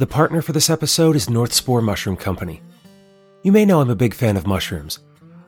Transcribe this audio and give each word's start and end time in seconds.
The 0.00 0.06
partner 0.06 0.40
for 0.40 0.52
this 0.52 0.70
episode 0.70 1.14
is 1.14 1.28
North 1.28 1.52
Spore 1.52 1.82
Mushroom 1.82 2.16
Company. 2.16 2.62
You 3.42 3.52
may 3.52 3.66
know 3.66 3.82
I'm 3.82 3.90
a 3.90 3.94
big 3.94 4.14
fan 4.14 4.38
of 4.38 4.46
mushrooms. 4.46 5.00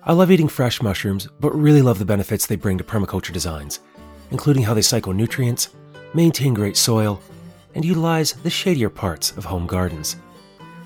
I 0.05 0.13
love 0.13 0.31
eating 0.31 0.47
fresh 0.47 0.83
mushrooms, 0.83 1.27
but 1.41 1.59
really 1.59 1.81
love 1.81 1.99
the 1.99 2.05
benefits 2.05 2.45
they 2.45 2.57
bring 2.57 2.77
to 2.77 2.85
permaculture 2.85 3.33
designs, 3.33 3.81
including 4.31 4.63
how 4.63 4.75
they 4.75 4.83
cycle 4.83 5.15
nutrients, 5.15 5.71
maintain 6.13 6.53
great 6.53 6.77
soil, 6.77 7.19
and 7.75 7.83
utilize 7.83 8.35
the 8.35 8.51
shadier 8.51 8.91
parts 8.91 9.31
of 9.39 9.47
home 9.47 9.67
gardens. 9.67 10.17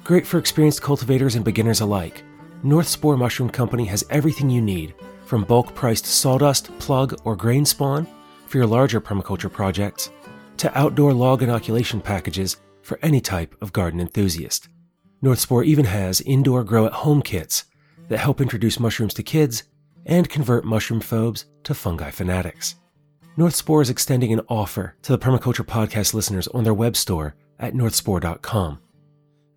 Great 0.04 0.28
for 0.28 0.38
experienced 0.38 0.80
cultivators 0.80 1.34
and 1.34 1.44
beginners 1.44 1.80
alike, 1.80 2.22
North 2.62 2.86
Spore 2.86 3.16
Mushroom 3.16 3.50
Company 3.50 3.86
has 3.86 4.06
everything 4.10 4.48
you 4.48 4.62
need 4.62 4.94
from 5.24 5.42
bulk 5.42 5.74
priced 5.74 6.06
sawdust, 6.06 6.66
plug, 6.78 7.20
or 7.24 7.34
grain 7.34 7.64
spawn 7.64 8.06
for 8.46 8.58
your 8.58 8.66
larger 8.68 9.00
permaculture 9.00 9.50
projects 9.50 10.10
to 10.56 10.78
outdoor 10.78 11.12
log 11.12 11.42
inoculation 11.42 12.00
packages 12.00 12.58
for 12.86 13.00
any 13.02 13.20
type 13.20 13.56
of 13.60 13.72
garden 13.72 13.98
enthusiast. 13.98 14.68
Northspore 15.20 15.64
even 15.64 15.86
has 15.86 16.20
indoor 16.20 16.62
grow 16.62 16.86
at 16.86 16.92
home 16.92 17.20
kits 17.20 17.64
that 18.08 18.18
help 18.18 18.40
introduce 18.40 18.78
mushrooms 18.78 19.12
to 19.14 19.24
kids 19.24 19.64
and 20.04 20.28
convert 20.28 20.64
mushroom 20.64 21.00
phobes 21.00 21.46
to 21.64 21.74
fungi 21.74 22.12
fanatics. 22.12 22.76
Northspore 23.36 23.82
is 23.82 23.90
extending 23.90 24.32
an 24.32 24.40
offer 24.48 24.94
to 25.02 25.10
the 25.10 25.18
Permaculture 25.18 25.66
Podcast 25.66 26.14
listeners 26.14 26.46
on 26.48 26.62
their 26.62 26.72
web 26.72 26.96
store 26.96 27.34
at 27.58 27.74
northspore.com. 27.74 28.78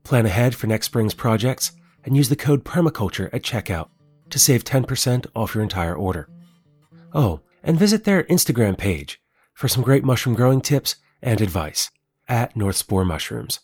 Plan 0.04 0.26
ahead 0.26 0.56
for 0.56 0.66
next 0.66 0.88
spring's 0.88 1.14
projects 1.14 1.74
and 2.04 2.18
use 2.18 2.30
the 2.30 2.36
code 2.36 2.66
permaculture 2.66 3.32
at 3.32 3.44
checkout 3.44 3.90
to 4.32 4.40
save 4.40 4.64
10% 4.64 5.28
off 5.36 5.54
your 5.54 5.62
entire 5.62 5.96
order. 5.96 6.28
Oh, 7.14 7.42
and 7.62 7.78
visit 7.78 8.06
their 8.06 8.24
Instagram 8.24 8.76
page 8.76 9.22
for 9.54 9.68
some 9.68 9.84
great 9.84 10.04
mushroom 10.04 10.36
growing 10.36 10.62
tips 10.62 10.96
and 11.22 11.42
advice 11.42 11.92
at 12.30 12.56
North 12.56 12.78
Spore 12.78 13.04
Mushrooms. 13.04 13.60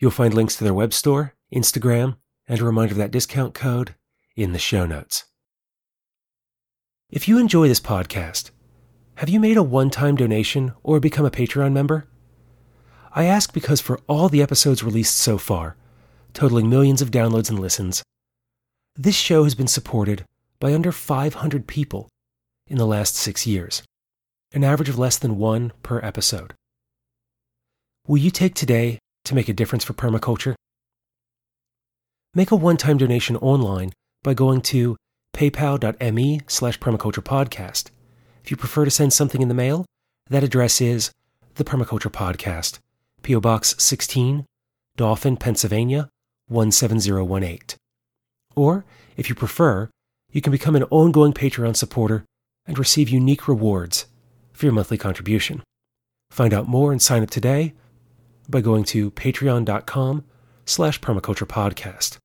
You'll 0.00 0.10
find 0.10 0.34
links 0.34 0.56
to 0.56 0.64
their 0.64 0.74
web 0.74 0.92
store, 0.92 1.34
Instagram, 1.54 2.16
and 2.48 2.58
a 2.58 2.64
reminder 2.64 2.92
of 2.92 2.98
that 2.98 3.12
discount 3.12 3.54
code 3.54 3.94
in 4.34 4.52
the 4.52 4.58
show 4.58 4.86
notes. 4.86 5.26
If 7.10 7.28
you 7.28 7.38
enjoy 7.38 7.68
this 7.68 7.78
podcast, 7.78 8.50
have 9.16 9.28
you 9.28 9.38
made 9.38 9.58
a 9.58 9.62
one 9.62 9.90
time 9.90 10.16
donation 10.16 10.72
or 10.82 10.98
become 10.98 11.26
a 11.26 11.30
Patreon 11.30 11.72
member? 11.72 12.08
I 13.14 13.24
ask 13.24 13.52
because 13.52 13.80
for 13.80 14.00
all 14.08 14.30
the 14.30 14.42
episodes 14.42 14.82
released 14.82 15.18
so 15.18 15.36
far, 15.36 15.76
totaling 16.32 16.70
millions 16.70 17.02
of 17.02 17.10
downloads 17.10 17.50
and 17.50 17.58
listens, 17.58 18.02
this 18.96 19.14
show 19.14 19.44
has 19.44 19.54
been 19.54 19.68
supported 19.68 20.24
by 20.58 20.72
under 20.72 20.90
500 20.90 21.66
people 21.66 22.08
in 22.66 22.78
the 22.78 22.86
last 22.86 23.14
six 23.14 23.46
years, 23.46 23.82
an 24.52 24.64
average 24.64 24.88
of 24.88 24.98
less 24.98 25.18
than 25.18 25.36
one 25.36 25.72
per 25.82 26.00
episode. 26.00 26.54
Will 28.08 28.18
you 28.18 28.32
take 28.32 28.54
today 28.54 28.98
to 29.24 29.34
make 29.36 29.48
a 29.48 29.52
difference 29.52 29.84
for 29.84 29.92
permaculture? 29.92 30.54
Make 32.34 32.50
a 32.50 32.56
one-time 32.56 32.98
donation 32.98 33.36
online 33.36 33.92
by 34.24 34.34
going 34.34 34.60
to 34.62 34.96
paypal.me 35.36 36.40
slash 36.48 36.80
permaculturepodcast. 36.80 37.90
If 38.42 38.50
you 38.50 38.56
prefer 38.56 38.84
to 38.84 38.90
send 38.90 39.12
something 39.12 39.40
in 39.40 39.46
the 39.46 39.54
mail, 39.54 39.86
that 40.28 40.42
address 40.42 40.80
is 40.80 41.12
The 41.54 41.62
Permaculture 41.62 42.10
Podcast, 42.10 42.80
P.O. 43.22 43.38
Box 43.38 43.76
16, 43.78 44.46
Dauphin, 44.96 45.36
Pennsylvania 45.36 46.08
17018. 46.50 47.78
Or, 48.56 48.84
if 49.16 49.28
you 49.28 49.36
prefer, 49.36 49.88
you 50.32 50.40
can 50.40 50.50
become 50.50 50.74
an 50.74 50.84
ongoing 50.90 51.32
Patreon 51.32 51.76
supporter 51.76 52.24
and 52.66 52.80
receive 52.80 53.08
unique 53.08 53.46
rewards 53.46 54.06
for 54.52 54.66
your 54.66 54.72
monthly 54.72 54.98
contribution. 54.98 55.62
Find 56.32 56.52
out 56.52 56.66
more 56.66 56.90
and 56.90 57.00
sign 57.00 57.22
up 57.22 57.30
today 57.30 57.74
by 58.52 58.60
going 58.60 58.84
to 58.84 59.10
patreon.com 59.10 60.24
slash 60.64 61.00
permaculturepodcast. 61.00 62.18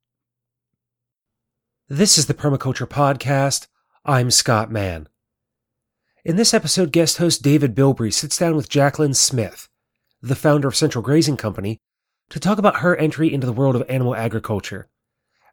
This 1.90 2.18
is 2.18 2.26
the 2.26 2.34
Permaculture 2.34 2.86
Podcast. 2.86 3.68
I'm 4.06 4.30
Scott 4.30 4.70
Mann. 4.70 5.08
In 6.26 6.36
this 6.36 6.54
episode, 6.54 6.92
guest 6.92 7.18
host 7.18 7.42
David 7.42 7.74
Bilbrey 7.74 8.14
sits 8.14 8.38
down 8.38 8.58
with 8.58 8.70
Jacqueline 8.70 9.14
Smith, 9.14 9.70
the 10.22 10.36
founder 10.36 10.68
of 10.68 10.76
Central 10.76 11.02
Grazing 11.02 11.38
Company, 11.38 11.80
to 12.30 12.40
talk 12.40 12.58
about 12.58 12.82
her 12.82 12.98
entry 12.98 13.34
into 13.34 13.48
the 13.48 13.54
world 13.54 13.78
of 13.78 13.90
animal 13.90 14.14
agriculture 14.14 14.90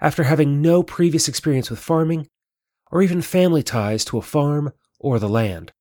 after 0.01 0.25
having 0.25 0.61
no 0.61 0.83
previous 0.83 1.29
experience 1.29 1.71
with 1.71 1.79
farming 1.79 2.27
or 2.91 3.01
even 3.01 3.23
family 3.23 3.63
ties 3.63 4.05
to 4.07 4.19
a 4.19 4.23
farm 4.23 4.73
or 4.99 5.21
the 5.21 5.29
land. 5.29 5.73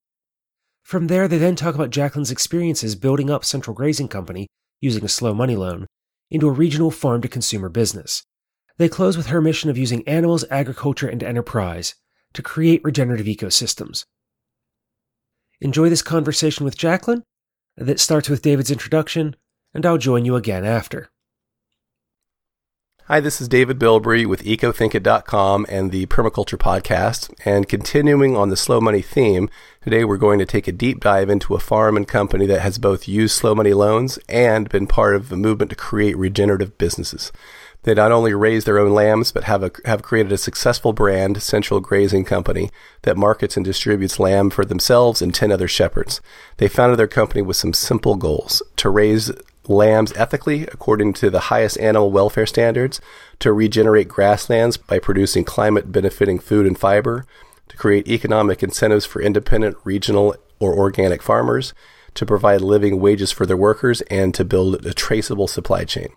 From 0.84 1.08
there, 1.08 1.28
they 1.28 1.40
then 1.40 1.56
talk 1.56 1.74
about 1.74 1.90
Jacqueline's 1.90 2.30
experiences 2.30 2.96
building 2.96 3.32
up 3.32 3.44
Central 3.44 3.74
Grazing 3.74 4.08
Company 4.08 4.48
using 4.84 5.06
a 5.06 5.10
slow 5.10 5.34
money 5.34 5.56
loan, 5.56 5.88
into 6.30 6.48
a 6.48 6.52
regional 6.52 6.92
farm 6.92 7.22
to 7.22 7.28
consumer 7.28 7.70
business. 7.70 8.24
They 8.78 8.90
close 8.90 9.16
with 9.16 9.28
her 9.28 9.40
mission 9.40 9.70
of 9.70 9.78
using 9.78 10.06
animals, 10.08 10.44
agriculture, 10.52 11.08
and 11.08 11.24
enterprise 11.24 11.96
to 12.34 12.42
create 12.42 12.84
regenerative 12.84 13.28
ecosystems. 13.28 14.04
Enjoy 15.62 15.88
this 15.88 16.02
conversation 16.02 16.66
with 16.66 16.78
Jacqueline 16.78 17.24
that 17.78 18.00
starts 18.00 18.28
with 18.28 18.42
David's 18.42 18.72
introduction, 18.72 19.36
and 19.74 19.86
I'll 19.86 19.98
join 19.98 20.26
you 20.26 20.36
again 20.36 20.66
after. 20.66 21.10
Hi, 23.08 23.19
this 23.19 23.41
is 23.41 23.50
David 23.50 23.80
Bilbrey 23.80 24.25
with 24.25 24.46
EcoThinkit.com 24.46 25.66
and 25.68 25.91
the 25.91 26.06
Permaculture 26.06 26.58
Podcast. 26.58 27.34
And 27.44 27.68
continuing 27.68 28.38
on 28.38 28.47
the 28.47 28.56
slow 28.56 28.80
money 28.80 29.02
theme, 29.02 29.50
today 29.81 30.06
we're 30.06 30.16
going 30.16 30.40
to 30.40 30.46
take 30.46 30.69
a 30.69 30.72
deep 30.72 31.02
dive 31.02 31.30
into 31.30 31.53
a 31.53 31.59
farm 31.59 31.97
and 31.97 32.08
company 32.08 32.46
that 32.46 32.62
has 32.62 32.78
both 32.78 33.06
used 33.06 33.36
slow 33.36 33.53
money 33.53 33.74
loans 33.74 34.19
and 34.30 34.69
been 34.69 34.88
part 34.88 35.18
of 35.18 35.28
the 35.28 35.36
movement 35.36 35.69
to 35.72 35.75
create 35.75 36.16
regenerative 36.16 36.78
businesses. 36.78 37.34
They 37.81 37.94
not 37.94 38.14
only 38.14 38.34
raise 38.34 38.64
their 38.64 38.80
own 38.80 38.94
lambs, 38.94 39.34
but 39.34 39.44
have, 39.44 39.64
a, 39.64 39.72
have 39.84 40.02
created 40.02 40.31
a 40.31 40.38
successful 40.38 40.94
brand, 40.94 41.44
Central 41.44 41.81
Grazing 41.81 42.24
Company, 42.24 42.72
that 43.02 43.18
markets 43.18 43.58
and 43.58 43.66
distributes 43.66 44.18
lamb 44.18 44.50
for 44.50 44.64
themselves 44.64 45.22
and 45.22 45.35
10 45.35 45.52
other 45.52 45.68
shepherds. 45.68 46.22
They 46.56 46.70
founded 46.70 46.97
their 46.97 47.08
company 47.08 47.41
with 47.41 47.58
some 47.58 47.74
simple 47.74 48.16
goals 48.16 48.64
to 48.78 48.90
raise 48.90 49.30
lambs 49.68 50.13
ethically 50.13 50.63
according 50.68 51.13
to 51.13 51.29
the 51.29 51.41
highest 51.41 51.79
animal 51.79 52.12
welfare 52.12 52.46
standards, 52.46 53.00
to 53.40 53.53
regenerate 53.53 54.07
grasslands 54.07 54.78
by 54.78 55.00
producing 55.00 55.44
climate 55.44 55.91
benefiting 55.91 56.40
food 56.40 56.66
and 56.66 56.78
fiber, 56.78 57.25
to 57.69 57.78
create 57.78 58.07
economic 58.07 58.62
incentives 58.62 59.06
for 59.06 59.22
independent, 59.22 59.78
regional, 59.84 60.35
or 60.59 60.78
organic 60.78 61.22
farmers, 61.22 61.73
to 62.13 62.25
provide 62.25 62.62
living 62.62 63.00
wages 63.00 63.31
for 63.31 63.46
their 63.46 63.57
workers, 63.57 64.02
and 64.02 64.34
to 64.35 64.46
build 64.46 64.85
a 64.85 64.94
traceable 64.94 65.47
supply 65.47 65.84
chain. 65.84 66.09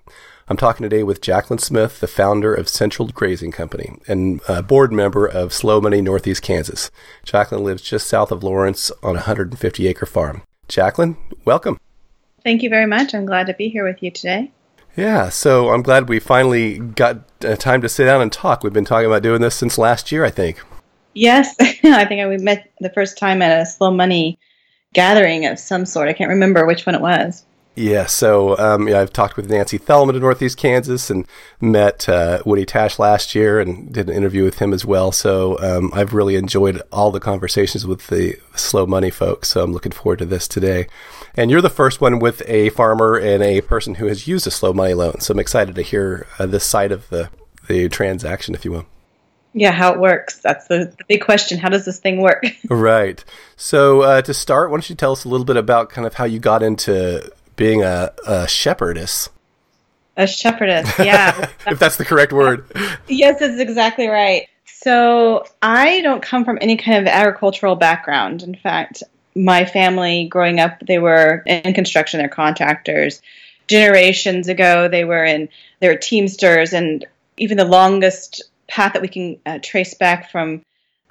I'm 0.48 0.56
talking 0.56 0.84
today 0.84 1.02
with 1.02 1.20
Jacqueline 1.20 1.58
Smith, 1.58 1.98
the 1.98 2.06
founder 2.06 2.54
of 2.54 2.68
Central 2.68 3.08
Grazing 3.08 3.50
Company 3.50 3.98
and 4.06 4.40
a 4.48 4.62
board 4.62 4.92
member 4.92 5.26
of 5.26 5.52
Slow 5.52 5.80
Money 5.80 6.00
Northeast 6.00 6.40
Kansas. 6.40 6.88
Jacqueline 7.24 7.64
lives 7.64 7.82
just 7.82 8.06
south 8.06 8.30
of 8.30 8.44
Lawrence 8.44 8.92
on 9.02 9.16
a 9.16 9.26
150 9.26 9.88
acre 9.88 10.06
farm. 10.06 10.42
Jacqueline, 10.68 11.16
welcome. 11.44 11.78
Thank 12.46 12.62
you 12.62 12.70
very 12.70 12.86
much. 12.86 13.12
I'm 13.12 13.26
glad 13.26 13.48
to 13.48 13.54
be 13.54 13.68
here 13.70 13.82
with 13.82 14.00
you 14.04 14.12
today. 14.12 14.52
Yeah, 14.96 15.30
so 15.30 15.70
I'm 15.70 15.82
glad 15.82 16.08
we 16.08 16.20
finally 16.20 16.78
got 16.78 17.24
uh, 17.44 17.56
time 17.56 17.80
to 17.80 17.88
sit 17.88 18.04
down 18.04 18.22
and 18.22 18.32
talk. 18.32 18.62
We've 18.62 18.72
been 18.72 18.84
talking 18.84 19.06
about 19.06 19.24
doing 19.24 19.40
this 19.40 19.56
since 19.56 19.78
last 19.78 20.12
year, 20.12 20.24
I 20.24 20.30
think. 20.30 20.62
Yes, 21.12 21.56
I 21.60 22.04
think 22.04 22.24
we 22.28 22.36
met 22.36 22.70
the 22.78 22.90
first 22.90 23.18
time 23.18 23.42
at 23.42 23.60
a 23.60 23.66
slow 23.66 23.90
money 23.90 24.38
gathering 24.92 25.44
of 25.46 25.58
some 25.58 25.84
sort. 25.84 26.08
I 26.08 26.12
can't 26.12 26.30
remember 26.30 26.64
which 26.64 26.86
one 26.86 26.94
it 26.94 27.00
was. 27.00 27.44
Yeah, 27.78 28.06
so 28.06 28.56
um, 28.56 28.88
yeah, 28.88 29.00
I've 29.00 29.12
talked 29.12 29.36
with 29.36 29.50
Nancy 29.50 29.76
Thellman 29.76 30.16
in 30.16 30.22
Northeast 30.22 30.56
Kansas 30.56 31.10
and 31.10 31.26
met 31.60 32.08
uh, 32.08 32.42
Woody 32.46 32.64
Tasch 32.64 32.98
last 32.98 33.34
year 33.34 33.60
and 33.60 33.92
did 33.92 34.08
an 34.08 34.16
interview 34.16 34.44
with 34.44 34.60
him 34.60 34.72
as 34.72 34.86
well. 34.86 35.12
So 35.12 35.58
um, 35.60 35.90
I've 35.92 36.14
really 36.14 36.36
enjoyed 36.36 36.80
all 36.90 37.10
the 37.10 37.20
conversations 37.20 37.86
with 37.86 38.06
the 38.06 38.38
slow 38.54 38.86
money 38.86 39.10
folks. 39.10 39.48
So 39.48 39.62
I'm 39.62 39.74
looking 39.74 39.92
forward 39.92 40.20
to 40.20 40.24
this 40.24 40.48
today. 40.48 40.86
And 41.36 41.50
you're 41.50 41.60
the 41.60 41.68
first 41.68 42.00
one 42.00 42.18
with 42.18 42.42
a 42.46 42.70
farmer 42.70 43.18
and 43.18 43.42
a 43.42 43.60
person 43.60 43.96
who 43.96 44.06
has 44.06 44.26
used 44.26 44.46
a 44.46 44.50
slow 44.50 44.72
money 44.72 44.94
loan. 44.94 45.20
So 45.20 45.32
I'm 45.32 45.38
excited 45.38 45.74
to 45.74 45.82
hear 45.82 46.26
uh, 46.38 46.46
this 46.46 46.64
side 46.64 46.92
of 46.92 47.06
the, 47.10 47.28
the 47.68 47.90
transaction, 47.90 48.54
if 48.54 48.64
you 48.64 48.72
will. 48.72 48.86
Yeah, 49.52 49.72
how 49.72 49.92
it 49.92 50.00
works. 50.00 50.38
That's 50.38 50.66
the, 50.68 50.94
the 50.96 51.04
big 51.08 51.20
question. 51.20 51.58
How 51.58 51.68
does 51.68 51.84
this 51.84 51.98
thing 51.98 52.22
work? 52.22 52.42
right. 52.70 53.22
So 53.56 54.00
uh, 54.00 54.22
to 54.22 54.32
start, 54.32 54.70
why 54.70 54.76
don't 54.76 54.88
you 54.88 54.96
tell 54.96 55.12
us 55.12 55.24
a 55.24 55.28
little 55.28 55.46
bit 55.46 55.58
about 55.58 55.90
kind 55.90 56.06
of 56.06 56.14
how 56.14 56.24
you 56.24 56.38
got 56.38 56.62
into 56.62 57.30
being 57.56 57.82
a, 57.82 58.12
a 58.26 58.46
shepherdess? 58.48 59.28
A 60.16 60.26
shepherdess, 60.26 60.90
yeah. 60.98 61.50
if 61.66 61.78
that's 61.78 61.96
the 61.96 62.04
correct 62.04 62.32
word. 62.32 62.64
yes, 63.08 63.40
that's 63.40 63.60
exactly 63.60 64.08
right. 64.08 64.48
So 64.64 65.44
I 65.62 66.00
don't 66.02 66.22
come 66.22 66.44
from 66.44 66.58
any 66.60 66.76
kind 66.76 66.98
of 66.98 67.12
agricultural 67.12 67.76
background. 67.76 68.42
In 68.42 68.54
fact, 68.54 69.02
my 69.34 69.64
family 69.64 70.26
growing 70.28 70.60
up, 70.60 70.80
they 70.86 70.98
were 70.98 71.42
in 71.46 71.74
construction, 71.74 72.18
they're 72.18 72.28
contractors. 72.28 73.20
Generations 73.66 74.48
ago, 74.48 74.88
they 74.88 75.04
were 75.04 75.24
in, 75.24 75.48
they 75.80 75.88
were 75.88 75.96
teamsters, 75.96 76.72
and 76.72 77.04
even 77.36 77.56
the 77.56 77.64
longest 77.64 78.42
path 78.68 78.92
that 78.92 79.02
we 79.02 79.08
can 79.08 79.38
uh, 79.44 79.58
trace 79.62 79.94
back 79.94 80.30
from 80.30 80.62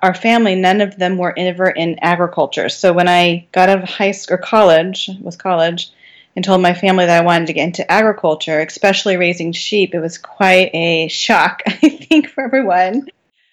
our 0.01 0.13
family, 0.13 0.56
none 0.56 0.81
of 0.81 0.98
them 0.98 1.18
were 1.18 1.33
ever 1.38 1.69
in 1.69 2.00
agriculture. 2.01 2.69
So 2.69 2.94
when 2.94 3.07
I 3.07 3.48
got 3.51 3.69
out 3.69 3.83
of 3.83 3.89
high 3.89 4.12
school 4.12 4.36
or 4.36 4.38
college, 4.38 5.09
was 5.21 5.36
college, 5.36 5.91
and 6.36 6.44
told 6.44 6.62
my 6.62 6.74
family 6.74 7.06
that 7.06 7.22
I 7.22 7.26
wanted 7.26 7.48
to 7.48 7.54
get 7.54 7.66
into 7.66 7.90
agriculture, 7.90 8.60
especially 8.60 9.18
raising 9.18 9.54
sheep, 9.54 9.96
it 9.96 10.00
was 10.00 10.18
quite 10.18 10.70
a 10.74 11.08
shock, 11.08 11.62
I 11.68 11.90
think, 11.90 12.30
for 12.30 12.44
everyone. 12.44 13.08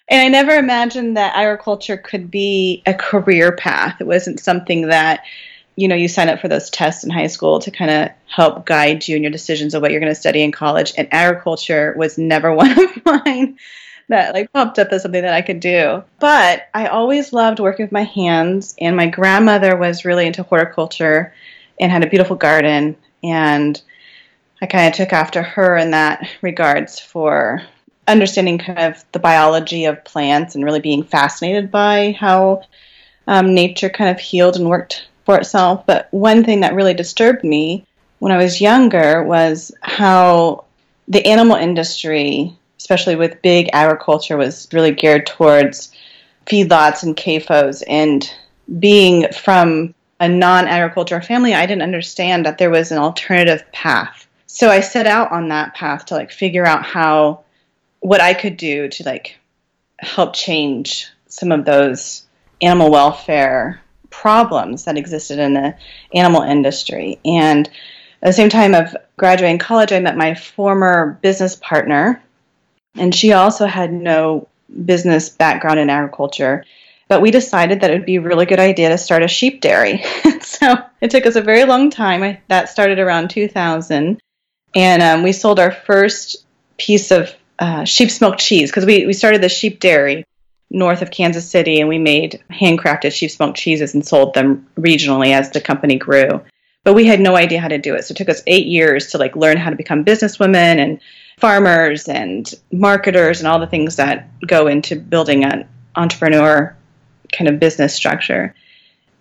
And 0.09 0.21
I 0.21 0.27
never 0.27 0.51
imagined 0.51 1.15
that 1.15 1.35
agriculture 1.35 1.97
could 1.97 2.29
be 2.29 2.83
a 2.85 2.93
career 2.93 3.53
path. 3.53 4.01
It 4.01 4.07
wasn't 4.07 4.41
something 4.41 4.89
that, 4.89 5.23
you 5.77 5.87
know, 5.87 5.95
you 5.95 6.09
sign 6.09 6.27
up 6.27 6.41
for 6.41 6.49
those 6.49 6.69
tests 6.69 7.05
in 7.05 7.09
high 7.09 7.27
school 7.27 7.59
to 7.59 7.71
kind 7.71 7.89
of 7.89 8.09
help 8.27 8.65
guide 8.65 9.07
you 9.07 9.15
in 9.15 9.23
your 9.23 9.31
decisions 9.31 9.73
of 9.73 9.81
what 9.81 9.91
you're 9.91 10.01
going 10.01 10.11
to 10.11 10.19
study 10.19 10.43
in 10.43 10.51
college. 10.51 10.93
And 10.97 11.07
agriculture 11.11 11.95
was 11.97 12.17
never 12.17 12.53
one 12.55 12.77
of 12.77 13.05
mine 13.05 13.57
that 14.09 14.33
like 14.33 14.51
popped 14.51 14.77
up 14.77 14.89
as 14.91 15.03
something 15.03 15.21
that 15.21 15.33
I 15.33 15.41
could 15.41 15.61
do. 15.61 16.03
But 16.19 16.67
I 16.73 16.87
always 16.87 17.31
loved 17.31 17.61
working 17.61 17.85
with 17.85 17.93
my 17.93 18.03
hands, 18.03 18.75
and 18.79 18.97
my 18.97 19.07
grandmother 19.07 19.77
was 19.77 20.03
really 20.03 20.27
into 20.27 20.43
horticulture 20.43 21.33
and 21.79 21.91
had 21.91 22.03
a 22.03 22.09
beautiful 22.09 22.35
garden. 22.35 22.95
And 23.23 23.81
I 24.61 24.65
kind 24.65 24.87
of 24.87 24.93
took 24.93 25.13
after 25.13 25.41
her 25.41 25.77
in 25.77 25.91
that 25.91 26.27
regards 26.41 26.99
for 26.99 27.61
understanding 28.07 28.57
kind 28.57 28.79
of 28.79 29.03
the 29.11 29.19
biology 29.19 29.85
of 29.85 30.03
plants 30.03 30.55
and 30.55 30.63
really 30.63 30.79
being 30.79 31.03
fascinated 31.03 31.71
by 31.71 32.15
how 32.19 32.63
um, 33.27 33.53
nature 33.53 33.89
kind 33.89 34.09
of 34.09 34.19
healed 34.19 34.55
and 34.55 34.69
worked 34.69 35.07
for 35.25 35.37
itself. 35.37 35.85
But 35.85 36.07
one 36.11 36.43
thing 36.43 36.61
that 36.61 36.75
really 36.75 36.93
disturbed 36.93 37.43
me 37.43 37.85
when 38.19 38.31
I 38.31 38.37
was 38.37 38.61
younger 38.61 39.23
was 39.23 39.71
how 39.81 40.65
the 41.07 41.25
animal 41.25 41.55
industry, 41.55 42.55
especially 42.77 43.15
with 43.15 43.41
big 43.41 43.69
agriculture, 43.73 44.37
was 44.37 44.67
really 44.71 44.91
geared 44.91 45.25
towards 45.25 45.91
feedlots 46.45 47.03
and 47.03 47.15
CAFOs. 47.15 47.83
And 47.87 48.29
being 48.79 49.27
from 49.33 49.93
a 50.19 50.29
non 50.29 50.67
agricultural 50.67 51.21
family, 51.21 51.53
I 51.53 51.65
didn't 51.65 51.81
understand 51.81 52.45
that 52.45 52.57
there 52.57 52.69
was 52.69 52.91
an 52.91 52.97
alternative 52.97 53.63
path. 53.71 54.27
So 54.47 54.69
I 54.69 54.81
set 54.81 55.07
out 55.07 55.31
on 55.31 55.49
that 55.49 55.73
path 55.73 56.05
to 56.05 56.15
like 56.15 56.31
figure 56.31 56.65
out 56.65 56.85
how 56.85 57.43
what 57.99 58.21
I 58.21 58.33
could 58.33 58.57
do 58.57 58.87
to 58.89 59.03
like 59.03 59.37
help 59.99 60.35
change 60.35 61.07
some 61.27 61.51
of 61.51 61.65
those 61.65 62.25
animal 62.61 62.91
welfare 62.91 63.81
problems 64.09 64.85
that 64.85 64.97
existed 64.97 65.39
in 65.39 65.53
the 65.53 65.75
animal 66.13 66.41
industry. 66.41 67.19
And 67.25 67.67
at 68.21 68.27
the 68.27 68.33
same 68.33 68.49
time 68.49 68.75
of 68.75 68.95
graduating 69.17 69.57
college, 69.57 69.91
I 69.91 69.99
met 69.99 70.15
my 70.15 70.35
former 70.35 71.19
business 71.21 71.55
partner, 71.55 72.21
and 72.95 73.13
she 73.13 73.33
also 73.33 73.65
had 73.65 73.91
no 73.91 74.47
business 74.85 75.29
background 75.29 75.79
in 75.79 75.89
agriculture. 75.89 76.63
But 77.13 77.21
we 77.21 77.29
decided 77.29 77.81
that 77.81 77.91
it 77.91 77.93
would 77.93 78.07
be 78.07 78.15
a 78.15 78.21
really 78.21 78.47
good 78.47 78.59
idea 78.59 78.89
to 78.89 78.97
start 78.97 79.21
a 79.21 79.27
sheep 79.27 79.61
dairy. 79.61 80.03
so 80.41 80.77
it 80.99 81.11
took 81.11 81.27
us 81.27 81.35
a 81.35 81.43
very 81.43 81.63
long 81.63 81.91
time. 81.91 82.39
that 82.47 82.69
started 82.69 82.97
around 82.97 83.29
2000. 83.29 84.19
And 84.73 85.03
um, 85.03 85.21
we 85.21 85.31
sold 85.31 85.59
our 85.59 85.69
first 85.69 86.43
piece 86.79 87.11
of 87.11 87.31
uh, 87.59 87.85
sheep 87.85 88.09
smoked 88.09 88.39
cheese 88.39 88.71
because 88.71 88.87
we, 88.87 89.05
we 89.05 89.13
started 89.13 89.43
the 89.43 89.49
sheep 89.49 89.79
dairy 89.79 90.25
north 90.71 91.03
of 91.03 91.11
Kansas 91.11 91.47
City 91.47 91.81
and 91.81 91.87
we 91.87 91.99
made 91.99 92.41
handcrafted 92.49 93.13
sheep 93.13 93.29
smoked 93.29 93.59
cheeses 93.59 93.93
and 93.93 94.03
sold 94.03 94.33
them 94.33 94.67
regionally 94.75 95.35
as 95.35 95.51
the 95.51 95.61
company 95.61 95.97
grew. 95.99 96.41
But 96.83 96.95
we 96.95 97.05
had 97.05 97.19
no 97.19 97.35
idea 97.35 97.59
how 97.59 97.67
to 97.67 97.77
do 97.77 97.93
it. 97.93 98.05
So 98.05 98.13
it 98.13 98.17
took 98.17 98.29
us 98.29 98.41
eight 98.47 98.65
years 98.65 99.11
to 99.11 99.19
like 99.19 99.35
learn 99.35 99.57
how 99.57 99.69
to 99.69 99.75
become 99.75 100.03
businesswomen 100.03 100.79
and 100.79 100.99
farmers 101.37 102.07
and 102.07 102.51
marketers 102.71 103.37
and 103.37 103.47
all 103.47 103.59
the 103.59 103.67
things 103.67 103.97
that 103.97 104.31
go 104.47 104.65
into 104.65 104.95
building 104.95 105.43
an 105.43 105.69
entrepreneur 105.95 106.75
kind 107.33 107.47
of 107.47 107.59
business 107.59 107.93
structure. 107.93 108.55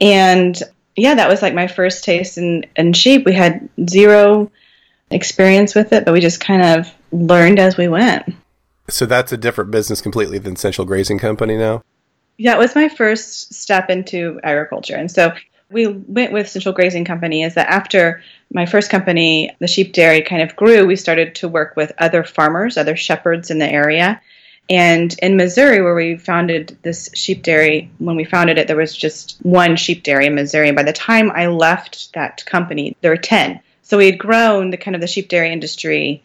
And 0.00 0.60
yeah, 0.96 1.14
that 1.14 1.28
was 1.28 1.42
like 1.42 1.54
my 1.54 1.66
first 1.66 2.04
taste 2.04 2.38
in, 2.38 2.66
in 2.76 2.92
sheep. 2.92 3.24
We 3.24 3.32
had 3.32 3.68
zero 3.88 4.50
experience 5.10 5.74
with 5.74 5.92
it, 5.92 6.04
but 6.04 6.12
we 6.12 6.20
just 6.20 6.40
kind 6.40 6.62
of 6.62 6.92
learned 7.12 7.58
as 7.58 7.76
we 7.76 7.88
went. 7.88 8.34
So 8.88 9.06
that's 9.06 9.32
a 9.32 9.36
different 9.36 9.70
business 9.70 10.00
completely 10.00 10.38
than 10.38 10.56
Central 10.56 10.86
Grazing 10.86 11.18
Company 11.18 11.56
now? 11.56 11.82
Yeah, 12.36 12.54
it 12.54 12.58
was 12.58 12.74
my 12.74 12.88
first 12.88 13.54
step 13.54 13.90
into 13.90 14.40
agriculture. 14.42 14.96
And 14.96 15.10
so 15.10 15.32
we 15.70 15.86
went 15.86 16.32
with 16.32 16.48
Central 16.48 16.74
Grazing 16.74 17.04
Company 17.04 17.42
is 17.42 17.54
that 17.54 17.68
after 17.68 18.22
my 18.52 18.66
first 18.66 18.90
company, 18.90 19.54
the 19.60 19.66
sheep 19.66 19.92
dairy 19.92 20.22
kind 20.22 20.42
of 20.42 20.54
grew, 20.56 20.86
we 20.86 20.96
started 20.96 21.34
to 21.36 21.48
work 21.48 21.76
with 21.76 21.92
other 21.98 22.24
farmers, 22.24 22.76
other 22.76 22.96
shepherds 22.96 23.50
in 23.50 23.58
the 23.58 23.70
area. 23.70 24.20
And 24.70 25.14
in 25.20 25.36
Missouri, 25.36 25.82
where 25.82 25.94
we 25.94 26.16
founded 26.16 26.78
this 26.82 27.10
sheep 27.14 27.42
dairy, 27.42 27.90
when 27.98 28.16
we 28.16 28.24
founded 28.24 28.58
it, 28.58 28.68
there 28.68 28.76
was 28.76 28.96
just 28.96 29.38
one 29.42 29.76
sheep 29.76 30.02
dairy 30.02 30.26
in 30.26 30.34
Missouri. 30.34 30.68
And 30.68 30.76
by 30.76 30.84
the 30.84 30.92
time 30.92 31.30
I 31.30 31.46
left 31.48 32.12
that 32.14 32.44
company, 32.46 32.96
there 33.00 33.10
were 33.10 33.16
10. 33.16 33.60
So 33.82 33.98
we 33.98 34.06
had 34.06 34.18
grown 34.18 34.70
the 34.70 34.76
kind 34.76 34.94
of 34.94 35.00
the 35.00 35.06
sheep 35.06 35.28
dairy 35.28 35.52
industry 35.52 36.22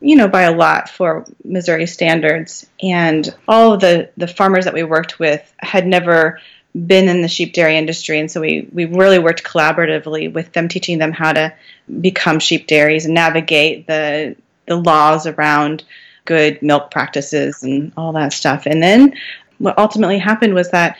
you 0.00 0.16
know, 0.16 0.28
by 0.28 0.42
a 0.42 0.54
lot 0.54 0.88
for 0.88 1.24
Missouri 1.44 1.86
standards. 1.86 2.66
And 2.82 3.34
all 3.48 3.74
of 3.74 3.80
the, 3.80 4.10
the 4.16 4.28
farmers 4.28 4.64
that 4.64 4.74
we 4.74 4.82
worked 4.82 5.18
with 5.18 5.52
had 5.58 5.86
never 5.86 6.40
been 6.74 7.08
in 7.08 7.22
the 7.22 7.28
sheep 7.28 7.54
dairy 7.54 7.78
industry. 7.78 8.20
And 8.20 8.30
so 8.30 8.40
we, 8.40 8.68
we 8.72 8.84
really 8.84 9.18
worked 9.18 9.44
collaboratively 9.44 10.32
with 10.32 10.52
them, 10.52 10.68
teaching 10.68 10.98
them 10.98 11.12
how 11.12 11.32
to 11.32 11.54
become 12.00 12.38
sheep 12.38 12.66
dairies 12.66 13.06
and 13.06 13.14
navigate 13.14 13.86
the, 13.86 14.36
the 14.66 14.76
laws 14.76 15.26
around 15.26 15.84
good 16.26 16.60
milk 16.60 16.90
practices 16.90 17.62
and 17.62 17.92
all 17.96 18.12
that 18.12 18.32
stuff. 18.32 18.66
And 18.66 18.82
then 18.82 19.14
what 19.58 19.78
ultimately 19.78 20.18
happened 20.18 20.54
was 20.54 20.70
that, 20.70 20.98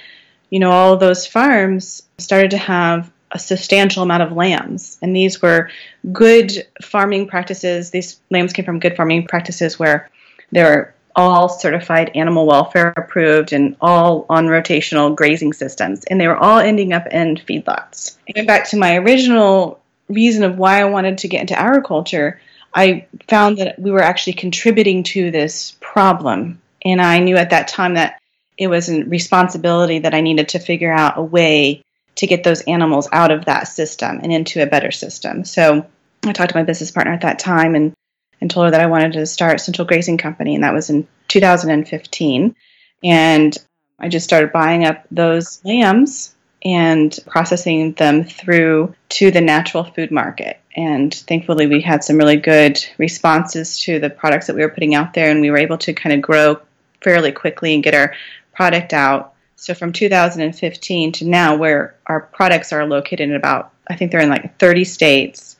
you 0.50 0.58
know, 0.58 0.70
all 0.70 0.96
those 0.96 1.26
farms 1.26 2.02
started 2.18 2.52
to 2.52 2.58
have 2.58 3.10
a 3.32 3.38
substantial 3.38 4.02
amount 4.02 4.22
of 4.22 4.32
lambs. 4.32 4.98
And 5.02 5.14
these 5.14 5.42
were 5.42 5.70
good 6.12 6.66
farming 6.82 7.26
practices. 7.28 7.90
These 7.90 8.20
lambs 8.30 8.52
came 8.52 8.64
from 8.64 8.78
good 8.78 8.96
farming 8.96 9.26
practices 9.26 9.78
where 9.78 10.08
they 10.52 10.62
were 10.62 10.94
all 11.16 11.48
certified 11.48 12.10
animal 12.14 12.46
welfare 12.46 12.92
approved 12.96 13.52
and 13.52 13.74
all 13.80 14.26
on 14.28 14.46
rotational 14.46 15.14
grazing 15.14 15.52
systems. 15.52 16.04
And 16.04 16.20
they 16.20 16.28
were 16.28 16.36
all 16.36 16.58
ending 16.58 16.92
up 16.92 17.06
in 17.08 17.36
feedlots. 17.36 18.16
Going 18.34 18.46
back 18.46 18.68
to 18.70 18.76
my 18.76 18.96
original 18.96 19.80
reason 20.08 20.44
of 20.44 20.58
why 20.58 20.80
I 20.80 20.84
wanted 20.84 21.18
to 21.18 21.28
get 21.28 21.40
into 21.40 21.58
agriculture, 21.58 22.40
I 22.76 23.06
found 23.26 23.56
that 23.58 23.78
we 23.78 23.90
were 23.90 24.02
actually 24.02 24.34
contributing 24.34 25.02
to 25.04 25.30
this 25.30 25.76
problem. 25.80 26.60
And 26.84 27.00
I 27.00 27.20
knew 27.20 27.36
at 27.36 27.50
that 27.50 27.68
time 27.68 27.94
that 27.94 28.20
it 28.58 28.68
was 28.68 28.90
a 28.90 29.02
responsibility 29.04 30.00
that 30.00 30.14
I 30.14 30.20
needed 30.20 30.50
to 30.50 30.58
figure 30.58 30.92
out 30.92 31.16
a 31.16 31.22
way 31.22 31.82
to 32.16 32.26
get 32.26 32.44
those 32.44 32.60
animals 32.62 33.08
out 33.12 33.30
of 33.30 33.46
that 33.46 33.68
system 33.68 34.20
and 34.22 34.30
into 34.30 34.62
a 34.62 34.66
better 34.66 34.90
system. 34.90 35.44
So 35.44 35.86
I 36.24 36.32
talked 36.32 36.50
to 36.50 36.56
my 36.56 36.64
business 36.64 36.90
partner 36.90 37.14
at 37.14 37.22
that 37.22 37.38
time 37.38 37.74
and, 37.74 37.94
and 38.42 38.50
told 38.50 38.66
her 38.66 38.70
that 38.72 38.80
I 38.80 38.86
wanted 38.86 39.14
to 39.14 39.26
start 39.26 39.60
Central 39.60 39.86
Grazing 39.86 40.18
Company, 40.18 40.54
and 40.54 40.64
that 40.64 40.74
was 40.74 40.90
in 40.90 41.08
2015. 41.28 42.54
And 43.02 43.56
I 43.98 44.08
just 44.08 44.24
started 44.24 44.52
buying 44.52 44.84
up 44.84 45.04
those 45.10 45.64
lambs 45.64 46.35
and 46.66 47.16
processing 47.28 47.92
them 47.92 48.24
through 48.24 48.92
to 49.08 49.30
the 49.30 49.40
natural 49.40 49.84
food 49.84 50.10
market. 50.10 50.58
And 50.76 51.14
thankfully, 51.14 51.68
we 51.68 51.80
had 51.80 52.02
some 52.02 52.18
really 52.18 52.36
good 52.36 52.84
responses 52.98 53.80
to 53.82 54.00
the 54.00 54.10
products 54.10 54.48
that 54.48 54.56
we 54.56 54.62
were 54.62 54.68
putting 54.68 54.94
out 54.94 55.14
there, 55.14 55.30
and 55.30 55.40
we 55.40 55.50
were 55.50 55.58
able 55.58 55.78
to 55.78 55.94
kind 55.94 56.12
of 56.12 56.20
grow 56.20 56.60
fairly 57.02 57.30
quickly 57.30 57.72
and 57.72 57.84
get 57.84 57.94
our 57.94 58.14
product 58.52 58.92
out 58.92 59.34
so 59.56 59.74
from 59.74 59.92
2015 59.92 61.12
to 61.12 61.24
now, 61.24 61.56
where 61.56 61.94
our 62.06 62.20
products 62.20 62.72
are 62.72 62.86
located 62.86 63.30
in 63.30 63.34
about, 63.34 63.72
I 63.88 63.96
think 63.96 64.12
they're 64.12 64.20
in 64.20 64.28
like 64.28 64.58
30 64.58 64.84
states, 64.84 65.56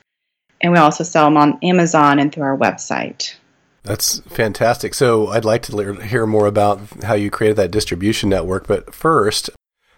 and 0.61 0.71
we 0.71 0.77
also 0.77 1.03
sell 1.03 1.25
them 1.25 1.37
on 1.37 1.57
Amazon 1.63 2.19
and 2.19 2.31
through 2.31 2.43
our 2.43 2.57
website. 2.57 3.35
That's 3.83 4.19
fantastic. 4.19 4.93
So 4.93 5.29
I'd 5.29 5.45
like 5.45 5.63
to 5.63 5.93
hear 5.93 6.25
more 6.27 6.45
about 6.45 6.81
how 7.03 7.13
you 7.13 7.31
created 7.31 7.57
that 7.57 7.71
distribution 7.71 8.29
network. 8.29 8.67
But 8.67 8.93
first, 8.93 9.49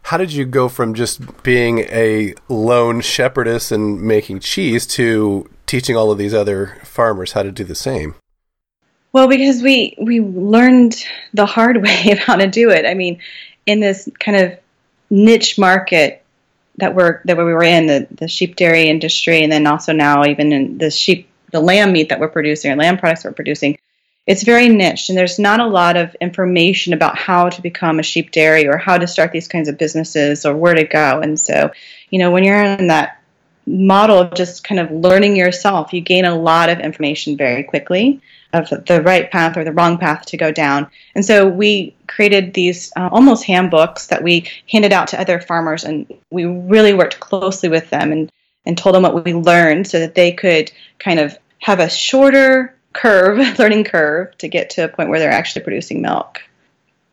how 0.03 0.17
did 0.17 0.33
you 0.33 0.45
go 0.45 0.69
from 0.69 0.93
just 0.93 1.43
being 1.43 1.79
a 1.79 2.33
lone 2.47 3.01
shepherdess 3.01 3.71
and 3.71 4.01
making 4.01 4.39
cheese 4.39 4.87
to 4.87 5.49
teaching 5.65 5.95
all 5.95 6.11
of 6.11 6.17
these 6.17 6.33
other 6.33 6.77
farmers 6.83 7.33
how 7.33 7.43
to 7.43 7.51
do 7.51 7.63
the 7.63 7.75
same? 7.75 8.15
Well, 9.11 9.27
because 9.27 9.61
we 9.61 9.95
we 9.99 10.19
learned 10.19 10.95
the 11.33 11.45
hard 11.45 11.77
way 11.83 12.11
of 12.11 12.19
how 12.19 12.35
to 12.35 12.47
do 12.47 12.69
it. 12.69 12.85
I 12.85 12.93
mean, 12.93 13.19
in 13.65 13.79
this 13.79 14.09
kind 14.19 14.37
of 14.37 14.57
niche 15.09 15.57
market 15.57 16.23
that 16.77 16.95
we're 16.95 17.21
that 17.25 17.37
we 17.37 17.43
were 17.43 17.63
in 17.63 17.87
the 17.87 18.07
the 18.11 18.27
sheep 18.27 18.55
dairy 18.55 18.89
industry, 18.89 19.43
and 19.43 19.51
then 19.51 19.67
also 19.67 19.93
now 19.93 20.25
even 20.25 20.51
in 20.51 20.77
the 20.77 20.89
sheep 20.89 21.29
the 21.51 21.59
lamb 21.59 21.91
meat 21.91 22.09
that 22.09 22.19
we're 22.19 22.29
producing 22.29 22.71
or 22.71 22.75
lamb 22.75 22.97
products 22.97 23.25
we're 23.25 23.31
producing. 23.31 23.77
It's 24.29 24.43
very 24.43 24.69
niche, 24.69 25.09
and 25.09 25.17
there's 25.17 25.39
not 25.39 25.59
a 25.59 25.65
lot 25.65 25.97
of 25.97 26.13
information 26.21 26.93
about 26.93 27.17
how 27.17 27.49
to 27.49 27.61
become 27.63 27.97
a 27.97 28.03
sheep 28.03 28.29
dairy 28.29 28.67
or 28.67 28.77
how 28.77 28.99
to 28.99 29.07
start 29.07 29.31
these 29.31 29.47
kinds 29.47 29.67
of 29.67 29.79
businesses 29.79 30.45
or 30.45 30.55
where 30.55 30.75
to 30.75 30.83
go. 30.83 31.19
And 31.19 31.39
so, 31.39 31.71
you 32.11 32.19
know, 32.19 32.29
when 32.29 32.43
you're 32.43 32.61
in 32.61 32.89
that 32.89 33.23
model 33.65 34.19
of 34.19 34.35
just 34.35 34.63
kind 34.63 34.79
of 34.79 34.91
learning 34.91 35.35
yourself, 35.35 35.93
you 35.93 36.01
gain 36.01 36.25
a 36.25 36.35
lot 36.35 36.69
of 36.69 36.79
information 36.79 37.37
very 37.37 37.63
quickly 37.63 38.21
of 38.53 38.69
the 38.69 39.01
right 39.03 39.31
path 39.31 39.57
or 39.57 39.63
the 39.63 39.71
wrong 39.71 39.97
path 39.97 40.27
to 40.27 40.37
go 40.37 40.51
down. 40.51 40.91
And 41.15 41.25
so 41.25 41.47
we 41.47 41.95
created 42.05 42.53
these 42.53 42.91
uh, 42.95 43.09
almost 43.11 43.45
handbooks 43.45 44.07
that 44.07 44.21
we 44.21 44.47
handed 44.71 44.93
out 44.93 45.07
to 45.07 45.19
other 45.19 45.41
farmers, 45.41 45.83
and 45.83 46.05
we 46.29 46.45
really 46.45 46.93
worked 46.93 47.19
closely 47.19 47.69
with 47.69 47.89
them 47.89 48.11
and 48.11 48.31
and 48.63 48.77
told 48.77 48.93
them 48.93 49.01
what 49.01 49.25
we 49.25 49.33
learned 49.33 49.87
so 49.87 49.99
that 49.99 50.13
they 50.13 50.33
could 50.33 50.71
kind 50.99 51.19
of 51.19 51.35
have 51.57 51.79
a 51.79 51.89
shorter 51.89 52.75
curve, 52.93 53.37
learning 53.59 53.83
curve, 53.83 54.37
to 54.39 54.47
get 54.47 54.71
to 54.71 54.85
a 54.85 54.87
point 54.87 55.09
where 55.09 55.19
they're 55.19 55.31
actually 55.31 55.63
producing 55.63 56.01
milk. 56.01 56.41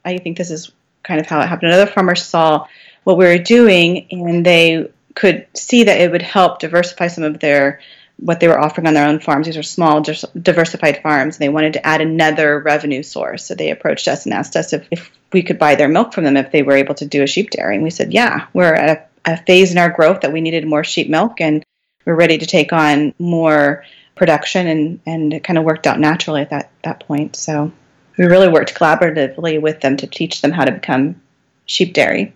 I 0.04 0.18
think 0.18 0.36
this 0.36 0.50
is 0.50 0.72
kind 1.02 1.20
of 1.20 1.26
how 1.26 1.40
it 1.40 1.46
happened. 1.46 1.72
Another 1.72 1.90
farmer 1.90 2.14
saw 2.14 2.66
what 3.04 3.16
we 3.16 3.24
were 3.24 3.38
doing 3.38 4.06
and 4.10 4.44
they 4.44 4.90
could 5.14 5.46
see 5.54 5.84
that 5.84 6.00
it 6.00 6.10
would 6.10 6.22
help 6.22 6.58
diversify 6.58 7.08
some 7.08 7.24
of 7.24 7.40
their 7.40 7.80
what 8.18 8.40
they 8.40 8.48
were 8.48 8.58
offering 8.58 8.86
on 8.86 8.94
their 8.94 9.06
own 9.06 9.20
farms. 9.20 9.46
These 9.46 9.58
are 9.58 9.62
small, 9.62 10.00
diversified 10.00 11.02
farms, 11.02 11.36
and 11.36 11.42
they 11.42 11.50
wanted 11.50 11.74
to 11.74 11.86
add 11.86 12.00
another 12.00 12.58
revenue 12.58 13.02
source. 13.02 13.44
So 13.44 13.54
they 13.54 13.70
approached 13.70 14.08
us 14.08 14.24
and 14.24 14.32
asked 14.32 14.56
us 14.56 14.72
if, 14.72 14.86
if 14.90 15.10
we 15.32 15.42
could 15.42 15.58
buy 15.58 15.74
their 15.74 15.88
milk 15.88 16.14
from 16.14 16.24
them 16.24 16.36
if 16.36 16.50
they 16.50 16.62
were 16.62 16.76
able 16.76 16.94
to 16.94 17.04
do 17.04 17.22
a 17.22 17.26
sheep 17.26 17.50
dairy. 17.50 17.74
And 17.74 17.84
we 17.84 17.90
said, 17.90 18.14
yeah, 18.14 18.46
we're 18.54 18.72
at 18.72 19.10
a, 19.26 19.32
a 19.32 19.36
phase 19.36 19.70
in 19.70 19.78
our 19.78 19.90
growth 19.90 20.22
that 20.22 20.32
we 20.32 20.40
needed 20.40 20.66
more 20.66 20.82
sheep 20.82 21.10
milk, 21.10 21.40
and 21.40 21.62
we're 22.06 22.14
ready 22.14 22.38
to 22.38 22.46
take 22.46 22.72
on 22.72 23.12
more 23.18 23.84
production, 24.16 24.66
and, 24.66 25.00
and 25.06 25.32
it 25.32 25.44
kind 25.44 25.58
of 25.58 25.64
worked 25.64 25.86
out 25.86 26.00
naturally 26.00 26.40
at 26.40 26.50
that, 26.50 26.70
that 26.82 27.06
point. 27.06 27.36
So 27.36 27.70
we 28.18 28.24
really 28.24 28.48
worked 28.48 28.74
collaboratively 28.74 29.60
with 29.60 29.80
them 29.80 29.96
to 29.98 30.06
teach 30.06 30.40
them 30.40 30.50
how 30.50 30.64
to 30.64 30.72
become 30.72 31.20
sheep 31.66 31.92
dairy. 31.94 32.34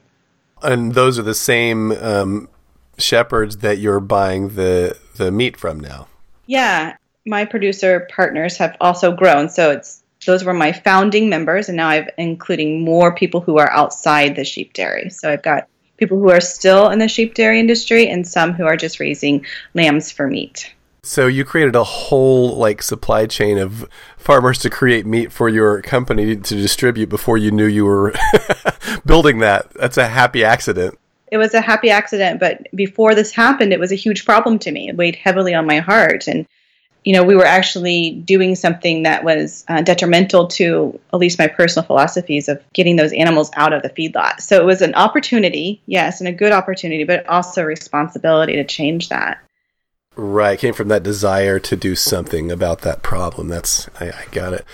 And 0.62 0.94
those 0.94 1.18
are 1.18 1.22
the 1.22 1.34
same 1.34 1.92
um, 1.92 2.48
shepherds 2.98 3.58
that 3.58 3.78
you're 3.78 4.00
buying 4.00 4.50
the 4.50 4.96
the 5.16 5.30
meat 5.30 5.56
from 5.56 5.80
now. 5.80 6.06
Yeah, 6.46 6.96
my 7.26 7.44
producer 7.44 8.06
partners 8.14 8.56
have 8.58 8.76
also 8.80 9.12
grown, 9.12 9.48
so 9.48 9.70
it's 9.70 10.02
those 10.26 10.44
were 10.44 10.52
my 10.52 10.72
founding 10.72 11.30
members, 11.30 11.68
and 11.68 11.76
now 11.76 11.88
I've 11.88 12.10
including 12.18 12.84
more 12.84 13.14
people 13.14 13.40
who 13.40 13.58
are 13.58 13.70
outside 13.70 14.36
the 14.36 14.44
sheep 14.44 14.74
dairy. 14.74 15.08
So 15.08 15.30
I've 15.30 15.42
got 15.42 15.66
people 15.96 16.18
who 16.18 16.30
are 16.30 16.40
still 16.40 16.90
in 16.90 16.98
the 16.98 17.08
sheep 17.08 17.34
dairy 17.34 17.58
industry, 17.58 18.08
and 18.08 18.26
some 18.26 18.52
who 18.52 18.64
are 18.64 18.76
just 18.76 19.00
raising 19.00 19.46
lambs 19.72 20.10
for 20.10 20.26
meat. 20.26 20.74
So 21.02 21.26
you 21.26 21.44
created 21.44 21.76
a 21.76 21.84
whole 21.84 22.56
like 22.56 22.82
supply 22.82 23.26
chain 23.26 23.58
of 23.58 23.88
farmers 24.16 24.58
to 24.58 24.70
create 24.70 25.06
meat 25.06 25.32
for 25.32 25.48
your 25.48 25.82
company 25.82 26.36
to 26.36 26.54
distribute 26.54 27.08
before 27.08 27.38
you 27.38 27.50
knew 27.50 27.66
you 27.66 27.84
were 27.84 28.14
building 29.06 29.38
that. 29.38 29.70
That's 29.74 29.96
a 29.96 30.08
happy 30.08 30.44
accident 30.44 30.98
it 31.30 31.38
was 31.38 31.54
a 31.54 31.60
happy 31.60 31.90
accident, 31.90 32.40
but 32.40 32.66
before 32.74 33.14
this 33.14 33.32
happened, 33.32 33.72
it 33.72 33.80
was 33.80 33.92
a 33.92 33.96
huge 33.96 34.24
problem 34.24 34.58
to 34.60 34.72
me. 34.72 34.88
It 34.88 34.96
weighed 34.96 35.16
heavily 35.16 35.54
on 35.54 35.66
my 35.66 35.78
heart. 35.78 36.26
And, 36.26 36.46
you 37.04 37.12
know, 37.12 37.22
we 37.22 37.36
were 37.36 37.46
actually 37.46 38.10
doing 38.10 38.56
something 38.56 39.04
that 39.04 39.24
was 39.24 39.64
uh, 39.68 39.82
detrimental 39.82 40.48
to 40.48 40.98
at 41.12 41.20
least 41.20 41.38
my 41.38 41.46
personal 41.46 41.86
philosophies 41.86 42.48
of 42.48 42.60
getting 42.72 42.96
those 42.96 43.12
animals 43.12 43.50
out 43.54 43.72
of 43.72 43.82
the 43.82 43.90
feedlot. 43.90 44.40
So 44.40 44.60
it 44.60 44.64
was 44.64 44.82
an 44.82 44.94
opportunity, 44.94 45.80
yes, 45.86 46.20
and 46.20 46.28
a 46.28 46.32
good 46.32 46.52
opportunity, 46.52 47.04
but 47.04 47.26
also 47.28 47.62
responsibility 47.62 48.54
to 48.54 48.64
change 48.64 49.08
that. 49.10 49.38
Right. 50.22 50.58
Came 50.58 50.74
from 50.74 50.88
that 50.88 51.02
desire 51.02 51.58
to 51.60 51.76
do 51.76 51.96
something 51.96 52.52
about 52.52 52.82
that 52.82 53.02
problem. 53.02 53.48
That's, 53.48 53.88
I, 53.98 54.08
I 54.10 54.24
got 54.32 54.52
it 54.52 54.66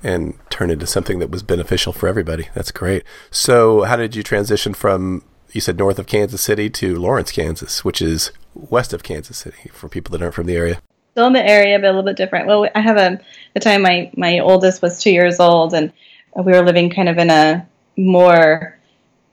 and 0.00 0.38
turn 0.48 0.70
into 0.70 0.86
something 0.86 1.18
that 1.18 1.28
was 1.28 1.42
beneficial 1.42 1.92
for 1.92 2.06
everybody. 2.06 2.50
That's 2.54 2.70
great. 2.70 3.02
So, 3.28 3.82
how 3.82 3.96
did 3.96 4.14
you 4.14 4.22
transition 4.22 4.74
from 4.74 5.24
you 5.50 5.60
said 5.60 5.76
north 5.76 5.98
of 5.98 6.06
Kansas 6.06 6.40
City 6.40 6.70
to 6.70 6.94
Lawrence, 6.94 7.32
Kansas, 7.32 7.84
which 7.84 8.00
is 8.00 8.30
west 8.54 8.92
of 8.92 9.02
Kansas 9.02 9.38
City 9.38 9.70
for 9.72 9.88
people 9.88 10.12
that 10.12 10.22
aren't 10.22 10.34
from 10.34 10.46
the 10.46 10.54
area. 10.54 10.80
Still 11.12 11.26
in 11.26 11.32
the 11.32 11.44
area, 11.44 11.80
but 11.80 11.86
a 11.86 11.88
little 11.88 12.04
bit 12.04 12.16
different. 12.16 12.46
Well, 12.46 12.68
I 12.72 12.80
have 12.80 12.96
a 12.96 13.20
the 13.54 13.60
time 13.60 13.82
my 13.82 14.08
my 14.16 14.38
oldest 14.38 14.82
was 14.82 15.02
two 15.02 15.10
years 15.10 15.40
old, 15.40 15.74
and 15.74 15.92
we 16.36 16.52
were 16.52 16.62
living 16.62 16.90
kind 16.90 17.08
of 17.08 17.18
in 17.18 17.28
a 17.28 17.66
more 17.96 18.78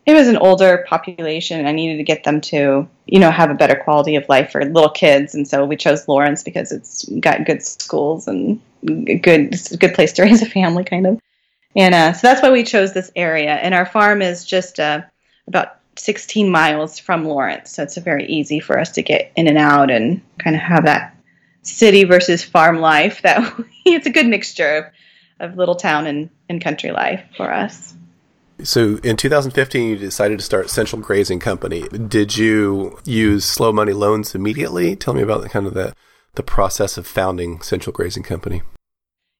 it 0.09 0.13
was 0.13 0.27
an 0.27 0.37
older 0.37 0.85
population 0.87 1.65
I 1.65 1.71
needed 1.71 1.97
to 1.97 2.03
get 2.03 2.23
them 2.23 2.41
to, 2.41 2.87
you 3.05 3.19
know, 3.19 3.31
have 3.31 3.51
a 3.51 3.55
better 3.55 3.75
quality 3.75 4.15
of 4.15 4.27
life 4.27 4.51
for 4.51 4.65
little 4.65 4.89
kids. 4.89 5.35
And 5.35 5.47
so 5.47 5.65
we 5.65 5.75
chose 5.75 6.07
Lawrence 6.07 6.43
because 6.43 6.71
it's 6.71 7.05
got 7.19 7.45
good 7.45 7.61
schools 7.61 8.27
and 8.27 8.59
good, 9.21 9.55
good 9.79 9.93
place 9.93 10.13
to 10.13 10.21
raise 10.23 10.41
a 10.41 10.45
family 10.45 10.83
kind 10.83 11.05
of. 11.05 11.19
And 11.75 11.93
uh, 11.93 12.13
so 12.13 12.27
that's 12.27 12.41
why 12.41 12.51
we 12.51 12.63
chose 12.63 12.93
this 12.93 13.11
area. 13.15 13.53
And 13.53 13.73
our 13.73 13.85
farm 13.85 14.21
is 14.21 14.43
just 14.45 14.79
uh, 14.79 15.01
about 15.47 15.79
16 15.97 16.49
miles 16.49 16.97
from 16.97 17.25
Lawrence, 17.25 17.71
so 17.71 17.83
it's 17.83 17.97
very 17.97 18.25
easy 18.25 18.59
for 18.59 18.79
us 18.79 18.91
to 18.91 19.01
get 19.01 19.31
in 19.35 19.47
and 19.47 19.57
out 19.57 19.91
and 19.91 20.21
kind 20.37 20.55
of 20.55 20.61
have 20.61 20.85
that 20.85 21.15
city 21.61 22.05
versus 22.05 22.43
farm 22.43 22.79
life. 22.79 23.21
That 23.21 23.53
it's 23.85 24.07
a 24.07 24.11
good 24.11 24.27
mixture 24.27 24.91
of, 25.39 25.51
of 25.51 25.57
little 25.57 25.75
town 25.75 26.07
and, 26.07 26.29
and 26.47 26.61
country 26.61 26.91
life 26.91 27.23
for 27.35 27.51
us. 27.51 27.93
So 28.63 28.97
in 29.03 29.15
2015, 29.15 29.89
you 29.89 29.95
decided 29.97 30.39
to 30.39 30.45
start 30.45 30.69
Central 30.69 31.01
Grazing 31.01 31.39
Company. 31.39 31.87
Did 31.89 32.37
you 32.37 32.99
use 33.05 33.45
slow 33.45 33.71
money 33.71 33.93
loans 33.93 34.35
immediately? 34.35 34.95
Tell 34.95 35.13
me 35.13 35.21
about 35.21 35.41
the, 35.41 35.49
kind 35.49 35.65
of 35.65 35.73
the 35.73 35.93
the 36.35 36.43
process 36.43 36.97
of 36.97 37.07
founding 37.07 37.61
Central 37.61 37.91
Grazing 37.91 38.23
Company. 38.23 38.61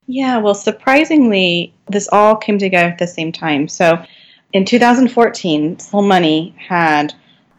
Yeah, 0.07 0.37
well, 0.39 0.55
surprisingly, 0.55 1.73
this 1.87 2.09
all 2.11 2.35
came 2.35 2.57
together 2.57 2.89
at 2.89 2.97
the 2.97 3.07
same 3.07 3.31
time. 3.31 3.67
So 3.67 4.03
in 4.53 4.65
2014, 4.65 5.79
Slow 5.79 6.01
Money 6.01 6.55
had 6.57 7.13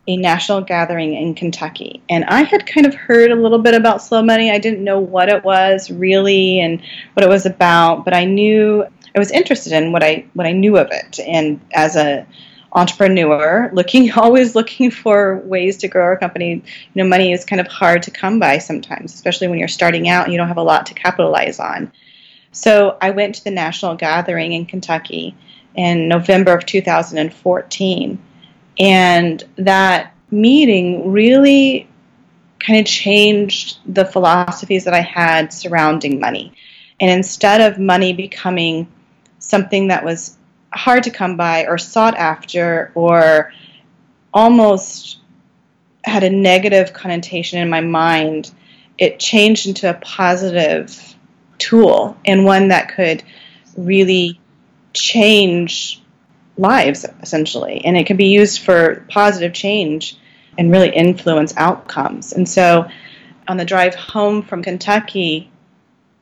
a 0.09 0.17
national 0.17 0.63
gathering 0.63 1.15
in 1.15 1.35
Kentucky. 1.35 2.03
And 2.09 2.25
I 2.25 2.43
had 2.43 2.67
kind 2.67 2.87
of 2.87 2.95
heard 2.95 3.31
a 3.31 3.37
little 3.37 3.61
bit 3.61 3.75
about 3.75 4.03
Slow 4.03 4.23
Money. 4.23 4.51
I 4.51 4.59
didn't 4.59 4.83
know 4.83 4.99
what 4.99 5.29
it 5.29 5.45
was 5.45 5.91
really 5.91 6.59
and 6.59 6.83
what 7.15 7.25
it 7.25 7.29
was 7.29 7.47
about, 7.47 8.05
but 8.05 8.13
I 8.13 8.25
knew 8.25 8.85
I 9.15 9.19
was 9.19 9.31
interested 9.31 9.73
in 9.73 9.93
what 9.93 10.03
I 10.03 10.27
what 10.35 10.47
I 10.47 10.53
knew 10.53 10.77
of 10.77 10.89
it. 10.91 11.19
And 11.21 11.61
as 11.73 11.97
a 11.97 12.27
entrepreneur, 12.73 13.71
looking 13.73 14.11
always 14.17 14.55
looking 14.55 14.91
for 14.91 15.39
ways 15.39 15.77
to 15.79 15.89
grow 15.89 16.05
our 16.05 16.17
company, 16.17 16.55
you 16.55 16.63
know, 17.03 17.09
money 17.09 17.33
is 17.33 17.45
kind 17.45 17.61
of 17.61 17.67
hard 17.67 18.03
to 18.05 18.11
come 18.11 18.39
by 18.39 18.59
sometimes, 18.59 19.15
especially 19.15 19.49
when 19.49 19.59
you're 19.59 19.69
starting 19.69 20.09
out 20.09 20.25
and 20.25 20.33
you 20.33 20.39
don't 20.39 20.49
have 20.49 20.57
a 20.57 20.63
lot 20.63 20.87
to 20.87 20.95
capitalize 20.95 21.59
on. 21.59 21.93
So 22.53 22.97
I 23.01 23.11
went 23.11 23.37
to 23.37 23.45
the 23.45 23.51
national 23.51 23.95
gathering 23.97 24.53
in 24.53 24.67
Kentucky 24.67 25.37
in 25.75 26.09
November 26.09 26.53
of 26.53 26.67
2014. 26.67 28.19
And 28.79 29.45
that 29.57 30.15
meeting 30.31 31.13
really 31.13 31.89
kind 32.59 32.79
of 32.79 32.87
changed 32.87 33.79
the 33.87 34.05
philosophies 34.05 34.85
that 34.85 34.95
I 34.95 35.01
had 35.01 35.53
surrounding 35.53 36.21
money. 36.21 36.53
And 36.99 37.11
instead 37.11 37.61
of 37.61 37.79
money 37.79 38.13
becoming 38.13 38.87
something 39.41 39.89
that 39.89 40.05
was 40.05 40.37
hard 40.73 41.03
to 41.03 41.11
come 41.11 41.37
by 41.37 41.67
or 41.67 41.79
sought 41.79 42.17
after 42.17 42.93
or 42.95 43.53
almost 44.33 45.19
had 46.05 46.23
a 46.23 46.31
negative 46.31 46.93
connotation 46.93 47.59
in 47.59 47.69
my 47.69 47.81
mind, 47.81 48.53
it 48.99 49.19
changed 49.19 49.67
into 49.67 49.91
a 49.91 49.95
positive 49.95 51.15
tool 51.59 52.17
and 52.25 52.45
one 52.45 52.69
that 52.69 52.95
could 52.95 53.23
really 53.77 54.41
change 54.93 56.03
lives 56.57 57.05
essentially. 57.23 57.85
And 57.85 57.97
it 57.97 58.07
can 58.07 58.17
be 58.17 58.29
used 58.29 58.61
for 58.61 59.05
positive 59.09 59.53
change 59.53 60.17
and 60.59 60.71
really 60.71 60.91
influence 60.91 61.55
outcomes. 61.57 62.33
And 62.33 62.49
so 62.49 62.89
on 63.49 63.57
the 63.57 63.65
drive 63.65 63.95
home 63.95 64.43
from 64.43 64.63
kentucky 64.63 65.51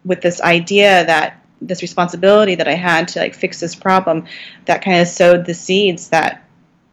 with 0.05 0.21
this 0.23 0.41
idea 0.41 1.05
that 1.05 1.43
this 1.61 1.83
responsibility 1.83 2.55
that 2.55 2.69
i 2.69 2.75
had 2.75 3.09
to 3.09 3.19
like 3.19 3.35
fix 3.35 3.61
this 3.61 3.75
problem 3.75 4.25
that 4.67 4.83
kind 4.83 5.00
of 5.00 5.09
sowed 5.09 5.45
the 5.45 5.55
seeds 5.55 6.09
that 6.09 6.45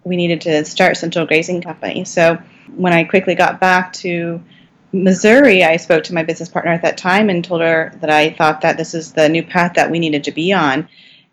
we 0.03 0.15
needed 0.15 0.41
to 0.41 0.65
start 0.65 0.97
central 0.97 1.25
grazing 1.25 1.61
company 1.61 2.03
so 2.03 2.37
when 2.75 2.93
i 2.93 3.03
quickly 3.03 3.35
got 3.35 3.59
back 3.59 3.93
to 3.93 4.41
missouri 4.91 5.63
i 5.63 5.77
spoke 5.77 6.03
to 6.03 6.13
my 6.13 6.23
business 6.23 6.49
partner 6.49 6.71
at 6.71 6.81
that 6.81 6.97
time 6.97 7.29
and 7.29 7.43
told 7.43 7.61
her 7.61 7.91
that 8.01 8.09
i 8.09 8.29
thought 8.31 8.61
that 8.61 8.77
this 8.77 8.93
is 8.93 9.13
the 9.13 9.29
new 9.29 9.43
path 9.43 9.73
that 9.75 9.91
we 9.91 9.99
needed 9.99 10.23
to 10.23 10.31
be 10.31 10.53
on 10.53 10.87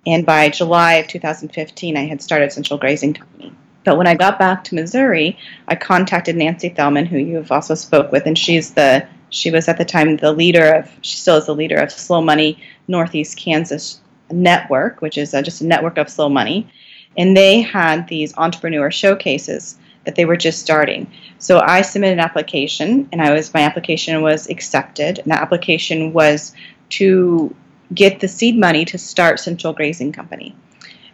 and 0.07 0.27
by 0.27 0.49
July 0.49 0.95
of 0.95 1.07
2015, 1.09 1.97
I 1.97 2.07
had 2.07 2.23
started 2.23 2.53
Central 2.53 2.79
Grazing 2.79 3.15
Company. 3.15 3.53
But 3.85 3.97
when 3.97 4.07
I 4.07 4.15
got 4.15 4.39
back 4.39 4.65
to 4.65 4.75
Missouri, 4.75 5.39
I 5.69 5.75
contacted 5.75 6.37
Nancy 6.37 6.69
Thellman, 6.69 7.07
who 7.07 7.19
you've 7.19 7.53
also 7.53 7.75
spoke 7.75 8.13
with, 8.13 8.27
and 8.27 8.39
she's 8.39 8.75
the 8.75 9.07
she 9.33 9.51
was 9.51 9.67
at 9.67 9.79
the 9.79 9.85
time 9.85 10.17
the 10.17 10.33
leader 10.33 10.75
of 10.75 10.91
she 11.01 11.17
still 11.17 11.37
is 11.37 11.47
the 11.47 11.55
leader 11.55 11.77
of 11.77 11.91
Slow 11.91 12.21
Money 12.21 12.63
Northeast 12.87 13.37
Kansas 13.37 14.01
Network, 14.31 15.01
which 15.01 15.19
is 15.19 15.35
uh, 15.35 15.43
just 15.43 15.63
a 15.63 15.67
network 15.67 15.99
of 15.99 16.09
slow 16.09 16.29
money, 16.29 16.69
and 17.17 17.37
they 17.37 17.61
had 17.61 18.09
these 18.09 18.37
entrepreneur 18.37 18.91
showcases 18.91 19.77
that 20.05 20.17
they 20.17 20.25
were 20.25 20.37
just 20.37 20.61
starting. 20.61 21.11
So 21.39 21.61
I 21.61 21.83
submitted 21.83 22.15
an 22.15 22.21
application, 22.21 23.09
and 23.11 23.23
I 23.23 23.33
was 23.33 23.55
my 23.55 23.61
application 23.61 24.21
was 24.23 24.49
accepted. 24.49 25.19
And 25.19 25.31
the 25.33 25.41
application 25.41 26.13
was 26.13 26.55
to 26.91 27.55
get 27.95 28.21
the 28.21 28.29
seed 28.29 28.59
money 28.59 28.85
to 28.87 28.99
start 28.99 29.41
Central 29.41 29.73
Grazing 29.73 30.13
Company. 30.13 30.55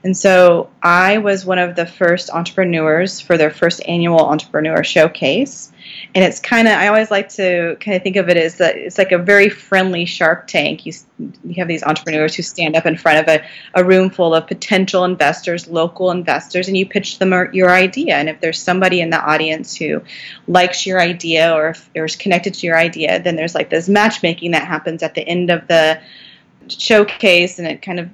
And 0.04 0.16
so 0.16 0.70
I 0.82 1.18
was 1.18 1.44
one 1.44 1.58
of 1.58 1.74
the 1.74 1.84
first 1.84 2.30
entrepreneurs 2.30 3.20
for 3.20 3.36
their 3.36 3.50
first 3.50 3.82
annual 3.86 4.20
entrepreneur 4.20 4.84
showcase. 4.84 5.72
And 6.14 6.24
it's 6.24 6.38
kind 6.38 6.68
of, 6.68 6.74
I 6.74 6.86
always 6.86 7.10
like 7.10 7.28
to 7.30 7.76
kind 7.80 7.96
of 7.96 8.02
think 8.02 8.16
of 8.16 8.28
it 8.28 8.36
as 8.36 8.58
that 8.58 8.76
it's 8.76 8.96
like 8.96 9.10
a 9.10 9.18
very 9.18 9.48
friendly 9.48 10.04
Shark 10.04 10.46
Tank. 10.46 10.86
You, 10.86 10.92
you 11.18 11.54
have 11.56 11.66
these 11.66 11.82
entrepreneurs 11.82 12.36
who 12.36 12.42
stand 12.42 12.76
up 12.76 12.86
in 12.86 12.96
front 12.96 13.18
of 13.18 13.28
a, 13.28 13.44
a 13.74 13.84
room 13.84 14.08
full 14.08 14.34
of 14.34 14.46
potential 14.46 15.04
investors, 15.04 15.66
local 15.66 16.12
investors, 16.12 16.68
and 16.68 16.76
you 16.76 16.86
pitch 16.86 17.18
them 17.18 17.32
your 17.52 17.70
idea. 17.70 18.14
And 18.14 18.28
if 18.28 18.40
there's 18.40 18.60
somebody 18.60 19.00
in 19.00 19.10
the 19.10 19.20
audience 19.20 19.74
who 19.74 20.02
likes 20.46 20.86
your 20.86 21.00
idea 21.00 21.52
or, 21.52 21.70
if, 21.70 21.90
is 21.94 22.14
connected 22.14 22.54
to 22.54 22.66
your 22.66 22.78
idea, 22.78 23.20
then 23.20 23.34
there's 23.34 23.54
like 23.54 23.70
this 23.70 23.88
matchmaking 23.88 24.52
that 24.52 24.66
happens 24.66 25.02
at 25.02 25.14
the 25.14 25.26
end 25.26 25.50
of 25.50 25.66
the 25.66 26.00
showcase 26.68 27.58
and 27.58 27.66
it 27.66 27.82
kind 27.82 27.98
of 27.98 28.08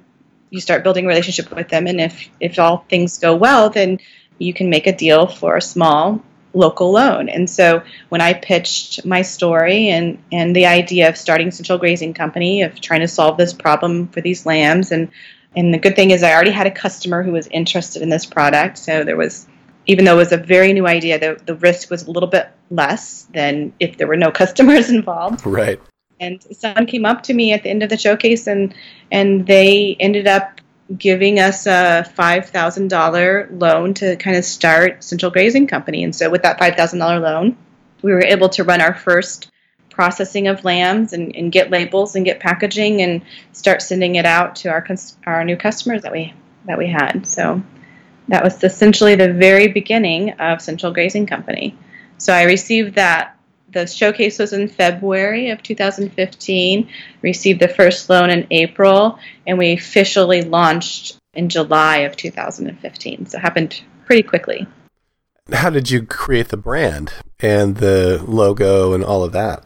you 0.55 0.61
start 0.61 0.83
building 0.83 1.05
a 1.05 1.07
relationship 1.07 1.51
with 1.55 1.69
them 1.69 1.85
and 1.85 1.99
if 1.99 2.29
if 2.39 2.57
all 2.57 2.85
things 2.89 3.17
go 3.19 3.35
well 3.35 3.69
then 3.69 3.99
you 4.39 4.53
can 4.53 4.69
make 4.69 4.87
a 4.87 4.95
deal 4.95 5.27
for 5.27 5.55
a 5.55 5.61
small 5.61 6.21
local 6.53 6.91
loan. 6.91 7.27
And 7.29 7.49
so 7.49 7.83
when 8.09 8.21
i 8.21 8.33
pitched 8.33 9.05
my 9.05 9.21
story 9.21 9.89
and 9.89 10.23
and 10.31 10.55
the 10.55 10.65
idea 10.65 11.09
of 11.09 11.17
starting 11.17 11.51
central 11.51 11.77
grazing 11.77 12.13
company 12.13 12.61
of 12.63 12.79
trying 12.79 13.01
to 13.01 13.07
solve 13.07 13.37
this 13.37 13.53
problem 13.53 14.07
for 14.07 14.21
these 14.21 14.45
lambs 14.45 14.91
and 14.91 15.09
and 15.55 15.73
the 15.73 15.77
good 15.77 15.95
thing 15.95 16.11
is 16.11 16.23
i 16.23 16.33
already 16.33 16.51
had 16.51 16.67
a 16.67 16.71
customer 16.71 17.23
who 17.23 17.33
was 17.33 17.47
interested 17.47 18.01
in 18.01 18.09
this 18.09 18.25
product 18.25 18.77
so 18.77 19.03
there 19.03 19.17
was 19.17 19.47
even 19.85 20.05
though 20.05 20.15
it 20.15 20.17
was 20.17 20.31
a 20.31 20.37
very 20.37 20.73
new 20.73 20.87
idea 20.87 21.19
the, 21.19 21.39
the 21.45 21.55
risk 21.55 21.91
was 21.91 22.03
a 22.03 22.11
little 22.11 22.29
bit 22.29 22.49
less 22.71 23.27
than 23.33 23.73
if 23.79 23.97
there 23.97 24.07
were 24.07 24.17
no 24.17 24.31
customers 24.41 24.89
involved. 24.89 25.45
Right 25.45 25.79
and 26.19 26.41
someone 26.51 26.85
came 26.85 27.05
up 27.05 27.23
to 27.23 27.33
me 27.33 27.53
at 27.53 27.63
the 27.63 27.69
end 27.69 27.83
of 27.83 27.89
the 27.89 27.97
showcase 27.97 28.47
and 28.47 28.73
and 29.11 29.45
they 29.45 29.95
ended 29.99 30.27
up 30.27 30.61
giving 30.97 31.39
us 31.39 31.65
a 31.65 32.03
five 32.15 32.49
thousand 32.49 32.89
dollar 32.89 33.49
loan 33.51 33.93
to 33.95 34.15
kind 34.17 34.37
of 34.37 34.45
start 34.45 35.03
Central 35.03 35.31
Grazing 35.31 35.67
Company. 35.67 36.03
And 36.03 36.15
so 36.15 36.29
with 36.29 36.43
that 36.43 36.59
five 36.59 36.75
thousand 36.75 36.99
dollar 36.99 37.19
loan, 37.19 37.57
we 38.01 38.11
were 38.11 38.23
able 38.23 38.49
to 38.49 38.63
run 38.63 38.81
our 38.81 38.93
first 38.93 39.51
processing 39.89 40.47
of 40.47 40.63
lambs 40.65 41.13
and, 41.13 41.33
and 41.35 41.51
get 41.51 41.71
labels 41.71 42.15
and 42.15 42.25
get 42.25 42.39
packaging 42.39 43.01
and 43.01 43.21
start 43.53 43.81
sending 43.81 44.15
it 44.15 44.25
out 44.25 44.57
to 44.57 44.69
our 44.69 44.85
our 45.25 45.43
new 45.43 45.57
customers 45.57 46.03
that 46.03 46.11
we 46.11 46.33
that 46.65 46.77
we 46.77 46.87
had. 46.87 47.25
So 47.25 47.63
that 48.27 48.43
was 48.43 48.63
essentially 48.63 49.15
the 49.15 49.33
very 49.33 49.67
beginning 49.67 50.31
of 50.33 50.61
Central 50.61 50.91
Grazing 50.91 51.27
Company. 51.27 51.77
So 52.17 52.33
I 52.33 52.43
received 52.43 52.95
that 52.95 53.34
the 53.75 53.85
showcase 53.85 54.39
was 54.39 54.53
in 54.53 54.69
February 54.69 55.49
of 55.49 55.61
2015, 55.61 56.89
received 57.21 57.59
the 57.59 57.67
first 57.67 58.09
loan 58.09 58.29
in 58.29 58.47
April, 58.49 59.19
and 59.45 59.57
we 59.57 59.73
officially 59.73 60.41
launched 60.41 61.17
in 61.33 61.49
July 61.49 61.97
of 61.97 62.15
2015. 62.15 63.25
So 63.25 63.37
it 63.37 63.41
happened 63.41 63.81
pretty 64.05 64.23
quickly. 64.23 64.65
How 65.51 65.69
did 65.69 65.91
you 65.91 66.03
create 66.03 66.47
the 66.47 66.57
brand 66.57 67.13
and 67.41 67.75
the 67.75 68.23
logo 68.25 68.93
and 68.93 69.03
all 69.03 69.23
of 69.23 69.33
that? 69.33 69.63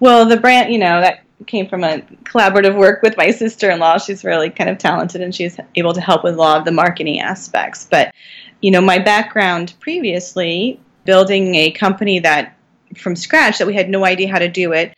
Well, 0.00 0.26
the 0.26 0.38
brand, 0.38 0.72
you 0.72 0.78
know, 0.78 1.02
that 1.02 1.20
came 1.46 1.68
from 1.68 1.84
a 1.84 1.98
collaborative 2.24 2.76
work 2.76 3.02
with 3.02 3.16
my 3.18 3.30
sister-in-law. 3.42 3.98
She's 3.98 4.24
really 4.24 4.48
kind 4.48 4.70
of 4.70 4.78
talented 4.78 5.20
and 5.20 5.34
she's 5.34 5.60
able 5.74 5.92
to 5.92 6.00
help 6.00 6.24
with 6.24 6.34
a 6.34 6.38
lot 6.38 6.58
of 6.58 6.64
the 6.64 6.72
marketing 6.72 7.20
aspects. 7.20 7.86
But, 7.90 8.14
you 8.62 8.70
know, 8.70 8.80
my 8.80 8.98
background 8.98 9.74
previously 9.80 10.80
building 11.04 11.54
a 11.56 11.70
company 11.70 12.20
that 12.20 12.56
from 12.94 13.16
scratch 13.16 13.58
that 13.58 13.66
we 13.66 13.74
had 13.74 13.88
no 13.88 14.04
idea 14.04 14.30
how 14.30 14.38
to 14.38 14.48
do 14.48 14.72
it 14.72 14.94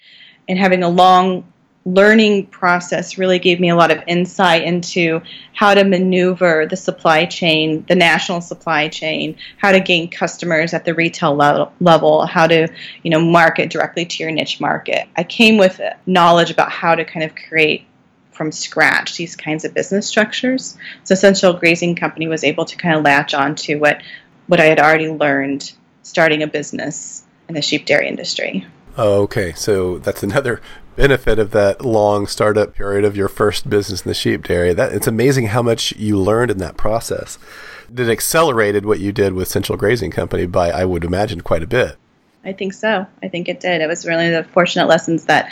and 0.49 0.59
having 0.59 0.83
a 0.83 0.89
long 0.89 1.45
learning 1.87 2.45
process 2.47 3.17
really 3.17 3.39
gave 3.39 3.61
me 3.61 3.69
a 3.69 3.77
lot 3.77 3.93
of 3.93 4.03
insight 4.09 4.65
into 4.65 5.23
how 5.53 5.73
to 5.73 5.85
maneuver 5.85 6.67
the 6.67 6.77
supply 6.77 7.25
chain, 7.25 7.85
the 7.89 7.95
national 7.95 8.41
supply 8.41 8.89
chain, 8.89 9.37
how 9.59 9.71
to 9.71 9.79
gain 9.79 10.11
customers 10.11 10.75
at 10.75 10.85
the 10.85 10.93
retail 10.95 11.37
level, 11.37 12.27
how 12.27 12.47
to, 12.49 12.67
you 13.05 13.11
know, 13.11 13.21
market 13.21 13.71
directly 13.71 14.05
to 14.05 14.23
your 14.25 14.33
niche 14.33 14.61
market. 14.61 15.09
I 15.17 15.23
came 15.23 15.59
with 15.59 15.81
knowledge 16.07 16.51
about 16.51 16.73
how 16.73 16.97
to 16.97 17.05
kind 17.05 17.25
of 17.25 17.37
create 17.37 17.87
from 18.33 18.51
scratch 18.51 19.17
these 19.17 19.37
kinds 19.37 19.65
of 19.65 19.73
business 19.73 20.09
structures. 20.09 20.77
So 21.05 21.15
Central 21.15 21.53
Grazing 21.53 21.95
Company 21.95 22.27
was 22.27 22.43
able 22.43 22.65
to 22.65 22.77
kind 22.77 22.97
of 22.97 23.05
latch 23.05 23.33
on 23.33 23.55
to 23.57 23.77
what 23.77 24.03
what 24.49 24.61
I 24.61 24.65
had 24.65 24.79
already 24.79 25.09
learned 25.09 25.73
starting 26.03 26.43
a 26.43 26.47
business 26.47 27.26
in 27.49 27.55
the 27.55 27.63
sheep 27.63 27.87
dairy 27.87 28.09
industry. 28.09 28.67
Oh, 28.97 29.23
okay. 29.23 29.53
So 29.53 29.99
that's 29.99 30.23
another 30.23 30.61
benefit 30.97 31.39
of 31.39 31.51
that 31.51 31.85
long 31.85 32.27
startup 32.27 32.75
period 32.75 33.05
of 33.05 33.17
your 33.17 33.29
first 33.29 33.69
business 33.69 34.03
in 34.03 34.09
the 34.09 34.15
sheep 34.15 34.45
dairy. 34.45 34.73
That 34.73 34.93
it's 34.93 35.07
amazing 35.07 35.49
how 35.49 35.63
much 35.63 35.95
you 35.97 36.19
learned 36.19 36.51
in 36.51 36.59
that 36.59 36.77
process. 36.77 37.39
It 37.95 38.09
accelerated 38.09 38.85
what 38.85 38.99
you 38.99 39.13
did 39.13 39.35
with 39.35 39.49
Central 39.49 39.79
Grazing 39.79 40.11
Company 40.11 40.47
by, 40.47 40.71
I 40.71 40.85
would 40.85 41.05
imagine, 41.05 41.43
quite 41.43 41.63
a 41.63 41.69
bit. 41.69 41.97
I 42.45 42.53
think 42.53 42.73
so. 42.73 43.07
I 43.23 43.29
think 43.29 43.49
it 43.49 43.61
did. 43.61 43.81
It 43.81 43.87
was 43.87 44.07
really 44.07 44.31
the 44.31 44.45
fortunate 44.45 44.87
lessons 44.87 45.27
that 45.27 45.51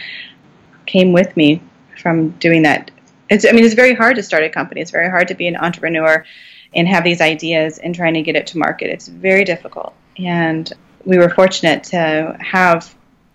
came 0.87 1.13
with 1.13 1.37
me 1.37 1.61
from 2.01 2.31
doing 2.31 2.63
that. 2.63 2.91
It's, 3.31 3.45
I 3.45 3.53
mean, 3.53 3.65
it's 3.65 3.75
very 3.75 3.95
hard 3.95 4.17
to 4.17 4.23
start 4.23 4.43
a 4.43 4.51
company. 4.51 4.81
It's 4.81 4.91
very 4.91 5.09
hard 5.11 5.29
to 5.29 5.35
be 5.35 5.47
an 5.47 5.57
entrepreneur 5.57 6.25
and 6.75 6.89
have 6.89 7.05
these 7.05 7.21
ideas 7.21 7.79
and 7.79 7.95
trying 7.95 8.15
to 8.15 8.23
get 8.23 8.37
it 8.37 8.47
to 8.49 8.59
market. 8.59 8.91
It's 8.91 9.09
very 9.09 9.45
difficult. 9.45 9.95
And 10.19 10.73
we 11.05 11.19
were 11.19 11.31
fortunate 11.31 11.85
to 11.85 12.37
have 12.41 12.95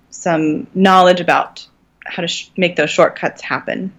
some 0.10 0.68
knowledge 0.74 1.20
about 1.20 1.68
how 2.06 2.22
to 2.22 2.28
sh- 2.28 2.50
make 2.58 2.76
those 2.76 2.90
shortcuts 2.90 3.42
happen. 3.42 3.94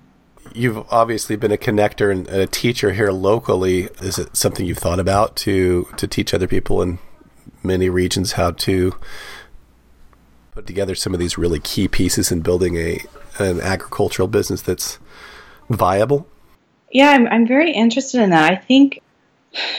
You've 0.53 0.85
obviously 0.91 1.37
been 1.37 1.53
a 1.53 1.57
connector 1.57 2.11
and 2.11 2.29
a 2.29 2.47
teacher 2.47 2.93
here 2.93 3.13
locally. 3.13 3.89
Is 4.01 4.19
it 4.19 4.37
something 4.37 4.67
you've 4.67 4.79
thought 4.79 4.99
about 4.99 5.37
to 5.37 5.87
to 5.97 6.09
teach 6.09 6.35
other 6.35 6.49
people 6.49 6.83
in 6.83 6.99
many 7.63 7.89
regions 7.89 8.33
how 8.33 8.51
to 8.53 8.95
put 10.53 10.67
together 10.67 10.95
some 10.95 11.15
of 11.15 11.21
these 11.21 11.39
really 11.39 11.61
key 11.61 11.87
pieces 11.87 12.33
in 12.33 12.41
building 12.41 12.77
a 12.77 13.01
an 13.39 13.61
agricultural 13.61 14.29
business 14.29 14.61
that's 14.61 14.99
viable? 15.69 16.27
Yeah, 16.91 17.11
I'm 17.11 17.29
I'm 17.29 17.47
very 17.47 17.73
interested 17.73 18.21
in 18.21 18.31
that. 18.31 18.53
I 18.53 18.57
think 18.57 19.03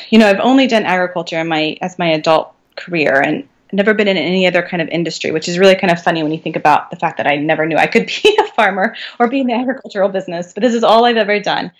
you 0.09 0.19
know, 0.19 0.27
I've 0.27 0.39
only 0.39 0.67
done 0.67 0.83
agriculture 0.83 1.39
in 1.39 1.47
my 1.47 1.77
as 1.81 1.99
my 1.99 2.11
adult 2.11 2.53
career 2.75 3.19
and 3.21 3.47
never 3.73 3.93
been 3.93 4.07
in 4.07 4.17
any 4.17 4.47
other 4.47 4.61
kind 4.61 4.81
of 4.81 4.87
industry, 4.89 5.31
which 5.31 5.47
is 5.47 5.57
really 5.57 5.75
kind 5.75 5.91
of 5.91 6.01
funny 6.01 6.23
when 6.23 6.31
you 6.31 6.39
think 6.39 6.55
about 6.55 6.89
the 6.89 6.95
fact 6.95 7.17
that 7.17 7.27
I 7.27 7.37
never 7.37 7.65
knew 7.65 7.77
I 7.77 7.87
could 7.87 8.05
be 8.23 8.37
a 8.39 8.47
farmer 8.53 8.95
or 9.19 9.27
be 9.27 9.41
in 9.41 9.47
the 9.47 9.53
agricultural 9.53 10.09
business. 10.09 10.53
But 10.53 10.61
this 10.61 10.73
is 10.73 10.83
all 10.83 11.05
I've 11.05 11.17
ever 11.17 11.39
done, 11.39 11.71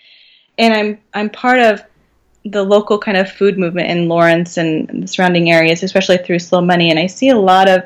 and 0.58 0.73
I'm 0.73 0.99
I'm 1.13 1.30
part 1.30 1.60
of 1.60 1.84
the 2.43 2.63
local 2.63 2.97
kind 2.97 3.17
of 3.17 3.32
food 3.32 3.58
movement 3.58 3.89
in 3.89 4.08
Lawrence 4.08 4.58
and 4.58 5.04
the 5.04 5.08
surrounding 5.08 5.51
areas, 5.51 5.84
especially 5.84 6.17
through 6.17 6.39
Slow 6.39 6.62
Money, 6.62 6.89
and 6.89 6.97
I 6.97 7.06
see 7.06 7.30
a 7.30 7.38
lot 7.38 7.69
of 7.69 7.84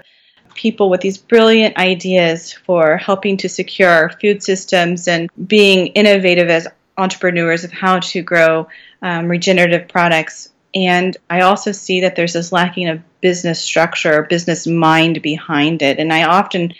people 0.53 0.89
with 0.89 1.01
these 1.01 1.17
brilliant 1.17 1.77
ideas 1.77 2.53
for 2.53 2.97
helping 2.97 3.37
to 3.37 3.49
secure 3.49 4.11
food 4.21 4.41
systems 4.41 5.07
and 5.07 5.29
being 5.47 5.87
innovative 5.87 6.49
as 6.49 6.67
entrepreneurs 6.97 7.65
of 7.65 7.71
how 7.71 7.99
to 7.99 8.21
grow 8.21 8.67
um, 9.01 9.27
regenerative 9.27 9.87
products 9.89 10.49
and 10.75 11.15
I 11.29 11.41
also 11.41 11.71
see 11.71 12.01
that 12.01 12.17
there's 12.17 12.33
this 12.33 12.51
lacking 12.51 12.89
of 12.89 13.01
business 13.21 13.61
structure, 13.61 14.23
business 14.23 14.67
mind 14.67 15.21
behind 15.21 15.81
it. 15.81 15.99
And 15.99 16.11
I 16.11 16.25
often 16.25 16.73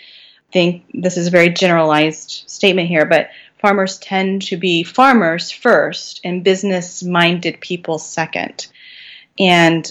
think 0.52 0.84
this 0.92 1.16
is 1.16 1.28
a 1.28 1.30
very 1.30 1.48
generalized 1.48 2.44
statement 2.46 2.88
here, 2.88 3.06
but 3.06 3.30
farmers 3.58 3.98
tend 3.98 4.42
to 4.42 4.58
be 4.58 4.84
farmers 4.84 5.50
first 5.50 6.20
and 6.24 6.44
business 6.44 7.02
minded 7.02 7.60
people 7.60 7.98
second. 7.98 8.66
And 9.38 9.90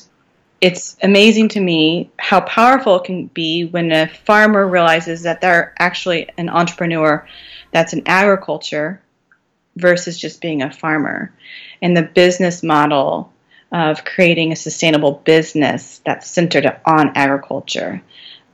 it's 0.61 0.97
amazing 1.01 1.49
to 1.49 1.59
me 1.59 2.11
how 2.17 2.41
powerful 2.41 2.97
it 2.97 3.05
can 3.05 3.25
be 3.27 3.65
when 3.65 3.91
a 3.91 4.07
farmer 4.07 4.67
realizes 4.67 5.23
that 5.23 5.41
they're 5.41 5.73
actually 5.79 6.29
an 6.37 6.49
entrepreneur 6.49 7.27
that's 7.71 7.93
in 7.93 8.03
agriculture 8.05 9.01
versus 9.75 10.17
just 10.17 10.41
being 10.41 10.61
a 10.61 10.71
farmer. 10.71 11.33
And 11.81 11.97
the 11.97 12.03
business 12.03 12.63
model 12.63 13.33
of 13.75 14.05
creating 14.05 14.53
a 14.53 14.55
sustainable 14.55 15.11
business 15.11 15.99
that's 16.05 16.29
centered 16.29 16.65
on 16.85 17.11
agriculture. 17.15 18.01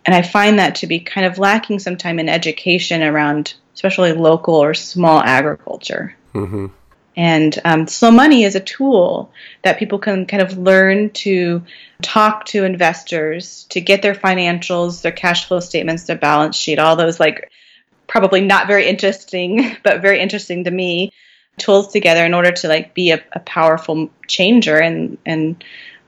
And 0.04 0.16
I 0.16 0.24
find 0.24 0.58
that 0.58 0.74
to 0.76 0.88
be 0.88 1.00
kind 1.00 1.28
of 1.28 1.38
lacking 1.38 1.78
sometime 1.78 2.18
in 2.18 2.28
education 2.28 3.04
around, 3.04 3.54
especially 3.76 4.14
local 4.14 4.56
or 4.56 4.74
small 4.74 5.22
agriculture. 5.22 6.16
Mm-hmm. 6.34 6.68
And 7.16 7.60
um, 7.64 7.86
Slow 7.86 8.10
Money 8.10 8.46
is 8.46 8.56
a 8.56 8.60
tool 8.60 9.32
that 9.62 9.78
people 9.78 10.00
can 10.00 10.26
kind 10.26 10.42
of 10.42 10.58
learn 10.58 11.12
to 11.12 11.62
talk 12.02 12.46
to 12.46 12.64
investors, 12.64 13.68
to 13.70 13.80
get 13.80 14.02
their 14.02 14.16
financials, 14.16 15.04
their 15.04 15.12
cash 15.12 15.48
flow 15.48 15.60
statements, 15.60 16.06
their 16.06 16.18
balance 16.18 16.56
sheet, 16.56 16.80
all 16.80 16.96
those 16.96 17.20
like 17.20 17.52
probably 18.08 18.42
not 18.42 18.66
very 18.66 18.88
interesting, 18.88 19.78
but 19.84 20.02
very 20.02 20.20
interesting 20.20 20.64
to 20.64 20.72
me 20.72 21.14
tools 21.62 21.92
together 21.92 22.26
in 22.26 22.34
order 22.34 22.52
to 22.52 22.68
like 22.68 22.94
be 22.94 23.12
a, 23.12 23.24
a 23.34 23.40
powerful 23.42 24.10
changer 24.28 24.82
in 24.82 25.18
in 25.26 25.58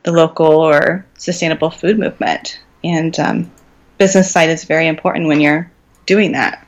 the 0.03 0.11
local 0.11 0.47
or 0.47 1.05
sustainable 1.17 1.69
food 1.69 1.97
movement. 1.97 2.59
And 2.83 3.17
um, 3.19 3.51
business 3.97 4.29
side 4.29 4.49
is 4.49 4.65
very 4.65 4.87
important 4.87 5.27
when 5.27 5.39
you're 5.39 5.71
doing 6.05 6.33
that. 6.33 6.67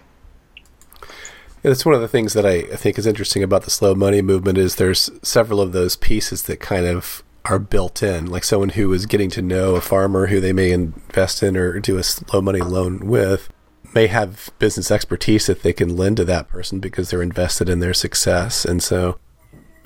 And 1.63 1.71
It's 1.71 1.85
one 1.85 1.95
of 1.95 2.01
the 2.01 2.07
things 2.07 2.33
that 2.33 2.45
I, 2.45 2.59
I 2.71 2.75
think 2.75 2.97
is 2.97 3.07
interesting 3.07 3.43
about 3.43 3.63
the 3.63 3.71
slow 3.71 3.95
money 3.95 4.21
movement 4.21 4.57
is 4.57 4.75
there's 4.75 5.09
several 5.21 5.59
of 5.59 5.71
those 5.71 5.95
pieces 5.95 6.43
that 6.43 6.59
kind 6.59 6.85
of 6.85 7.23
are 7.43 7.59
built 7.59 8.01
in, 8.01 8.27
like 8.27 8.43
someone 8.43 8.69
who 8.69 8.91
is 8.93 9.05
getting 9.05 9.29
to 9.31 9.41
know 9.41 9.75
a 9.75 9.81
farmer 9.81 10.27
who 10.27 10.39
they 10.39 10.53
may 10.53 10.71
invest 10.71 11.43
in 11.43 11.57
or 11.57 11.79
do 11.79 11.97
a 11.97 12.03
slow 12.03 12.41
money 12.41 12.61
loan 12.61 13.05
with 13.05 13.49
may 13.95 14.07
have 14.07 14.51
business 14.59 14.91
expertise 14.91 15.47
that 15.47 15.63
they 15.63 15.73
can 15.73 15.95
lend 15.95 16.17
to 16.17 16.25
that 16.25 16.49
person 16.49 16.79
because 16.79 17.09
they're 17.09 17.21
invested 17.21 17.69
in 17.69 17.79
their 17.79 17.93
success. 17.93 18.65
And 18.65 18.83
so, 18.83 19.17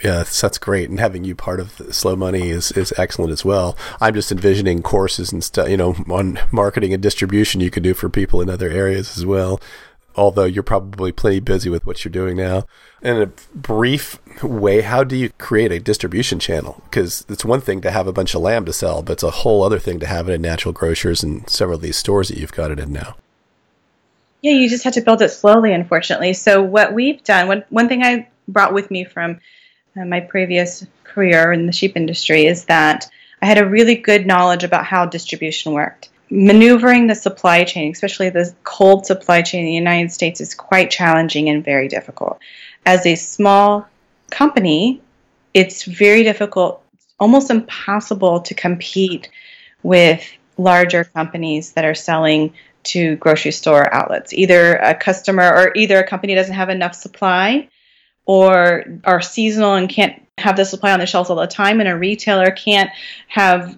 yeah, 0.03 0.23
that's, 0.23 0.57
great. 0.57 0.89
And 0.89 0.99
having 0.99 1.23
you 1.23 1.35
part 1.35 1.59
of 1.59 1.81
slow 1.91 2.15
money 2.15 2.49
is, 2.49 2.71
is 2.71 2.93
excellent 2.97 3.31
as 3.31 3.45
well. 3.45 3.77
I'm 4.01 4.15
just 4.15 4.31
envisioning 4.31 4.81
courses 4.81 5.31
and 5.31 5.43
stuff, 5.43 5.69
you 5.69 5.77
know, 5.77 5.95
on 6.09 6.39
marketing 6.51 6.93
and 6.93 7.03
distribution 7.03 7.61
you 7.61 7.69
could 7.69 7.83
do 7.83 7.93
for 7.93 8.09
people 8.09 8.41
in 8.41 8.49
other 8.49 8.69
areas 8.69 9.17
as 9.17 9.25
well 9.25 9.61
although 10.15 10.43
you're 10.43 10.63
probably 10.63 11.13
plenty 11.13 11.39
busy 11.39 11.69
with 11.69 11.85
what 11.85 12.03
you're 12.03 12.11
doing 12.11 12.35
now. 12.35 12.65
In 13.01 13.21
a 13.21 13.27
brief 13.55 14.19
way, 14.43 14.81
how 14.81 15.03
do 15.05 15.15
you 15.15 15.29
create 15.37 15.71
a 15.71 15.79
distribution 15.79 16.39
channel? 16.39 16.81
Because 16.85 17.25
it's 17.29 17.45
one 17.45 17.61
thing 17.61 17.79
to 17.81 17.91
have 17.91 18.05
a 18.05 18.11
bunch 18.11 18.35
of 18.35 18.41
lamb 18.41 18.65
to 18.65 18.73
sell, 18.73 19.01
but 19.01 19.13
it's 19.13 19.23
a 19.23 19.31
whole 19.31 19.63
other 19.63 19.79
thing 19.79 19.99
to 20.01 20.07
have 20.07 20.27
it 20.27 20.33
in 20.33 20.41
natural 20.41 20.73
grocers 20.73 21.23
and 21.23 21.49
several 21.49 21.77
of 21.77 21.81
these 21.81 21.95
stores 21.95 22.27
that 22.27 22.37
you've 22.37 22.51
got 22.51 22.71
it 22.71 22.79
in 22.79 22.91
now. 22.91 23.15
Yeah, 24.41 24.53
you 24.53 24.69
just 24.69 24.83
have 24.85 24.93
to 24.93 25.01
build 25.01 25.21
it 25.21 25.29
slowly, 25.29 25.73
unfortunately. 25.73 26.33
So 26.33 26.61
what 26.61 26.93
we've 26.93 27.23
done, 27.23 27.47
one, 27.47 27.63
one 27.69 27.89
thing 27.89 28.03
I 28.03 28.29
brought 28.47 28.73
with 28.73 28.89
me 28.89 29.03
from 29.03 29.39
uh, 29.99 30.05
my 30.05 30.21
previous 30.21 30.85
career 31.03 31.51
in 31.51 31.65
the 31.65 31.73
sheep 31.73 31.97
industry 31.97 32.45
is 32.45 32.65
that 32.65 33.09
I 33.41 33.45
had 33.45 33.57
a 33.57 33.67
really 33.67 33.95
good 33.95 34.25
knowledge 34.25 34.63
about 34.63 34.85
how 34.85 35.05
distribution 35.05 35.73
worked 35.73 36.09
maneuvering 36.29 37.07
the 37.07 37.15
supply 37.15 37.63
chain, 37.63 37.91
especially 37.91 38.29
the 38.29 38.53
cold 38.63 39.05
supply 39.05 39.41
chain 39.41 39.61
in 39.61 39.65
the 39.67 39.73
United 39.73 40.11
States, 40.11 40.41
is 40.41 40.53
quite 40.53 40.91
challenging 40.91 41.49
and 41.49 41.65
very 41.65 41.87
difficult. 41.87 42.39
As 42.85 43.05
a 43.05 43.15
small 43.15 43.87
company, 44.29 45.01
it's 45.53 45.83
very 45.83 46.23
difficult, 46.23 46.83
almost 47.19 47.49
impossible 47.49 48.41
to 48.41 48.53
compete 48.53 49.29
with 49.81 50.25
larger 50.57 51.03
companies 51.03 51.71
that 51.73 51.85
are 51.85 51.95
selling 51.95 52.53
to 52.89 53.15
grocery 53.17 53.51
store 53.51 53.91
outlets. 53.93 54.33
Either 54.33 54.75
a 54.75 54.95
customer 54.95 55.43
or 55.43 55.71
either 55.75 55.99
a 55.99 56.07
company 56.07 56.35
doesn't 56.35 56.55
have 56.55 56.69
enough 56.69 56.95
supply 56.95 57.69
or 58.25 58.85
are 59.03 59.21
seasonal 59.21 59.75
and 59.75 59.89
can't 59.89 60.21
have 60.37 60.55
the 60.55 60.65
supply 60.65 60.91
on 60.91 60.99
the 60.99 61.05
shelves 61.05 61.29
all 61.29 61.35
the 61.35 61.47
time, 61.47 61.79
and 61.79 61.89
a 61.89 61.97
retailer 61.97 62.51
can't 62.51 62.89
have 63.27 63.77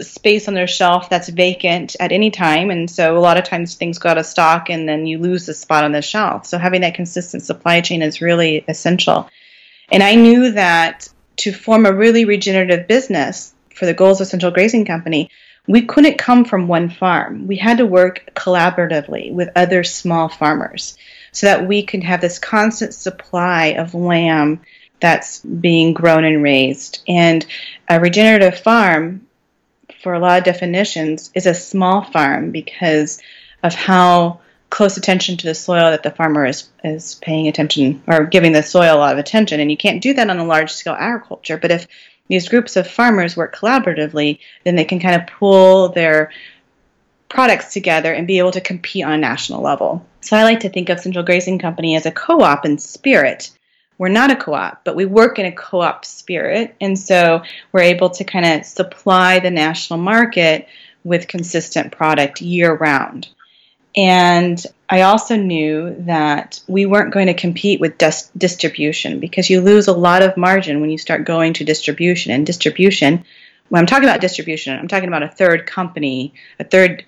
space 0.00 0.48
on 0.48 0.54
their 0.54 0.66
shelf 0.66 1.10
that's 1.10 1.28
vacant 1.28 1.96
at 2.00 2.12
any 2.12 2.30
time 2.30 2.70
and 2.70 2.90
so 2.90 3.16
a 3.16 3.20
lot 3.20 3.36
of 3.36 3.44
times 3.44 3.74
things 3.74 3.98
go 3.98 4.08
out 4.08 4.16
of 4.16 4.24
stock 4.24 4.70
and 4.70 4.88
then 4.88 5.04
you 5.04 5.18
lose 5.18 5.44
the 5.44 5.52
spot 5.52 5.84
on 5.84 5.92
the 5.92 6.00
shelf 6.00 6.46
so 6.46 6.56
having 6.56 6.80
that 6.80 6.94
consistent 6.94 7.42
supply 7.42 7.80
chain 7.82 8.00
is 8.00 8.22
really 8.22 8.64
essential 8.68 9.28
and 9.90 10.02
i 10.02 10.14
knew 10.14 10.52
that 10.52 11.10
to 11.36 11.52
form 11.52 11.84
a 11.84 11.92
really 11.92 12.24
regenerative 12.24 12.88
business 12.88 13.52
for 13.74 13.84
the 13.84 13.92
goals 13.92 14.18
of 14.22 14.26
central 14.26 14.50
grazing 14.50 14.86
company 14.86 15.28
we 15.66 15.82
couldn't 15.82 16.18
come 16.18 16.44
from 16.44 16.68
one 16.68 16.88
farm 16.88 17.46
we 17.46 17.56
had 17.56 17.78
to 17.78 17.86
work 17.86 18.30
collaboratively 18.34 19.32
with 19.32 19.48
other 19.56 19.84
small 19.84 20.28
farmers 20.28 20.96
so 21.32 21.46
that 21.46 21.66
we 21.66 21.82
could 21.82 22.02
have 22.02 22.20
this 22.20 22.38
constant 22.38 22.92
supply 22.92 23.66
of 23.78 23.94
lamb 23.94 24.60
that's 25.00 25.40
being 25.40 25.92
grown 25.92 26.24
and 26.24 26.42
raised 26.42 27.02
and 27.08 27.46
a 27.88 28.00
regenerative 28.00 28.58
farm 28.58 29.26
for 30.02 30.14
a 30.14 30.18
lot 30.18 30.38
of 30.38 30.44
definitions, 30.44 31.30
is 31.34 31.46
a 31.46 31.54
small 31.54 32.02
farm 32.02 32.50
because 32.50 33.22
of 33.62 33.74
how 33.74 34.40
close 34.68 34.96
attention 34.96 35.36
to 35.36 35.46
the 35.46 35.54
soil 35.54 35.90
that 35.90 36.02
the 36.02 36.10
farmer 36.10 36.44
is, 36.46 36.68
is 36.82 37.16
paying 37.16 37.46
attention 37.46 38.02
or 38.06 38.24
giving 38.24 38.52
the 38.52 38.62
soil 38.62 38.96
a 38.96 38.98
lot 38.98 39.12
of 39.12 39.18
attention. 39.18 39.60
And 39.60 39.70
you 39.70 39.76
can't 39.76 40.02
do 40.02 40.14
that 40.14 40.30
on 40.30 40.38
a 40.38 40.44
large 40.44 40.72
scale 40.72 40.96
agriculture. 40.98 41.56
But 41.56 41.70
if 41.70 41.86
these 42.32 42.48
groups 42.48 42.76
of 42.76 42.86
farmers 42.86 43.36
work 43.36 43.54
collaboratively, 43.54 44.38
then 44.64 44.74
they 44.74 44.84
can 44.84 45.00
kind 45.00 45.20
of 45.20 45.28
pull 45.28 45.90
their 45.90 46.32
products 47.28 47.72
together 47.72 48.12
and 48.12 48.26
be 48.26 48.38
able 48.38 48.52
to 48.52 48.60
compete 48.60 49.04
on 49.04 49.12
a 49.12 49.18
national 49.18 49.62
level. 49.62 50.06
So 50.22 50.36
I 50.36 50.44
like 50.44 50.60
to 50.60 50.68
think 50.68 50.88
of 50.88 50.98
Central 50.98 51.24
Grazing 51.24 51.58
Company 51.58 51.94
as 51.94 52.06
a 52.06 52.10
co 52.10 52.40
op 52.40 52.64
in 52.64 52.78
spirit 52.78 53.50
we're 53.98 54.08
not 54.08 54.32
a 54.32 54.36
co-op, 54.36 54.84
but 54.84 54.96
we 54.96 55.04
work 55.04 55.38
in 55.38 55.46
a 55.46 55.52
co-op 55.52 56.04
spirit, 56.04 56.74
and 56.80 56.98
so 56.98 57.42
we're 57.70 57.82
able 57.82 58.10
to 58.10 58.24
kind 58.24 58.44
of 58.44 58.66
supply 58.66 59.38
the 59.38 59.50
national 59.50 60.00
market 60.00 60.66
with 61.04 61.28
consistent 61.28 61.92
product 61.92 62.40
year 62.40 62.74
round. 62.74 63.28
And 63.94 64.64
I 64.88 65.02
also 65.02 65.36
knew 65.36 65.94
that 66.00 66.60
we 66.66 66.86
weren't 66.86 67.12
going 67.12 67.26
to 67.26 67.34
compete 67.34 67.80
with 67.80 67.98
dis- 67.98 68.30
distribution 68.36 69.20
because 69.20 69.50
you 69.50 69.60
lose 69.60 69.88
a 69.88 69.92
lot 69.92 70.22
of 70.22 70.36
margin 70.36 70.80
when 70.80 70.90
you 70.90 70.98
start 70.98 71.24
going 71.24 71.52
to 71.54 71.64
distribution. 71.64 72.32
And 72.32 72.46
distribution, 72.46 73.24
when 73.68 73.80
I'm 73.80 73.86
talking 73.86 74.08
about 74.08 74.20
distribution, 74.20 74.78
I'm 74.78 74.88
talking 74.88 75.08
about 75.08 75.22
a 75.22 75.28
third 75.28 75.66
company, 75.66 76.34
a 76.58 76.64
third 76.64 77.04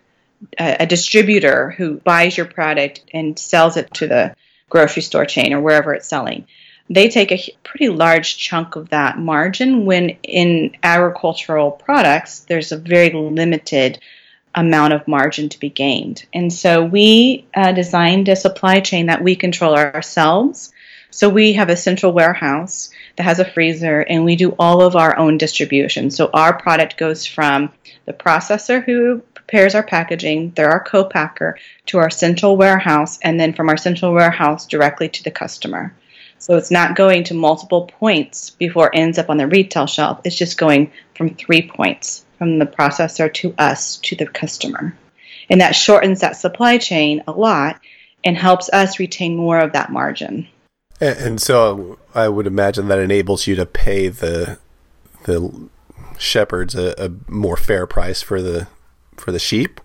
uh, 0.59 0.77
a 0.81 0.87
distributor 0.87 1.71
who 1.71 1.95
buys 2.01 2.37
your 2.37 2.45
product 2.45 3.03
and 3.15 3.39
sells 3.39 3.79
it 3.79 3.93
to 3.95 4.07
the 4.07 4.35
grocery 4.69 5.01
store 5.01 5.25
chain 5.25 5.55
or 5.55 5.61
wherever 5.61 5.95
it's 5.95 6.09
selling 6.09 6.47
they 6.91 7.09
take 7.09 7.33
a 7.33 7.57
pretty 7.63 7.89
large 7.89 8.37
chunk 8.37 8.77
of 8.77 8.91
that 8.91 9.19
margin 9.19 9.87
when 9.87 10.11
in 10.23 10.77
agricultural 10.83 11.71
products 11.71 12.41
there's 12.41 12.73
a 12.73 12.77
very 12.77 13.11
limited 13.11 13.99
amount 14.55 14.93
of 14.93 15.09
margin 15.09 15.49
to 15.49 15.59
be 15.59 15.71
gained. 15.71 16.25
And 16.33 16.53
so 16.53 16.85
we 16.85 17.47
uh, 17.55 17.73
designed 17.73 18.29
a 18.29 18.37
supply 18.37 18.81
chain 18.81 19.07
that 19.07 19.23
we 19.23 19.37
control 19.37 19.75
ourselves. 19.75 20.73
So 21.11 21.29
we 21.29 21.53
have 21.55 21.69
a 21.69 21.77
central 21.77 22.13
warehouse 22.13 22.91
that 23.17 23.23
has 23.23 23.39
a 23.39 23.45
freezer 23.45 24.01
and 24.01 24.25
we 24.25 24.37
do 24.37 24.55
all 24.59 24.83
of 24.83 24.97
our 24.97 25.17
own 25.17 25.39
distribution. 25.39 26.11
So 26.11 26.31
our 26.33 26.59
product 26.59 26.97
goes 26.97 27.27
from 27.27 27.73
the 28.05 28.13
processor 28.13 28.85
who 28.85 29.23
prepares 29.35 29.75
our 29.75 29.83
packaging, 29.83 30.53
they're 30.57 30.71
our 30.71 30.83
co-packer, 30.83 31.59
to 31.87 31.99
our 31.99 32.11
central 32.11 32.57
warehouse 32.57 33.19
and 33.23 33.39
then 33.39 33.53
from 33.53 33.69
our 33.69 33.77
central 33.77 34.13
warehouse 34.13 34.67
directly 34.67 35.09
to 35.09 35.23
the 35.23 35.31
customer. 35.31 35.95
So 36.39 36.57
it's 36.57 36.71
not 36.71 36.97
going 36.97 37.25
to 37.25 37.35
multiple 37.35 37.87
points 37.87 38.51
before 38.51 38.89
it 38.89 38.99
ends 38.99 39.19
up 39.19 39.31
on 39.31 39.37
the 39.37 39.47
retail 39.47 39.87
shelf. 39.87 40.21
It's 40.25 40.37
just 40.37 40.59
going 40.59 40.93
from 41.15 41.35
three 41.35 41.69
points 41.69 42.24
from 42.39 42.59
the 42.59 42.67
processor 42.67 43.33
to 43.35 43.55
us 43.59 43.97
to 43.99 44.17
the 44.17 44.27
customer. 44.27 44.97
And 45.51 45.61
that 45.61 45.73
shortens 45.73 46.21
that 46.21 46.37
supply 46.37 46.79
chain 46.79 47.23
a 47.27 47.33
lot 47.33 47.81
and 48.25 48.37
helps 48.37 48.71
us 48.71 48.99
retain 48.99 49.37
more 49.37 49.59
of 49.59 49.73
that 49.73 49.93
margin. 49.93 50.49
And 51.01 51.41
so 51.41 51.99
I 52.15 52.29
would 52.29 52.47
imagine 52.47 52.89
that 52.89 52.99
enables 52.99 53.47
you 53.47 53.55
to 53.57 53.67
pay 53.67 54.09
the 54.09 54.59
the 55.25 55.69
shepherds 56.19 56.75
a, 56.75 56.95
a 56.99 57.11
more 57.31 57.57
fair 57.57 57.87
price 57.87 58.23
for 58.23 58.41
the 58.41 58.69
for 59.17 59.33
the 59.33 59.39
sheep. 59.39 59.81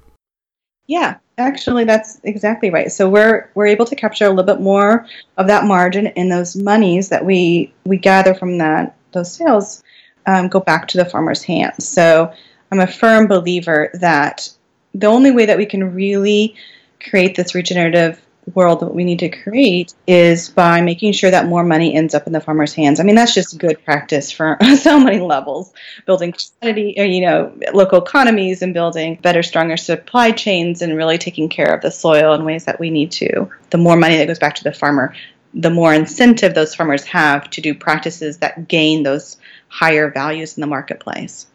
Yeah, 0.85 1.17
Actually, 1.39 1.85
that's 1.85 2.19
exactly 2.25 2.69
right. 2.69 2.91
So 2.91 3.09
we're 3.09 3.49
we're 3.55 3.67
able 3.67 3.85
to 3.85 3.95
capture 3.95 4.25
a 4.25 4.29
little 4.29 4.43
bit 4.43 4.59
more 4.59 5.07
of 5.37 5.47
that 5.47 5.63
margin, 5.63 6.07
and 6.07 6.29
those 6.29 6.57
monies 6.57 7.07
that 7.09 7.25
we 7.25 7.73
we 7.85 7.97
gather 7.97 8.33
from 8.33 8.57
that 8.57 8.97
those 9.13 9.31
sales 9.31 9.81
um, 10.29 10.47
go 10.47 10.59
back 10.59 10.87
to 10.89 10.97
the 10.97 11.05
farmer's 11.05 11.43
hands. 11.43 11.87
So 11.87 12.31
I'm 12.71 12.79
a 12.79 12.87
firm 12.87 13.27
believer 13.27 13.89
that 13.95 14.49
the 14.93 15.07
only 15.07 15.31
way 15.31 15.45
that 15.45 15.57
we 15.57 15.65
can 15.65 15.93
really 15.93 16.55
create 16.99 17.35
this 17.35 17.55
regenerative 17.55 18.21
world 18.53 18.79
that 18.79 18.93
we 18.93 19.03
need 19.03 19.19
to 19.19 19.29
create 19.29 19.93
is 20.07 20.49
by 20.49 20.81
making 20.81 21.11
sure 21.11 21.29
that 21.29 21.45
more 21.45 21.63
money 21.63 21.93
ends 21.93 22.15
up 22.15 22.25
in 22.25 22.33
the 22.33 22.41
farmer's 22.41 22.73
hands. 22.73 22.99
I 22.99 23.03
mean, 23.03 23.15
that's 23.15 23.33
just 23.33 23.57
good 23.59 23.83
practice 23.85 24.31
for 24.31 24.57
so 24.79 24.99
many 24.99 25.19
levels, 25.19 25.73
building 26.05 26.33
quantity, 26.33 26.95
or, 26.97 27.05
you 27.05 27.21
know, 27.21 27.53
local 27.73 28.01
economies 28.01 28.61
and 28.61 28.73
building 28.73 29.19
better, 29.21 29.43
stronger 29.43 29.77
supply 29.77 30.31
chains 30.31 30.81
and 30.81 30.95
really 30.95 31.17
taking 31.17 31.49
care 31.49 31.73
of 31.73 31.81
the 31.81 31.91
soil 31.91 32.33
in 32.33 32.43
ways 32.43 32.65
that 32.65 32.79
we 32.79 32.89
need 32.89 33.11
to. 33.13 33.49
The 33.69 33.77
more 33.77 33.97
money 33.97 34.17
that 34.17 34.27
goes 34.27 34.39
back 34.39 34.55
to 34.55 34.63
the 34.63 34.73
farmer, 34.73 35.13
the 35.53 35.69
more 35.69 35.93
incentive 35.93 36.53
those 36.53 36.75
farmers 36.75 37.03
have 37.05 37.49
to 37.51 37.61
do 37.61 37.73
practices 37.73 38.37
that 38.39 38.67
gain 38.67 39.03
those 39.03 39.37
higher 39.69 40.11
values 40.11 40.57
in 40.57 40.61
the 40.61 40.67
marketplace. 40.67 41.47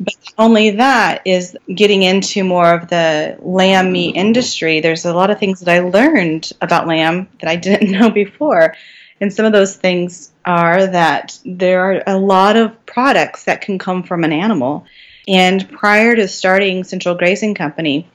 But 0.00 0.14
only 0.36 0.70
that 0.70 1.22
is 1.24 1.56
getting 1.72 2.02
into 2.02 2.44
more 2.44 2.72
of 2.72 2.88
the 2.88 3.36
lamb 3.40 3.92
meat 3.92 4.14
industry. 4.14 4.80
There's 4.80 5.04
a 5.04 5.14
lot 5.14 5.30
of 5.30 5.38
things 5.38 5.60
that 5.60 5.72
I 5.72 5.80
learned 5.80 6.52
about 6.60 6.86
lamb 6.86 7.28
that 7.40 7.50
I 7.50 7.56
didn't 7.56 7.90
know 7.98 8.10
before. 8.10 8.74
And 9.20 9.32
some 9.32 9.44
of 9.44 9.52
those 9.52 9.74
things 9.74 10.32
are 10.44 10.86
that 10.86 11.38
there 11.44 11.80
are 11.80 12.02
a 12.06 12.18
lot 12.18 12.56
of 12.56 12.86
products 12.86 13.44
that 13.44 13.60
can 13.60 13.78
come 13.78 14.04
from 14.04 14.22
an 14.22 14.32
animal. 14.32 14.86
And 15.26 15.68
prior 15.68 16.14
to 16.14 16.28
starting 16.28 16.84
Central 16.84 17.16
Grazing 17.16 17.54
Company, 17.54 18.08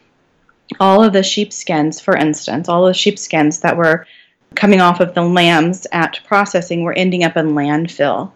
all 0.79 1.03
of 1.03 1.13
the 1.13 1.23
sheepskins, 1.23 1.99
for 1.99 2.15
instance, 2.15 2.69
all 2.69 2.85
the 2.85 2.93
sheepskins 2.93 3.59
that 3.59 3.77
were 3.77 4.07
coming 4.55 4.81
off 4.81 5.01
of 5.01 5.13
the 5.13 5.21
lambs 5.21 5.85
at 5.91 6.21
processing 6.25 6.83
were 6.83 6.93
ending 6.93 7.23
up 7.23 7.35
in 7.35 7.53
landfill. 7.53 8.31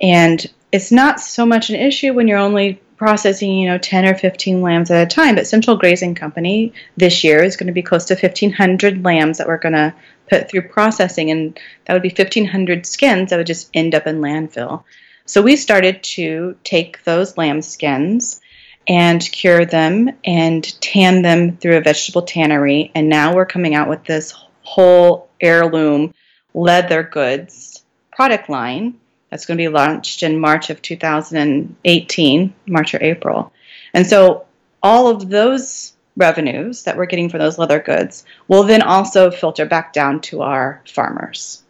And 0.00 0.44
it's 0.72 0.92
not 0.92 1.20
so 1.20 1.46
much 1.46 1.70
an 1.70 1.76
issue 1.76 2.12
when 2.12 2.28
you're 2.28 2.38
only 2.38 2.80
processing, 2.96 3.52
you 3.52 3.68
know, 3.68 3.78
10 3.78 4.06
or 4.06 4.14
15 4.14 4.60
lambs 4.60 4.90
at 4.90 5.06
a 5.06 5.06
time. 5.06 5.36
But 5.36 5.46
Central 5.46 5.76
Grazing 5.76 6.14
Company 6.14 6.72
this 6.96 7.24
year 7.24 7.42
is 7.42 7.56
going 7.56 7.68
to 7.68 7.72
be 7.72 7.82
close 7.82 8.04
to 8.06 8.14
1,500 8.14 9.04
lambs 9.04 9.38
that 9.38 9.46
we're 9.46 9.58
going 9.58 9.74
to 9.74 9.94
put 10.28 10.50
through 10.50 10.68
processing, 10.68 11.30
and 11.30 11.58
that 11.86 11.94
would 11.94 12.02
be 12.02 12.08
1,500 12.08 12.84
skins 12.84 13.30
that 13.30 13.36
would 13.36 13.46
just 13.46 13.70
end 13.72 13.94
up 13.94 14.06
in 14.06 14.20
landfill. 14.20 14.82
So 15.24 15.42
we 15.42 15.56
started 15.56 16.02
to 16.02 16.56
take 16.64 17.04
those 17.04 17.36
lamb 17.36 17.62
skins 17.62 18.40
and 18.86 19.20
cure 19.20 19.64
them 19.64 20.10
and 20.24 20.80
tan 20.80 21.22
them 21.22 21.56
through 21.58 21.76
a 21.76 21.82
vegetable 21.82 22.22
tannery. 22.22 22.90
And 22.94 23.08
now 23.08 23.34
we're 23.34 23.46
coming 23.46 23.74
out 23.74 23.88
with 23.88 24.04
this 24.04 24.34
whole 24.62 25.28
heirloom 25.40 26.14
leather 26.54 27.02
goods 27.02 27.84
product 28.10 28.48
line 28.48 28.98
that's 29.30 29.46
going 29.46 29.58
to 29.58 29.62
be 29.62 29.68
launched 29.68 30.22
in 30.22 30.40
March 30.40 30.70
of 30.70 30.80
2018, 30.82 32.54
March 32.66 32.94
or 32.94 33.02
April. 33.02 33.52
And 33.94 34.06
so 34.06 34.46
all 34.82 35.08
of 35.08 35.28
those 35.28 35.94
revenues 36.16 36.82
that 36.82 36.96
we're 36.96 37.06
getting 37.06 37.28
for 37.28 37.38
those 37.38 37.58
leather 37.58 37.80
goods 37.80 38.24
will 38.48 38.64
then 38.64 38.82
also 38.82 39.30
filter 39.30 39.64
back 39.66 39.92
down 39.92 40.20
to 40.20 40.42
our 40.42 40.82
farmers. 40.86 41.62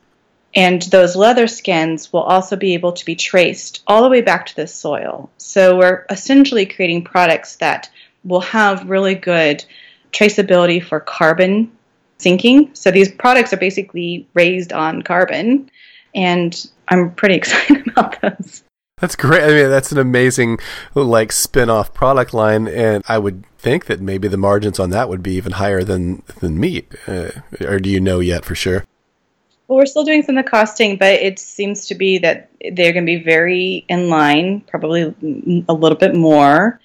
And 0.55 0.83
those 0.83 1.15
leather 1.15 1.47
skins 1.47 2.13
will 2.13 2.23
also 2.23 2.57
be 2.57 2.75
able 2.75 2.93
to 2.93 3.05
be 3.05 3.15
traced 3.15 3.83
all 3.87 4.03
the 4.03 4.09
way 4.09 4.23
back 4.23 4.47
to 4.47 4.57
the 4.57 4.67
soil. 4.67 5.31
So 5.37 5.77
we're 5.77 6.07
essentially 6.11 6.65
creating 6.65 7.05
products 7.05 7.57
that 7.57 7.91
will 8.25 8.41
have 8.41 8.89
really 8.89 9.15
good 9.15 9.65
traceability 10.13 10.83
for 10.83 11.01
carbon 11.01 11.71
sinking. 12.17 12.71
So 12.75 12.91
these 12.91 13.13
products 13.13 13.53
are 13.53 13.59
basically 13.59 14.27
raised 14.35 14.73
on 14.73 15.03
carbon, 15.03 15.71
and 16.15 16.71
I'm 16.89 17.15
pretty 17.15 17.35
excited 17.37 17.87
about 17.89 18.21
those. 18.21 18.63
That's 19.01 19.15
great. 19.15 19.45
I 19.45 19.49
mean, 19.49 19.71
that's 19.71 19.93
an 19.93 19.99
amazing 19.99 20.59
like 20.95 21.31
spin-off 21.31 21.95
product 21.95 22.35
line, 22.35 22.67
and 22.67 23.05
I 23.09 23.19
would 23.19 23.45
think 23.57 23.87
that 23.87 24.01
maybe 24.01 24.27
the 24.27 24.37
margins 24.37 24.81
on 24.81 24.91
that 24.91 25.09
would 25.09 25.23
be 25.23 25.35
even 25.35 25.53
higher 25.53 25.85
than 25.85 26.23
than 26.41 26.59
meat. 26.59 26.93
Uh, 27.07 27.31
or 27.61 27.79
do 27.79 27.89
you 27.89 28.01
know 28.01 28.19
yet 28.19 28.45
for 28.45 28.57
sure? 28.57 28.85
Well, 29.69 29.77
we're 29.77 29.87
still 29.87 30.05
doing 30.05 30.23
some 30.23 30.37
of 30.37 30.45
the 30.45 30.51
costing, 30.51 30.97
but 30.97 31.13
it 31.13 31.39
seems 31.39 31.87
to 31.87 31.95
be 31.95 32.19
that 32.19 32.51
they're 32.73 32.93
going 32.93 33.05
to 33.05 33.19
be 33.19 33.23
very 33.23 33.85
in 33.89 34.09
line, 34.09 34.63
probably 34.63 35.03
a 35.69 35.75
little 35.75 35.99
bit 35.99 36.15
more 36.15 36.81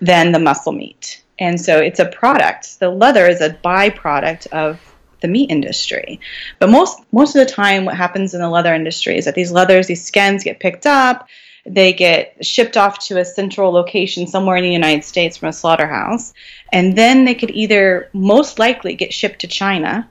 than 0.00 0.32
the 0.32 0.40
muscle 0.40 0.72
meat. 0.72 1.22
And 1.38 1.60
so 1.60 1.78
it's 1.78 2.00
a 2.00 2.06
product. 2.06 2.80
The 2.80 2.90
leather 2.90 3.26
is 3.26 3.40
a 3.40 3.50
byproduct 3.50 4.48
of 4.48 4.80
the 5.24 5.28
meat 5.28 5.50
industry. 5.50 6.20
But 6.58 6.68
most 6.68 7.00
most 7.10 7.34
of 7.34 7.46
the 7.46 7.52
time 7.52 7.86
what 7.86 7.96
happens 7.96 8.34
in 8.34 8.40
the 8.40 8.48
leather 8.50 8.74
industry 8.74 9.16
is 9.16 9.24
that 9.24 9.34
these 9.34 9.50
leathers, 9.50 9.86
these 9.86 10.04
skins 10.04 10.44
get 10.44 10.60
picked 10.60 10.86
up, 10.86 11.28
they 11.64 11.94
get 11.94 12.44
shipped 12.44 12.76
off 12.76 12.98
to 13.06 13.18
a 13.18 13.24
central 13.24 13.72
location 13.72 14.26
somewhere 14.26 14.56
in 14.56 14.64
the 14.64 14.70
United 14.70 15.02
States 15.02 15.38
from 15.38 15.48
a 15.48 15.52
slaughterhouse, 15.52 16.34
and 16.72 16.96
then 16.96 17.24
they 17.24 17.34
could 17.34 17.50
either 17.50 18.10
most 18.12 18.58
likely 18.58 18.94
get 18.94 19.14
shipped 19.14 19.40
to 19.40 19.46
China 19.46 20.08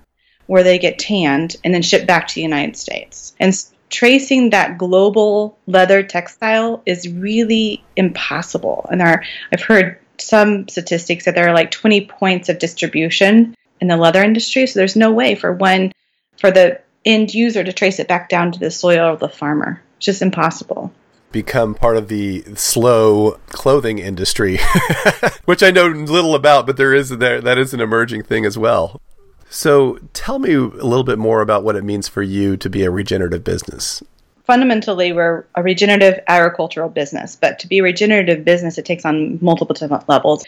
where 0.48 0.64
they 0.64 0.80
get 0.80 1.00
tanned 1.00 1.56
and 1.64 1.74
then 1.74 1.82
shipped 1.82 2.08
back 2.08 2.28
to 2.28 2.36
the 2.36 2.42
United 2.42 2.76
States. 2.76 3.34
And 3.40 3.54
tracing 3.90 4.50
that 4.50 4.78
global 4.78 5.58
leather 5.68 6.02
textile 6.04 6.82
is 6.86 7.08
really 7.08 7.84
impossible. 7.96 8.86
And 8.92 9.02
our, 9.02 9.24
I've 9.52 9.62
heard 9.62 10.00
some 10.18 10.68
statistics 10.68 11.26
that 11.26 11.36
there 11.36 11.48
are 11.48 11.54
like 11.54 11.72
20 11.72 12.08
points 12.08 12.50
of 12.50 12.60
distribution 12.60 13.56
in 13.84 13.90
the 13.90 13.98
leather 13.98 14.24
industry. 14.24 14.66
So 14.66 14.80
there's 14.80 14.96
no 14.96 15.12
way 15.12 15.36
for 15.36 15.52
one, 15.52 15.92
for 16.38 16.50
the 16.50 16.80
end 17.06 17.34
user 17.34 17.64
to 17.64 17.74
trace 17.74 18.00
it 18.00 18.08
back 18.08 18.30
down 18.30 18.54
to 18.54 18.60
the 18.60 18.72
soil 18.72 19.14
of 19.14 19.20
the 19.20 19.28
farmer. 19.30 19.84
It's 19.98 20.06
just 20.06 20.22
impossible 20.22 20.92
become 21.32 21.74
part 21.74 21.98
of 21.98 22.10
the 22.10 22.44
slow 22.54 23.40
clothing 23.48 23.98
industry, 23.98 24.60
which 25.46 25.64
I 25.64 25.72
know 25.72 25.88
little 25.88 26.36
about, 26.36 26.68
but 26.68 26.78
there 26.78 26.94
is 26.94 27.10
there 27.10 27.42
that 27.42 27.58
is 27.58 27.74
an 27.74 27.82
emerging 27.82 28.22
thing 28.22 28.46
as 28.46 28.56
well. 28.56 29.02
So 29.50 29.98
tell 30.14 30.38
me 30.38 30.54
a 30.54 30.60
little 30.60 31.04
bit 31.04 31.18
more 31.18 31.42
about 31.42 31.64
what 31.64 31.76
it 31.76 31.84
means 31.84 32.08
for 32.08 32.22
you 32.22 32.56
to 32.58 32.70
be 32.70 32.84
a 32.84 32.92
regenerative 32.92 33.44
business. 33.44 34.04
Fundamentally, 34.46 35.12
we're 35.12 35.46
a 35.56 35.64
regenerative 35.64 36.20
agricultural 36.28 36.90
business, 36.90 37.36
but 37.36 37.58
to 37.60 37.68
be 37.68 37.80
a 37.80 37.84
regenerative 37.84 38.46
business, 38.46 38.78
it 38.78 38.86
takes 38.86 39.04
on 39.04 39.40
multiple 39.42 39.74
different 39.74 40.08
levels. 40.08 40.46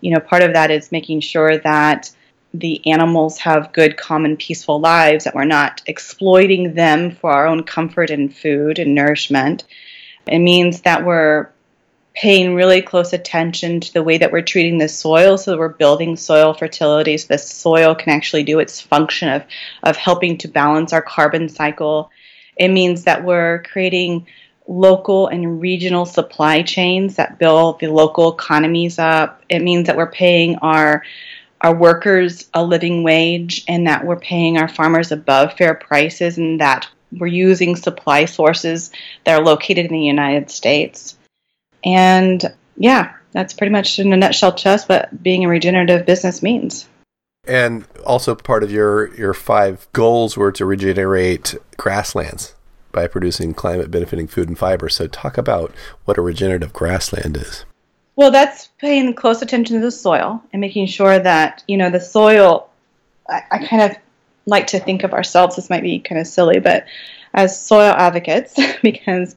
You 0.00 0.14
know, 0.14 0.20
part 0.20 0.42
of 0.42 0.54
that 0.54 0.70
is 0.70 0.90
making 0.90 1.20
sure 1.20 1.58
that 1.58 2.10
the 2.54 2.86
animals 2.86 3.38
have 3.38 3.72
good, 3.72 3.96
common, 3.96 4.36
peaceful 4.36 4.80
lives, 4.80 5.24
that 5.24 5.34
we're 5.34 5.44
not 5.44 5.82
exploiting 5.86 6.74
them 6.74 7.10
for 7.10 7.30
our 7.32 7.46
own 7.46 7.64
comfort 7.64 8.10
and 8.10 8.34
food 8.34 8.78
and 8.78 8.94
nourishment. 8.94 9.64
It 10.26 10.38
means 10.38 10.82
that 10.82 11.04
we're 11.04 11.48
paying 12.14 12.54
really 12.54 12.82
close 12.82 13.12
attention 13.12 13.80
to 13.80 13.92
the 13.92 14.02
way 14.02 14.18
that 14.18 14.32
we're 14.32 14.42
treating 14.42 14.78
the 14.78 14.88
soil 14.88 15.38
so 15.38 15.50
that 15.50 15.58
we're 15.58 15.68
building 15.68 16.16
soil 16.16 16.52
fertility 16.52 17.16
so 17.16 17.26
the 17.28 17.38
soil 17.38 17.94
can 17.94 18.12
actually 18.12 18.42
do 18.42 18.58
its 18.58 18.80
function 18.80 19.30
of, 19.30 19.44
of 19.82 19.96
helping 19.96 20.36
to 20.36 20.48
balance 20.48 20.92
our 20.92 21.00
carbon 21.00 21.48
cycle. 21.48 22.10
It 22.56 22.68
means 22.68 23.04
that 23.04 23.24
we're 23.24 23.62
creating 23.62 24.26
local 24.68 25.28
and 25.28 25.60
regional 25.60 26.04
supply 26.04 26.62
chains 26.62 27.16
that 27.16 27.38
build 27.38 27.80
the 27.80 27.88
local 27.88 28.32
economies 28.32 28.98
up. 28.98 29.42
It 29.48 29.60
means 29.60 29.86
that 29.86 29.96
we're 29.96 30.10
paying 30.10 30.56
our 30.56 31.02
our 31.62 31.74
workers 31.74 32.48
a 32.54 32.64
living 32.64 33.02
wage 33.02 33.64
and 33.68 33.86
that 33.86 34.04
we're 34.04 34.18
paying 34.18 34.58
our 34.58 34.68
farmers 34.68 35.12
above 35.12 35.54
fair 35.54 35.74
prices 35.74 36.36
and 36.36 36.60
that 36.60 36.88
we're 37.12 37.26
using 37.26 37.76
supply 37.76 38.24
sources 38.24 38.90
that 39.24 39.38
are 39.38 39.44
located 39.44 39.86
in 39.86 39.92
the 39.92 40.00
United 40.00 40.50
States. 40.50 41.16
And 41.84 42.42
yeah, 42.76 43.14
that's 43.32 43.54
pretty 43.54 43.70
much 43.70 43.98
in 43.98 44.12
a 44.12 44.16
nutshell 44.16 44.54
just 44.54 44.88
what 44.88 45.22
being 45.22 45.44
a 45.44 45.48
regenerative 45.48 46.06
business 46.06 46.42
means. 46.42 46.88
And 47.44 47.86
also 48.06 48.34
part 48.34 48.62
of 48.62 48.70
your 48.70 49.14
your 49.14 49.34
five 49.34 49.88
goals 49.92 50.36
were 50.36 50.52
to 50.52 50.64
regenerate 50.64 51.56
grasslands 51.76 52.54
by 52.92 53.08
producing 53.08 53.54
climate 53.54 53.90
benefiting 53.90 54.28
food 54.28 54.48
and 54.48 54.58
fiber. 54.58 54.88
So 54.88 55.06
talk 55.06 55.38
about 55.38 55.74
what 56.04 56.18
a 56.18 56.22
regenerative 56.22 56.72
grassland 56.72 57.36
is. 57.36 57.64
Well, 58.14 58.30
that's 58.30 58.68
paying 58.78 59.14
close 59.14 59.42
attention 59.42 59.76
to 59.76 59.82
the 59.82 59.90
soil 59.90 60.42
and 60.52 60.60
making 60.60 60.86
sure 60.86 61.18
that, 61.18 61.64
you 61.66 61.76
know, 61.76 61.90
the 61.90 62.00
soil 62.00 62.68
I, 63.28 63.42
I 63.50 63.66
kind 63.66 63.82
of 63.82 63.96
like 64.46 64.68
to 64.68 64.80
think 64.80 65.04
of 65.04 65.12
ourselves, 65.12 65.56
this 65.56 65.70
might 65.70 65.82
be 65.82 66.00
kind 66.00 66.20
of 66.20 66.26
silly, 66.26 66.60
but 66.60 66.86
as 67.34 67.60
soil 67.60 67.92
advocates, 67.92 68.54
because 68.82 69.36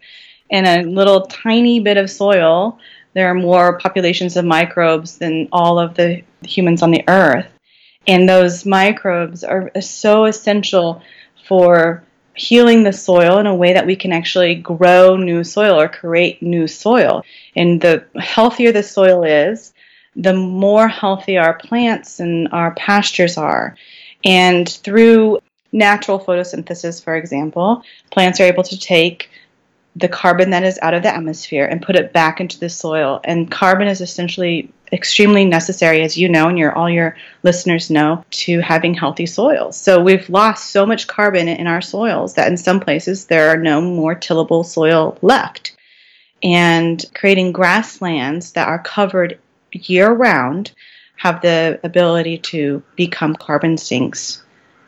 in 0.49 0.65
a 0.65 0.83
little 0.83 1.27
tiny 1.27 1.79
bit 1.79 1.97
of 1.97 2.09
soil, 2.09 2.79
there 3.13 3.29
are 3.29 3.35
more 3.35 3.79
populations 3.79 4.35
of 4.35 4.45
microbes 4.45 5.17
than 5.17 5.47
all 5.51 5.79
of 5.79 5.95
the 5.95 6.23
humans 6.41 6.81
on 6.81 6.91
the 6.91 7.03
earth. 7.07 7.47
And 8.07 8.27
those 8.27 8.65
microbes 8.65 9.43
are 9.43 9.71
so 9.81 10.25
essential 10.25 11.01
for 11.47 12.03
healing 12.36 12.84
the 12.84 12.93
soil 12.93 13.38
in 13.38 13.48
a 13.48 13.56
way 13.56 13.74
that 13.74 13.86
we 13.86 13.95
can 13.95 14.12
actually 14.12 14.56
grow 14.56 15.15
new 15.15 15.43
soil 15.43 15.80
or 15.80 15.88
create 15.88 16.41
new 16.41 16.67
soil. 16.67 17.24
And 17.56 17.82
the 17.82 18.06
healthier 18.19 18.71
the 18.71 18.84
soil 18.84 19.24
is, 19.24 19.74
the 20.15 20.34
more 20.34 20.88
healthy 20.88 21.38
our 21.38 21.54
plants 21.54 22.19
and 22.19 22.48
our 22.52 22.74
pastures 22.76 23.38
are. 23.38 23.76
And 24.24 24.67
through 24.67 25.39
natural 25.71 26.19
photosynthesis, 26.19 27.04
for 27.04 27.15
example, 27.15 27.84
plants 28.12 28.39
are 28.39 28.45
able 28.45 28.63
to 28.63 28.80
take 28.80 29.30
the 29.95 30.08
carbon 30.10 30.50
that 30.50 30.63
is 30.63 30.80
out 30.82 30.93
of 30.93 31.04
the 31.04 31.13
atmosphere 31.13 31.65
and 31.65 31.82
put 31.82 31.95
it 31.95 32.12
back 32.12 32.41
into 32.41 32.60
the 32.60 32.69
soil. 32.69 33.21
And 33.24 33.50
carbon 33.50 33.88
is 33.88 34.02
essentially 34.02 34.71
extremely 34.91 35.45
necessary, 35.45 36.02
as 36.02 36.17
you 36.17 36.30
know, 36.30 36.48
and 36.48 36.58
your 36.58 36.74
all 36.74 36.89
your 36.89 37.15
listeners 37.43 37.89
know, 37.89 38.24
to 38.30 38.60
having 38.60 38.93
healthy 38.93 39.26
soils. 39.26 39.78
So 39.78 40.02
we've 40.02 40.30
lost 40.30 40.71
so 40.71 40.86
much 40.86 41.08
carbon 41.08 41.48
in 41.48 41.67
our 41.67 41.82
soils 41.82 42.36
that 42.36 42.48
in 42.48 42.58
some 42.58 42.80
places 42.80 43.26
there 43.26 43.50
are 43.50 43.58
no 43.58 43.82
more 43.82 44.15
tillable 44.15 44.63
soil 44.63 45.17
left. 45.21 45.76
And 46.43 47.04
creating 47.13 47.52
grasslands 47.52 48.52
that 48.54 48.67
are 48.67 48.80
covered 48.80 49.39
year 49.71 50.12
round 50.12 50.71
have 51.17 51.41
the 51.41 51.80
ability 51.84 52.38
to 52.38 52.84
become 52.95 53.36
carbon 53.36 53.78
sinks. 53.78 54.43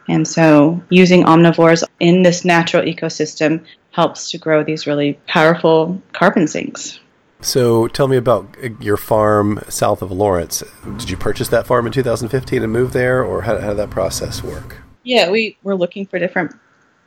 And 0.08 0.28
so 0.28 0.82
using 0.90 1.24
omnivores 1.24 1.84
in 2.00 2.24
this 2.24 2.46
natural 2.46 2.84
ecosystem 2.84 3.66
helps 3.92 4.32
to 4.32 4.38
grow 4.38 4.64
these 4.64 4.88
really 4.88 5.20
powerful 5.28 6.02
carbon 6.14 6.48
sinks. 6.48 7.00
So 7.41 7.88
tell 7.88 8.08
me 8.08 8.17
about 8.17 8.56
your 8.82 8.97
farm 8.97 9.62
south 9.69 10.02
of 10.02 10.12
Lawrence. 10.12 10.63
Did 10.97 11.10
you 11.10 11.17
purchase 11.17 11.50
that 11.50 11.67
farm 11.67 11.86
in 11.86 11.91
2015 11.93 12.63
and 12.63 12.73
move 12.73 12.93
there, 12.93 13.23
or 13.23 13.43
how, 13.43 13.60
how 13.60 13.69
did 13.69 13.78
that 13.78 13.89
process 13.89 14.43
work? 14.43 14.78
Yeah, 15.04 15.30
we 15.30 15.58
were 15.63 15.76
looking 15.76 16.06
for 16.06 16.19
different 16.19 16.54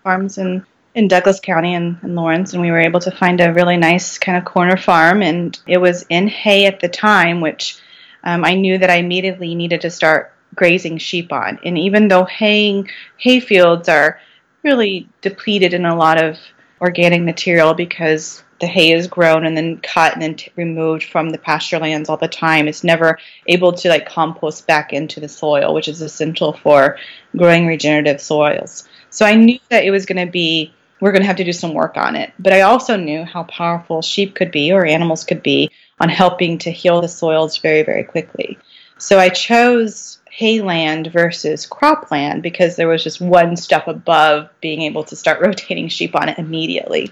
farms 0.04 0.38
in, 0.38 0.64
in 0.94 1.08
Douglas 1.08 1.40
County 1.40 1.74
and, 1.74 1.98
and 2.02 2.14
Lawrence, 2.14 2.52
and 2.52 2.62
we 2.62 2.70
were 2.70 2.78
able 2.78 3.00
to 3.00 3.10
find 3.10 3.40
a 3.40 3.52
really 3.52 3.76
nice 3.76 4.18
kind 4.18 4.38
of 4.38 4.44
corner 4.44 4.76
farm. 4.76 5.22
And 5.22 5.58
it 5.66 5.78
was 5.78 6.06
in 6.08 6.28
hay 6.28 6.66
at 6.66 6.80
the 6.80 6.88
time, 6.88 7.40
which 7.40 7.80
um, 8.24 8.44
I 8.44 8.54
knew 8.54 8.78
that 8.78 8.90
I 8.90 8.96
immediately 8.96 9.54
needed 9.54 9.80
to 9.82 9.90
start 9.90 10.32
grazing 10.54 10.98
sheep 10.98 11.32
on. 11.32 11.58
And 11.64 11.76
even 11.76 12.08
though 12.08 12.24
haying 12.24 12.88
hay 13.18 13.40
fields 13.40 13.88
are 13.88 14.20
really 14.62 15.08
depleted 15.22 15.74
in 15.74 15.86
a 15.86 15.96
lot 15.96 16.22
of 16.22 16.38
organic 16.80 17.22
material 17.22 17.74
because 17.74 18.42
the 18.60 18.66
hay 18.66 18.92
is 18.92 19.06
grown 19.06 19.46
and 19.46 19.56
then 19.56 19.78
cut 19.78 20.12
and 20.12 20.22
then 20.22 20.34
t- 20.34 20.52
removed 20.54 21.04
from 21.04 21.30
the 21.30 21.38
pasture 21.38 21.78
lands 21.78 22.08
all 22.08 22.18
the 22.18 22.28
time. 22.28 22.68
It's 22.68 22.84
never 22.84 23.18
able 23.46 23.72
to 23.72 23.88
like 23.88 24.06
compost 24.06 24.66
back 24.66 24.92
into 24.92 25.18
the 25.18 25.28
soil, 25.28 25.74
which 25.74 25.88
is 25.88 26.02
essential 26.02 26.52
for 26.52 26.98
growing 27.36 27.66
regenerative 27.66 28.20
soils. 28.20 28.86
So 29.08 29.24
I 29.24 29.34
knew 29.34 29.58
that 29.70 29.84
it 29.84 29.90
was 29.90 30.06
going 30.06 30.24
to 30.24 30.30
be 30.30 30.72
we're 31.00 31.12
going 31.12 31.22
to 31.22 31.26
have 31.26 31.36
to 31.36 31.44
do 31.44 31.52
some 31.52 31.72
work 31.72 31.96
on 31.96 32.14
it. 32.14 32.30
But 32.38 32.52
I 32.52 32.60
also 32.60 32.96
knew 32.96 33.24
how 33.24 33.44
powerful 33.44 34.02
sheep 34.02 34.34
could 34.34 34.50
be 34.50 34.70
or 34.70 34.84
animals 34.84 35.24
could 35.24 35.42
be 35.42 35.70
on 35.98 36.10
helping 36.10 36.58
to 36.58 36.70
heal 36.70 37.00
the 37.00 37.08
soils 37.08 37.56
very 37.56 37.82
very 37.82 38.04
quickly. 38.04 38.58
So 38.98 39.18
I 39.18 39.30
chose 39.30 40.18
hayland 40.38 41.10
versus 41.10 41.66
cropland 41.66 42.42
because 42.42 42.76
there 42.76 42.88
was 42.88 43.02
just 43.02 43.20
one 43.20 43.56
step 43.56 43.88
above 43.88 44.48
being 44.60 44.82
able 44.82 45.04
to 45.04 45.16
start 45.16 45.40
rotating 45.46 45.88
sheep 45.88 46.14
on 46.14 46.28
it 46.28 46.38
immediately. 46.38 47.10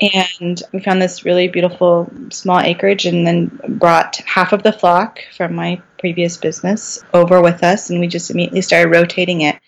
And 0.00 0.60
we 0.72 0.80
found 0.80 1.00
this 1.00 1.24
really 1.24 1.46
beautiful 1.46 2.10
small 2.30 2.58
acreage 2.58 3.06
and 3.06 3.26
then 3.26 3.60
brought 3.78 4.16
half 4.16 4.52
of 4.52 4.62
the 4.62 4.72
flock 4.72 5.20
from 5.36 5.54
my 5.54 5.80
previous 5.98 6.36
business 6.36 7.02
over 7.14 7.40
with 7.40 7.62
us 7.62 7.90
and 7.90 8.00
we 8.00 8.08
just 8.08 8.30
immediately 8.30 8.60
started 8.60 8.90
rotating 8.90 9.42
it. 9.42 9.58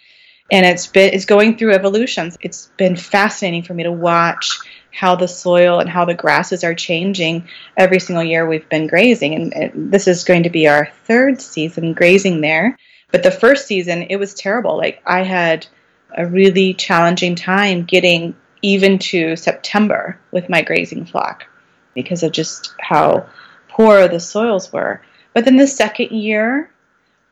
And 0.50 0.66
it's 0.66 0.86
been 0.86 1.14
it's 1.14 1.24
going 1.24 1.56
through 1.56 1.74
evolutions. 1.74 2.36
It's 2.40 2.70
been 2.76 2.96
fascinating 2.96 3.62
for 3.62 3.74
me 3.74 3.84
to 3.84 3.92
watch 3.92 4.58
how 4.92 5.14
the 5.14 5.28
soil 5.28 5.78
and 5.78 5.88
how 5.88 6.04
the 6.04 6.14
grasses 6.14 6.64
are 6.64 6.74
changing 6.74 7.48
every 7.76 8.00
single 8.00 8.24
year 8.24 8.48
we've 8.48 8.68
been 8.68 8.86
grazing. 8.86 9.34
And, 9.34 9.54
and 9.54 9.92
this 9.92 10.08
is 10.08 10.24
going 10.24 10.44
to 10.44 10.50
be 10.50 10.66
our 10.66 10.88
third 11.04 11.40
season 11.40 11.92
grazing 11.92 12.40
there. 12.40 12.76
But 13.12 13.22
the 13.22 13.30
first 13.30 13.66
season, 13.66 14.02
it 14.08 14.16
was 14.16 14.34
terrible. 14.34 14.76
Like 14.76 15.02
I 15.06 15.22
had 15.22 15.66
a 16.16 16.26
really 16.26 16.74
challenging 16.74 17.34
time 17.34 17.84
getting 17.84 18.34
even 18.66 18.98
to 18.98 19.36
September 19.36 20.18
with 20.32 20.48
my 20.48 20.60
grazing 20.60 21.06
flock 21.06 21.46
because 21.94 22.24
of 22.24 22.32
just 22.32 22.74
how 22.80 23.24
poor 23.68 24.08
the 24.08 24.18
soils 24.18 24.72
were. 24.72 25.00
But 25.34 25.44
then 25.44 25.56
the 25.56 25.68
second 25.68 26.10
year, 26.10 26.68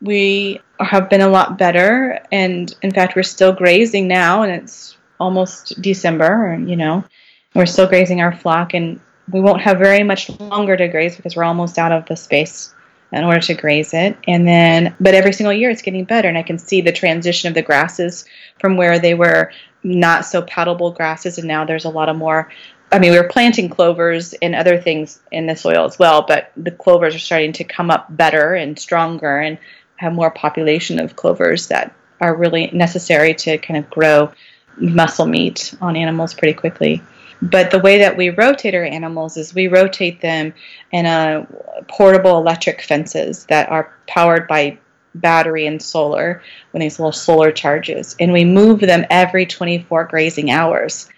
we 0.00 0.60
have 0.78 1.10
been 1.10 1.22
a 1.22 1.28
lot 1.28 1.58
better. 1.58 2.20
And 2.30 2.72
in 2.82 2.92
fact, 2.92 3.16
we're 3.16 3.24
still 3.24 3.52
grazing 3.52 4.06
now, 4.06 4.42
and 4.42 4.52
it's 4.52 4.96
almost 5.18 5.82
December, 5.82 6.56
you 6.64 6.76
know, 6.76 7.04
we're 7.52 7.66
still 7.66 7.88
grazing 7.88 8.20
our 8.20 8.36
flock, 8.36 8.74
and 8.74 9.00
we 9.28 9.40
won't 9.40 9.62
have 9.62 9.78
very 9.78 10.04
much 10.04 10.30
longer 10.38 10.76
to 10.76 10.86
graze 10.86 11.16
because 11.16 11.34
we're 11.34 11.42
almost 11.42 11.78
out 11.78 11.90
of 11.90 12.06
the 12.06 12.14
space 12.14 12.72
in 13.10 13.24
order 13.24 13.40
to 13.40 13.54
graze 13.54 13.92
it. 13.92 14.16
And 14.28 14.46
then, 14.46 14.94
but 15.00 15.14
every 15.14 15.32
single 15.32 15.52
year 15.52 15.70
it's 15.70 15.82
getting 15.82 16.04
better, 16.04 16.28
and 16.28 16.38
I 16.38 16.42
can 16.44 16.58
see 16.58 16.80
the 16.80 16.92
transition 16.92 17.48
of 17.48 17.54
the 17.54 17.62
grasses 17.62 18.24
from 18.60 18.76
where 18.76 19.00
they 19.00 19.14
were 19.14 19.50
not 19.84 20.24
so 20.24 20.42
palatable 20.42 20.92
grasses, 20.92 21.38
and 21.38 21.46
now 21.46 21.64
there's 21.64 21.84
a 21.84 21.90
lot 21.90 22.08
of 22.08 22.16
more. 22.16 22.50
I 22.90 22.98
mean, 22.98 23.12
we 23.12 23.18
were 23.18 23.28
planting 23.28 23.68
clovers 23.68 24.32
and 24.34 24.54
other 24.54 24.80
things 24.80 25.20
in 25.30 25.46
the 25.46 25.56
soil 25.56 25.84
as 25.84 25.98
well, 25.98 26.22
but 26.22 26.50
the 26.56 26.70
clovers 26.70 27.14
are 27.14 27.20
starting 27.20 27.52
to 27.54 27.64
come 27.64 27.90
up 27.90 28.06
better 28.14 28.54
and 28.54 28.78
stronger 28.78 29.38
and 29.38 29.58
have 29.96 30.12
more 30.12 30.30
population 30.30 30.98
of 30.98 31.16
clovers 31.16 31.68
that 31.68 31.94
are 32.20 32.34
really 32.34 32.70
necessary 32.72 33.34
to 33.34 33.58
kind 33.58 33.78
of 33.78 33.90
grow 33.90 34.32
muscle 34.76 35.26
meat 35.26 35.74
on 35.80 35.96
animals 35.96 36.34
pretty 36.34 36.54
quickly. 36.54 37.02
But 37.42 37.70
the 37.70 37.78
way 37.78 37.98
that 37.98 38.16
we 38.16 38.30
rotate 38.30 38.74
our 38.74 38.84
animals 38.84 39.36
is 39.36 39.54
we 39.54 39.68
rotate 39.68 40.20
them 40.20 40.54
in 40.92 41.04
a 41.04 41.46
portable 41.88 42.38
electric 42.38 42.80
fences 42.80 43.44
that 43.46 43.68
are 43.68 43.92
powered 44.06 44.48
by 44.48 44.78
battery 45.14 45.66
and 45.66 45.80
solar 45.80 46.42
when 46.70 46.80
these 46.80 46.98
little 46.98 47.12
solar 47.12 47.52
charges. 47.52 48.16
And 48.18 48.32
we 48.32 48.44
move 48.44 48.80
them 48.80 49.04
every 49.10 49.46
24 49.46 50.04
grazing 50.04 50.50
hours. 50.50 51.08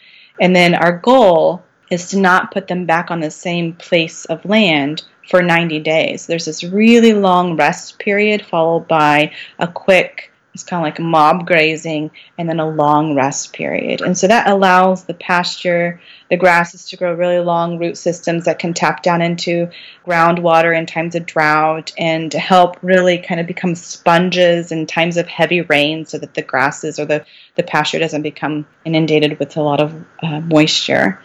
And 0.41 0.55
then 0.55 0.75
our 0.75 0.99
goal 0.99 1.63
is 1.91 2.11
to 2.11 2.19
not 2.19 2.53
put 2.53 2.69
them 2.69 2.85
back 2.85 3.11
on 3.11 3.21
the 3.21 3.31
same 3.31 3.73
place 3.75 4.25
of 4.27 4.45
land 4.45 5.05
for 5.29 5.43
90 5.43 5.81
days. 5.81 6.27
There's 6.27 6.45
this 6.45 6.65
really 6.65 7.15
long 7.15 7.57
rest 7.57 7.99
period 7.99 8.45
followed 8.45 8.87
by 8.89 9.33
a 9.59 9.69
quick 9.69 10.33
it's 10.57 10.65
kind 10.65 10.81
of 10.81 10.85
like 10.85 10.99
mob 10.99 11.47
grazing 11.47 12.11
and 12.39 12.49
then 12.49 12.61
a 12.61 12.67
long 12.67 13.15
rest 13.15 13.53
period. 13.53 14.01
And 14.01 14.17
so 14.17 14.27
that 14.27 14.49
allows 14.49 15.05
the 15.05 15.13
pasture, 15.13 16.01
the 16.31 16.39
grasses 16.39 16.89
to 16.89 16.97
grow 16.97 17.13
really 17.13 17.41
long 17.41 17.79
root 17.79 17.99
systems 17.99 18.47
that 18.47 18.59
can 18.59 18.73
tap 18.73 19.03
down 19.03 19.21
into 19.21 19.69
groundwater 20.07 20.75
in 20.75 20.87
times 20.87 21.15
of 21.15 21.27
drought 21.27 21.93
and 21.99 22.33
to 22.33 22.39
help 22.39 22.79
really 22.81 23.19
kind 23.19 23.39
of 23.39 23.47
become 23.47 23.75
sponges 23.75 24.73
in 24.73 24.87
times 24.87 25.19
of 25.19 25.29
heavy 25.29 25.61
rain 25.61 26.07
so 26.07 26.17
that 26.17 26.33
the 26.33 26.41
grasses 26.41 26.99
or 26.99 27.05
the, 27.05 27.27
the 27.57 27.63
pasture 27.63 27.99
doesn't 27.99 28.23
become 28.23 28.67
inundated 28.87 29.39
with 29.39 29.59
a 29.59 29.63
lot 29.63 29.83
of 29.83 30.07
uh, 30.23 30.41
moisture. 30.41 31.21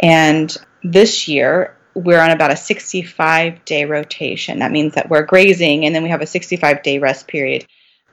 And 0.00 0.54
this 0.84 1.28
year, 1.28 1.74
we're 1.94 2.20
on 2.20 2.30
about 2.30 2.52
a 2.52 2.56
65 2.56 3.64
day 3.64 3.86
rotation. 3.86 4.58
That 4.58 4.70
means 4.70 4.96
that 4.96 5.08
we're 5.08 5.24
grazing 5.24 5.86
and 5.86 5.94
then 5.94 6.02
we 6.02 6.10
have 6.10 6.20
a 6.20 6.26
65 6.26 6.82
day 6.82 6.98
rest 6.98 7.26
period 7.26 7.66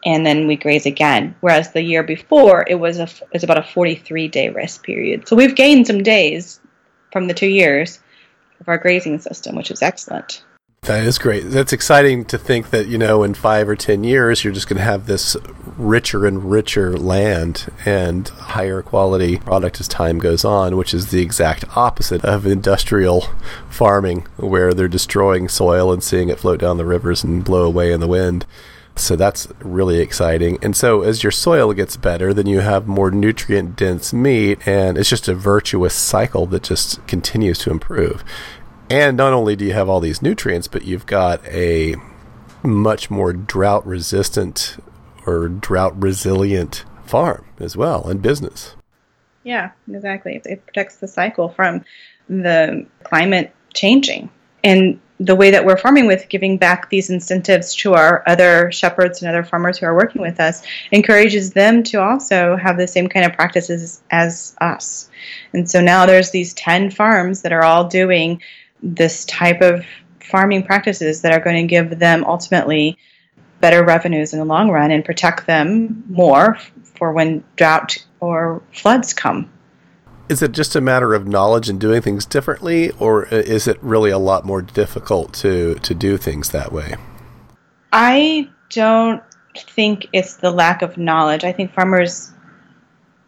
and 0.06 0.26
then 0.26 0.48
we 0.48 0.56
graze 0.56 0.86
again. 0.86 1.36
Whereas 1.42 1.72
the 1.72 1.82
year 1.82 2.04
before, 2.04 2.66
it 2.68 2.76
was 2.76 3.00
a 3.00 3.04
it 3.04 3.34
was 3.34 3.44
about 3.44 3.58
a 3.58 3.63
43 3.63 4.28
day 4.28 4.50
rest 4.50 4.84
period. 4.84 5.28
So 5.28 5.36
we've 5.36 5.56
gained 5.56 5.88
some 5.88 6.04
days 6.04 6.60
from 7.12 7.28
the 7.28 7.34
two 7.34 7.48
years 7.48 8.00
of 8.60 8.68
our 8.68 8.78
grazing 8.78 9.20
system, 9.20 9.56
which 9.56 9.72
is 9.72 9.82
excellent. 9.82 10.44
That 10.84 11.06
is 11.06 11.18
great. 11.18 11.46
That's 11.46 11.72
exciting 11.72 12.26
to 12.26 12.38
think 12.38 12.72
that, 12.72 12.88
you 12.88 12.98
know, 12.98 13.24
in 13.24 13.36
five 13.36 13.70
or 13.70 13.76
10 13.76 14.04
years, 14.04 14.44
you're 14.44 14.52
just 14.52 14.68
going 14.68 14.80
to 14.80 14.84
have 14.84 15.06
this 15.06 15.38
richer 15.78 16.26
and 16.26 16.52
richer 16.52 16.98
land 16.98 17.72
and 17.86 18.28
higher 18.28 18.82
quality 18.82 19.38
product 19.38 19.80
as 19.80 19.88
time 19.88 20.20
goes 20.20 20.44
on, 20.44 20.76
which 20.76 20.94
is 20.94 21.10
the 21.10 21.22
exact 21.22 21.63
opposite 21.78 22.26
of 22.26 22.46
industrial 22.46 23.30
farming, 23.70 24.28
where 24.36 24.74
they're 24.74 24.89
destroying 24.89 25.48
soil 25.48 25.94
and 25.94 26.04
seeing 26.04 26.28
it 26.28 26.39
float 26.39 26.60
down 26.60 26.76
the 26.76 26.86
rivers 26.86 27.24
and 27.24 27.46
blow 27.46 27.63
away 27.63 27.94
in 27.94 28.02
the 28.02 28.08
wind. 28.08 28.46
So 28.95 29.15
that's 29.15 29.47
really 29.60 29.99
exciting. 29.99 30.60
And 30.62 30.75
so 30.75 31.01
as 31.01 31.23
your 31.23 31.32
soil 31.32 31.73
gets 31.73 31.97
better, 31.97 32.34
then 32.34 32.45
you 32.45 32.60
have 32.60 32.88
more 32.88 33.10
nutrient 33.10 33.75
dense 33.75 34.13
meat, 34.13 34.60
and 34.67 34.97
it's 34.97 35.10
just 35.10 35.27
a 35.27 35.34
virtuous 35.34 35.95
cycle 35.95 36.45
that 36.47 36.63
just 36.63 37.06
continues 37.08 37.58
to 37.60 37.71
improve. 37.71 38.23
And 38.89 39.17
not 39.17 39.34
only 39.34 39.56
do 39.56 39.65
you 39.65 39.73
have 39.73 39.89
all 39.89 39.99
these 39.99 40.21
nutrients, 40.21 40.67
but 40.67 40.84
you've 40.84 41.08
got 41.08 41.43
a 41.47 41.95
much 42.62 43.10
more 43.10 43.34
drought 43.34 43.86
resistant 43.86 44.77
or 45.25 45.47
drought 45.47 45.99
resilient 46.01 46.86
farm 47.06 47.45
as 47.60 47.75
well 47.75 48.08
and 48.08 48.21
business. 48.21 48.75
Yeah, 49.43 49.71
exactly. 49.91 50.41
It 50.45 50.65
protects 50.65 50.97
the 50.97 51.08
cycle 51.08 51.49
from 51.49 51.84
the 52.29 52.86
climate 53.03 53.53
changing. 53.73 54.29
And 54.63 54.99
the 55.25 55.36
way 55.36 55.51
that 55.51 55.65
we're 55.65 55.77
farming 55.77 56.05
with 56.05 56.27
giving 56.27 56.57
back 56.57 56.89
these 56.89 57.09
incentives 57.09 57.75
to 57.75 57.93
our 57.93 58.23
other 58.27 58.71
shepherds 58.71 59.21
and 59.21 59.29
other 59.29 59.43
farmers 59.43 59.77
who 59.77 59.86
are 59.86 59.95
working 59.95 60.21
with 60.21 60.39
us 60.39 60.63
encourages 60.91 61.53
them 61.53 61.83
to 61.83 62.01
also 62.01 62.55
have 62.57 62.77
the 62.77 62.88
same 62.88 63.07
kind 63.07 63.25
of 63.25 63.33
practices 63.33 64.01
as 64.12 64.55
us. 64.59 65.09
And 65.53 65.69
so 65.69 65.81
now 65.81 66.05
there's 66.05 66.31
these 66.31 66.53
10 66.55 66.91
farms 66.91 67.41
that 67.43 67.53
are 67.53 67.63
all 67.63 67.88
doing 67.88 68.41
this 68.81 69.23
type 69.25 69.62
of 69.62 69.86
farming 70.19 70.63
practices 70.63 71.21
that 71.21 71.31
are 71.31 71.43
going 71.43 71.55
to 71.55 71.67
give 71.67 71.99
them 71.99 72.25
ultimately 72.25 72.97
better 73.62 73.83
revenues 73.83 74.33
in 74.33 74.39
the 74.39 74.45
long 74.45 74.69
run 74.69 74.91
and 74.91 75.05
protect 75.05 75.45
them 75.45 76.03
more 76.09 76.57
for 76.95 77.13
when 77.13 77.43
drought 77.55 78.05
or 78.19 78.62
floods 78.71 79.13
come 79.13 79.53
is 80.34 80.41
it 80.41 80.52
just 80.52 80.76
a 80.76 80.82
matter 80.82 81.13
of 81.13 81.28
knowledge 81.28 81.69
and 81.69 81.80
doing 81.80 82.02
things 82.02 82.26
differently, 82.26 82.89
or 83.00 83.26
is 83.26 83.67
it 83.67 83.78
really 83.84 84.10
a 84.10 84.17
lot 84.17 84.43
more 84.46 84.63
difficult 84.63 85.32
to 85.36 85.76
to 85.76 85.93
do 85.93 86.17
things 86.17 86.50
that 86.50 86.72
way? 86.74 86.96
I 87.93 88.50
don't 88.72 89.22
think 89.56 90.08
it's 90.12 90.38
the 90.38 90.50
lack 90.50 90.82
of 90.82 90.98
knowledge. 90.98 91.43
I 91.43 91.52
think 91.52 91.72
farmers 91.72 92.32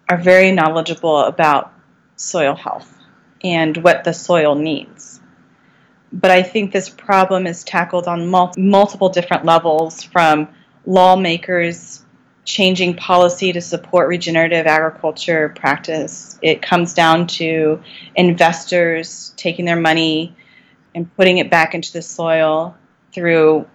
are 0.09 0.17
very 0.17 0.51
knowledgeable 0.51 1.19
about 1.19 1.71
soil 2.15 2.55
health 2.55 2.91
and 3.43 3.77
what 3.77 4.03
the 4.03 4.13
soil 4.13 4.55
needs. 4.55 5.19
But 6.11 6.31
I 6.31 6.41
think 6.41 6.71
this 6.71 6.89
problem 6.89 7.45
is 7.45 7.63
tackled 7.63 8.07
on 8.07 8.27
mul- 8.27 8.53
multiple 8.57 9.09
different 9.09 9.45
levels 9.45 10.01
from 10.01 10.47
lawmakers 10.87 12.04
changing 12.45 12.95
policy 12.95 13.51
to 13.51 13.59
support 13.59 14.07
regenerative 14.07 14.67
agriculture 14.67 15.49
practice. 15.49 16.37
It 16.41 16.61
comes 16.61 16.93
down 16.93 17.27
to 17.27 17.81
investors 18.15 19.33
taking 19.35 19.65
their 19.65 19.79
money 19.79 20.35
and 20.93 21.13
putting 21.15 21.39
it 21.39 21.49
back 21.49 21.73
into 21.73 21.91
the 21.91 22.03
soil 22.03 22.77
through 23.11 23.67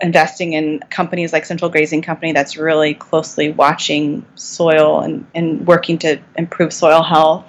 investing 0.00 0.52
in 0.52 0.80
companies 0.90 1.32
like 1.32 1.46
Central 1.46 1.70
Grazing 1.70 2.02
Company 2.02 2.32
that's 2.32 2.56
really 2.56 2.94
closely 2.94 3.50
watching 3.50 4.26
soil 4.34 5.00
and, 5.00 5.26
and 5.34 5.66
working 5.66 5.98
to 5.98 6.20
improve 6.36 6.72
soil 6.72 7.02
health. 7.02 7.46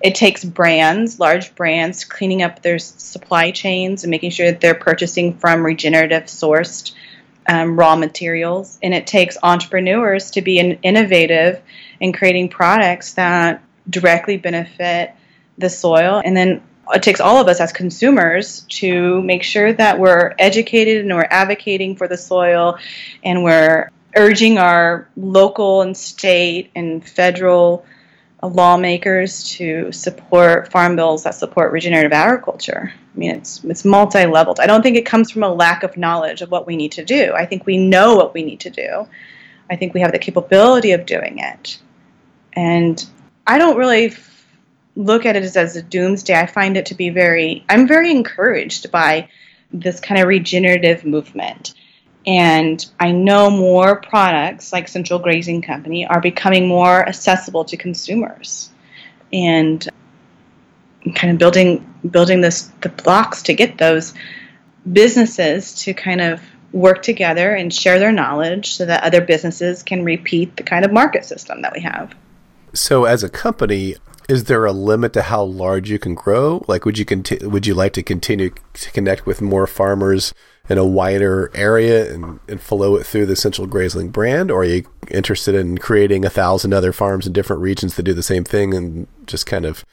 It 0.00 0.14
takes 0.14 0.44
brands, 0.44 1.20
large 1.20 1.54
brands, 1.54 2.04
cleaning 2.04 2.42
up 2.42 2.62
their 2.62 2.78
supply 2.78 3.50
chains 3.50 4.04
and 4.04 4.10
making 4.10 4.30
sure 4.30 4.50
that 4.50 4.60
they're 4.60 4.74
purchasing 4.74 5.36
from 5.36 5.64
regenerative 5.64 6.24
sourced 6.24 6.92
um, 7.46 7.78
raw 7.78 7.96
materials, 7.96 8.78
and 8.82 8.94
it 8.94 9.06
takes 9.06 9.36
entrepreneurs 9.42 10.30
to 10.32 10.42
be 10.42 10.58
innovative 10.58 11.60
in 12.00 12.12
creating 12.12 12.48
products 12.48 13.14
that 13.14 13.62
directly 13.88 14.36
benefit 14.36 15.12
the 15.58 15.68
soil. 15.68 16.22
And 16.24 16.36
then 16.36 16.62
it 16.92 17.02
takes 17.02 17.20
all 17.20 17.40
of 17.40 17.48
us 17.48 17.60
as 17.60 17.72
consumers 17.72 18.62
to 18.68 19.22
make 19.22 19.42
sure 19.42 19.72
that 19.72 19.98
we're 19.98 20.34
educated 20.38 21.04
and 21.04 21.14
we're 21.14 21.26
advocating 21.30 21.96
for 21.96 22.08
the 22.08 22.16
soil 22.16 22.78
and 23.22 23.44
we're 23.44 23.90
urging 24.16 24.58
our 24.58 25.08
local 25.16 25.82
and 25.82 25.96
state 25.96 26.70
and 26.74 27.06
federal 27.06 27.84
lawmakers 28.48 29.44
to 29.44 29.92
support 29.92 30.70
farm 30.70 30.96
bills 30.96 31.24
that 31.24 31.34
support 31.34 31.72
regenerative 31.72 32.12
agriculture. 32.12 32.92
I 33.14 33.18
mean, 33.18 33.30
it's 33.30 33.62
it's 33.64 33.84
multi-leveled. 33.84 34.58
I 34.58 34.66
don't 34.66 34.82
think 34.82 34.96
it 34.96 35.06
comes 35.06 35.30
from 35.30 35.42
a 35.42 35.52
lack 35.52 35.82
of 35.82 35.96
knowledge 35.96 36.42
of 36.42 36.50
what 36.50 36.66
we 36.66 36.76
need 36.76 36.92
to 36.92 37.04
do. 37.04 37.32
I 37.34 37.46
think 37.46 37.66
we 37.66 37.76
know 37.76 38.16
what 38.16 38.34
we 38.34 38.42
need 38.42 38.60
to 38.60 38.70
do. 38.70 39.06
I 39.70 39.76
think 39.76 39.94
we 39.94 40.00
have 40.00 40.12
the 40.12 40.18
capability 40.18 40.92
of 40.92 41.06
doing 41.06 41.38
it. 41.38 41.78
And 42.54 43.04
I 43.46 43.58
don't 43.58 43.76
really 43.76 44.14
look 44.96 45.24
at 45.24 45.36
it 45.36 45.42
as, 45.42 45.56
as 45.56 45.76
a 45.76 45.82
doomsday. 45.82 46.34
I 46.34 46.46
find 46.46 46.76
it 46.76 46.86
to 46.86 46.94
be 46.94 47.10
very 47.10 47.64
I'm 47.68 47.86
very 47.86 48.10
encouraged 48.10 48.90
by 48.90 49.28
this 49.72 50.00
kind 50.00 50.20
of 50.20 50.28
regenerative 50.28 51.04
movement. 51.04 51.74
And 52.26 52.84
I 53.00 53.12
know 53.12 53.50
more 53.50 53.96
products 53.96 54.72
like 54.72 54.88
Central 54.88 55.18
Grazing 55.18 55.62
Company 55.62 56.06
are 56.06 56.20
becoming 56.20 56.68
more 56.68 57.06
accessible 57.06 57.64
to 57.66 57.76
consumers. 57.76 58.70
And 59.32 59.86
kind 61.14 61.32
of 61.32 61.38
building 61.38 61.88
building 62.08 62.40
this 62.40 62.70
the 62.80 62.88
blocks 62.88 63.42
to 63.42 63.54
get 63.54 63.78
those 63.78 64.14
businesses 64.90 65.74
to 65.82 65.94
kind 65.94 66.20
of 66.20 66.40
work 66.72 67.02
together 67.02 67.54
and 67.54 67.72
share 67.72 67.98
their 67.98 68.12
knowledge 68.12 68.74
so 68.74 68.86
that 68.86 69.02
other 69.04 69.20
businesses 69.20 69.82
can 69.82 70.04
repeat 70.04 70.56
the 70.56 70.62
kind 70.62 70.84
of 70.84 70.92
market 70.92 71.24
system 71.24 71.62
that 71.62 71.72
we 71.72 71.80
have. 71.80 72.14
So 72.72 73.04
as 73.04 73.22
a 73.22 73.28
company, 73.28 73.96
is 74.28 74.44
there 74.44 74.64
a 74.64 74.72
limit 74.72 75.12
to 75.14 75.22
how 75.22 75.42
large 75.42 75.90
you 75.90 75.98
can 75.98 76.14
grow? 76.14 76.64
Like 76.68 76.84
would 76.84 76.98
you 76.98 77.04
conti- 77.04 77.44
would 77.46 77.66
you 77.66 77.74
like 77.74 77.92
to 77.94 78.02
continue 78.02 78.50
to 78.74 78.90
connect 78.92 79.26
with 79.26 79.40
more 79.40 79.66
farmers 79.66 80.32
in 80.68 80.78
a 80.78 80.86
wider 80.86 81.50
area 81.54 82.12
and, 82.12 82.40
and 82.48 82.60
flow 82.60 82.96
it 82.96 83.04
through 83.04 83.26
the 83.26 83.36
Central 83.36 83.66
Grazing 83.66 84.10
brand? 84.10 84.50
Or 84.50 84.60
are 84.60 84.64
you 84.64 84.84
interested 85.10 85.54
in 85.54 85.78
creating 85.78 86.24
a 86.24 86.30
thousand 86.30 86.72
other 86.72 86.92
farms 86.92 87.26
in 87.26 87.32
different 87.32 87.62
regions 87.62 87.96
that 87.96 88.04
do 88.04 88.14
the 88.14 88.22
same 88.22 88.44
thing 88.44 88.74
and 88.74 89.06
just 89.26 89.46
kind 89.46 89.64
of 89.64 89.84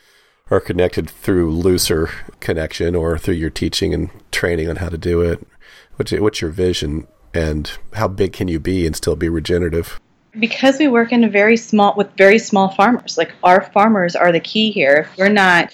are 0.51 0.59
connected 0.59 1.09
through 1.09 1.51
looser 1.51 2.09
connection 2.39 2.95
or 2.95 3.17
through 3.17 3.35
your 3.35 3.49
teaching 3.49 3.93
and 3.93 4.09
training 4.31 4.69
on 4.69 4.77
how 4.77 4.89
to 4.89 4.97
do 4.97 5.21
it? 5.21 5.45
What's, 5.95 6.11
what's 6.11 6.41
your 6.41 6.51
vision 6.51 7.07
and 7.33 7.71
how 7.93 8.07
big 8.07 8.33
can 8.33 8.47
you 8.47 8.59
be 8.59 8.85
and 8.85 8.95
still 8.95 9.15
be 9.15 9.29
regenerative? 9.29 9.99
Because 10.37 10.77
we 10.77 10.87
work 10.87 11.11
in 11.11 11.23
a 11.23 11.29
very 11.29 11.57
small 11.57 11.95
with 11.95 12.11
very 12.15 12.39
small 12.39 12.69
farmers, 12.69 13.17
like 13.17 13.33
our 13.43 13.61
farmers 13.61 14.15
are 14.15 14.31
the 14.31 14.39
key 14.39 14.71
here. 14.71 15.07
If 15.09 15.17
we're 15.17 15.29
not 15.29 15.71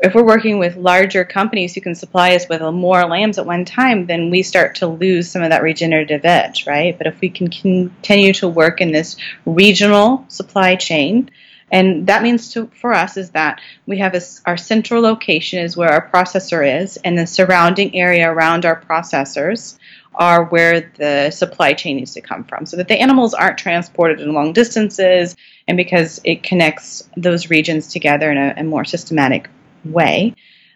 if 0.00 0.14
we're 0.14 0.24
working 0.24 0.58
with 0.58 0.76
larger 0.76 1.24
companies 1.24 1.74
who 1.74 1.80
can 1.80 1.94
supply 1.94 2.34
us 2.34 2.48
with 2.48 2.60
more 2.60 3.06
lambs 3.06 3.38
at 3.38 3.46
one 3.46 3.64
time, 3.64 4.06
then 4.06 4.30
we 4.30 4.42
start 4.42 4.76
to 4.76 4.86
lose 4.86 5.30
some 5.30 5.42
of 5.42 5.50
that 5.50 5.62
regenerative 5.62 6.24
edge, 6.24 6.66
right? 6.66 6.96
But 6.96 7.06
if 7.06 7.20
we 7.20 7.30
can 7.30 7.48
continue 7.48 8.34
to 8.34 8.48
work 8.48 8.80
in 8.80 8.92
this 8.92 9.16
regional 9.46 10.26
supply 10.28 10.76
chain, 10.76 11.30
and 11.72 12.06
that 12.08 12.22
means 12.22 12.52
to, 12.52 12.70
for 12.80 12.92
us 12.92 13.16
is 13.16 13.30
that 13.30 13.60
we 13.86 13.98
have 13.98 14.14
a, 14.14 14.20
our 14.44 14.56
central 14.56 15.02
location 15.02 15.60
is 15.60 15.76
where 15.76 15.90
our 15.90 16.10
processor 16.10 16.82
is, 16.82 16.98
and 16.98 17.18
the 17.18 17.26
surrounding 17.26 17.96
area 17.96 18.30
around 18.30 18.66
our 18.66 18.80
processors 18.80 19.75
are 20.16 20.44
where 20.44 20.92
the 20.96 21.30
supply 21.30 21.74
chain 21.74 21.96
needs 21.96 22.14
to 22.14 22.20
come 22.20 22.44
from, 22.44 22.66
so 22.66 22.76
that 22.76 22.88
the 22.88 23.00
animals 23.00 23.34
aren't 23.34 23.58
transported 23.58 24.20
in 24.20 24.32
long 24.32 24.52
distances, 24.52 25.36
and 25.68 25.76
because 25.76 26.20
it 26.24 26.42
connects 26.42 27.08
those 27.16 27.50
regions 27.50 27.88
together 27.88 28.30
in 28.30 28.38
a, 28.38 28.54
a 28.56 28.64
more 28.64 28.84
systematic 28.84 29.48
way. 29.84 30.34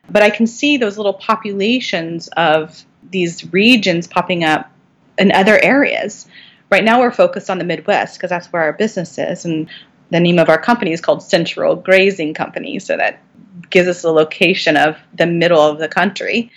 But 0.09 0.23
I 0.23 0.31
can 0.31 0.47
see 0.47 0.77
those 0.77 0.97
little 0.97 1.15
populations 1.15 2.29
of 2.37 2.85
these 3.11 3.53
regions 3.53 4.07
popping 4.07 4.45
up 4.45 4.71
in 5.19 5.33
other 5.33 5.59
areas. 5.63 6.27
Right 6.71 6.85
now, 6.85 7.01
we're 7.01 7.11
focused 7.11 7.51
on 7.51 7.59
the 7.59 7.65
Midwest 7.65 8.17
because 8.17 8.31
that's 8.31 8.49
where 8.53 8.63
our 8.63 8.73
business 8.73 9.19
is. 9.19 9.45
And 9.45 9.69
the 10.11 10.21
name 10.21 10.39
of 10.39 10.49
our 10.49 10.61
company 10.61 10.93
is 10.93 11.01
called 11.01 11.23
Central 11.23 11.77
Grazing 11.77 12.35
Company. 12.35 12.79
So 12.79 12.97
that 12.97 13.23
gives 13.71 13.89
us 13.89 14.05
a 14.05 14.11
location 14.11 14.77
of 14.77 14.97
the 15.15 15.27
middle 15.27 15.61
of 15.61 15.79
the 15.79 15.89
country. 15.89 16.51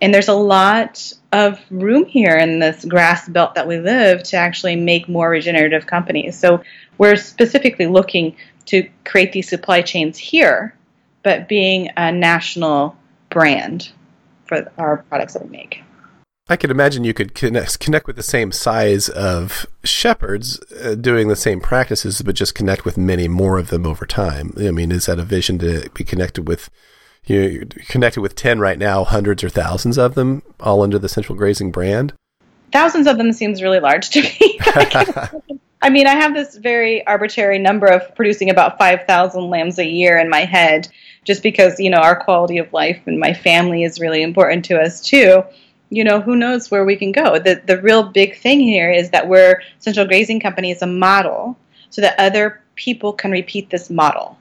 And 0.00 0.12
there's 0.12 0.28
a 0.28 0.34
lot 0.34 1.12
of 1.32 1.60
room 1.70 2.04
here 2.06 2.36
in 2.36 2.58
this 2.58 2.84
grass 2.84 3.28
belt 3.28 3.54
that 3.54 3.68
we 3.68 3.78
live 3.78 4.22
to 4.22 4.36
actually 4.36 4.76
make 4.76 5.08
more 5.08 5.28
regenerative 5.28 5.86
companies. 5.86 6.38
So 6.38 6.62
we're 6.96 7.16
specifically 7.16 7.86
looking 7.86 8.36
to 8.66 8.88
create 9.04 9.32
these 9.32 9.48
supply 9.48 9.82
chains 9.82 10.16
here 10.18 10.74
but 11.22 11.48
being 11.48 11.90
a 11.96 12.10
national 12.12 12.96
brand 13.30 13.90
for 14.46 14.70
our 14.78 14.98
products 15.10 15.34
that 15.34 15.44
we 15.44 15.50
make. 15.50 15.82
I 16.48 16.56
could 16.56 16.70
imagine 16.70 17.04
you 17.04 17.12
could 17.12 17.34
connect, 17.34 17.78
connect 17.80 18.06
with 18.06 18.16
the 18.16 18.22
same 18.22 18.52
size 18.52 19.10
of 19.10 19.66
shepherds 19.84 20.58
uh, 20.82 20.94
doing 20.94 21.28
the 21.28 21.36
same 21.36 21.60
practices, 21.60 22.22
but 22.22 22.34
just 22.34 22.54
connect 22.54 22.86
with 22.86 22.96
many 22.96 23.28
more 23.28 23.58
of 23.58 23.68
them 23.68 23.84
over 23.84 24.06
time. 24.06 24.54
I 24.58 24.70
mean, 24.70 24.90
is 24.90 25.04
that 25.04 25.18
a 25.18 25.24
vision 25.24 25.58
to 25.58 25.90
be 25.92 26.04
connected 26.04 26.48
with? 26.48 26.70
You 27.28 27.60
know, 27.60 27.66
connected 27.88 28.22
with 28.22 28.34
ten 28.34 28.58
right 28.58 28.78
now, 28.78 29.04
hundreds 29.04 29.44
or 29.44 29.50
thousands 29.50 29.98
of 29.98 30.14
them, 30.14 30.42
all 30.60 30.82
under 30.82 30.98
the 30.98 31.08
Central 31.08 31.36
Grazing 31.36 31.70
brand. 31.70 32.14
Thousands 32.72 33.06
of 33.06 33.18
them 33.18 33.32
seems 33.32 33.62
really 33.62 33.80
large 33.80 34.08
to 34.10 34.22
me. 34.22 34.58
I 35.80 35.90
mean, 35.90 36.06
I 36.06 36.14
have 36.14 36.34
this 36.34 36.56
very 36.56 37.06
arbitrary 37.06 37.58
number 37.58 37.86
of 37.86 38.14
producing 38.16 38.50
about 38.50 38.78
5,000 38.78 39.48
lambs 39.48 39.78
a 39.78 39.86
year 39.86 40.18
in 40.18 40.28
my 40.28 40.44
head, 40.44 40.88
just 41.24 41.42
because, 41.42 41.78
you 41.78 41.88
know, 41.88 41.98
our 41.98 42.16
quality 42.16 42.58
of 42.58 42.72
life 42.72 43.00
and 43.06 43.20
my 43.20 43.32
family 43.32 43.84
is 43.84 44.00
really 44.00 44.22
important 44.22 44.64
to 44.66 44.80
us 44.80 45.00
too. 45.00 45.44
You 45.90 46.04
know, 46.04 46.20
who 46.20 46.34
knows 46.34 46.70
where 46.70 46.84
we 46.84 46.96
can 46.96 47.12
go? 47.12 47.38
The, 47.38 47.62
the 47.64 47.80
real 47.80 48.02
big 48.02 48.38
thing 48.38 48.60
here 48.60 48.90
is 48.90 49.10
that 49.10 49.28
we're, 49.28 49.62
Central 49.78 50.06
Grazing 50.06 50.40
Company 50.40 50.70
is 50.70 50.82
a 50.82 50.86
model 50.86 51.56
so 51.90 52.02
that 52.02 52.18
other 52.18 52.60
people 52.74 53.12
can 53.12 53.30
repeat 53.30 53.70
this 53.70 53.88
model. 53.88 54.36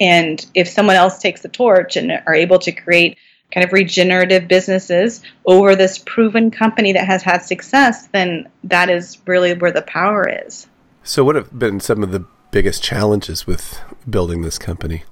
And 0.00 0.44
if 0.54 0.68
someone 0.68 0.96
else 0.96 1.18
takes 1.18 1.42
the 1.42 1.48
torch 1.48 1.96
and 1.96 2.12
are 2.26 2.34
able 2.34 2.58
to 2.60 2.72
create 2.72 3.18
kind 3.52 3.64
of 3.64 3.72
regenerative 3.72 4.48
businesses 4.48 5.22
over 5.46 5.76
this 5.76 5.98
proven 5.98 6.50
company 6.50 6.92
that 6.92 7.06
has 7.06 7.22
had 7.22 7.38
success, 7.38 8.08
then 8.08 8.48
that 8.64 8.90
is 8.90 9.18
really 9.26 9.54
where 9.54 9.70
the 9.72 9.82
power 9.82 10.28
is. 10.28 10.66
So, 11.02 11.22
what 11.22 11.36
have 11.36 11.56
been 11.56 11.80
some 11.80 12.02
of 12.02 12.10
the 12.10 12.26
biggest 12.50 12.82
challenges 12.82 13.46
with 13.46 13.80
building 14.08 14.42
this 14.42 14.58
company? 14.58 15.04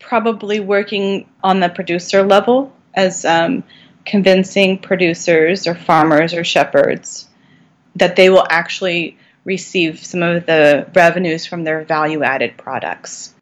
Probably 0.00 0.60
working 0.60 1.28
on 1.42 1.60
the 1.60 1.68
producer 1.68 2.22
level 2.22 2.72
as 2.94 3.24
um, 3.24 3.64
convincing 4.06 4.78
producers 4.78 5.66
or 5.66 5.74
farmers 5.74 6.32
or 6.32 6.44
shepherds 6.44 7.28
that 7.96 8.16
they 8.16 8.30
will 8.30 8.46
actually 8.48 9.18
receive 9.44 10.04
some 10.04 10.22
of 10.22 10.46
the 10.46 10.86
revenues 10.94 11.46
from 11.46 11.64
their 11.64 11.84
value 11.84 12.22
added 12.22 12.56
products. 12.56 13.34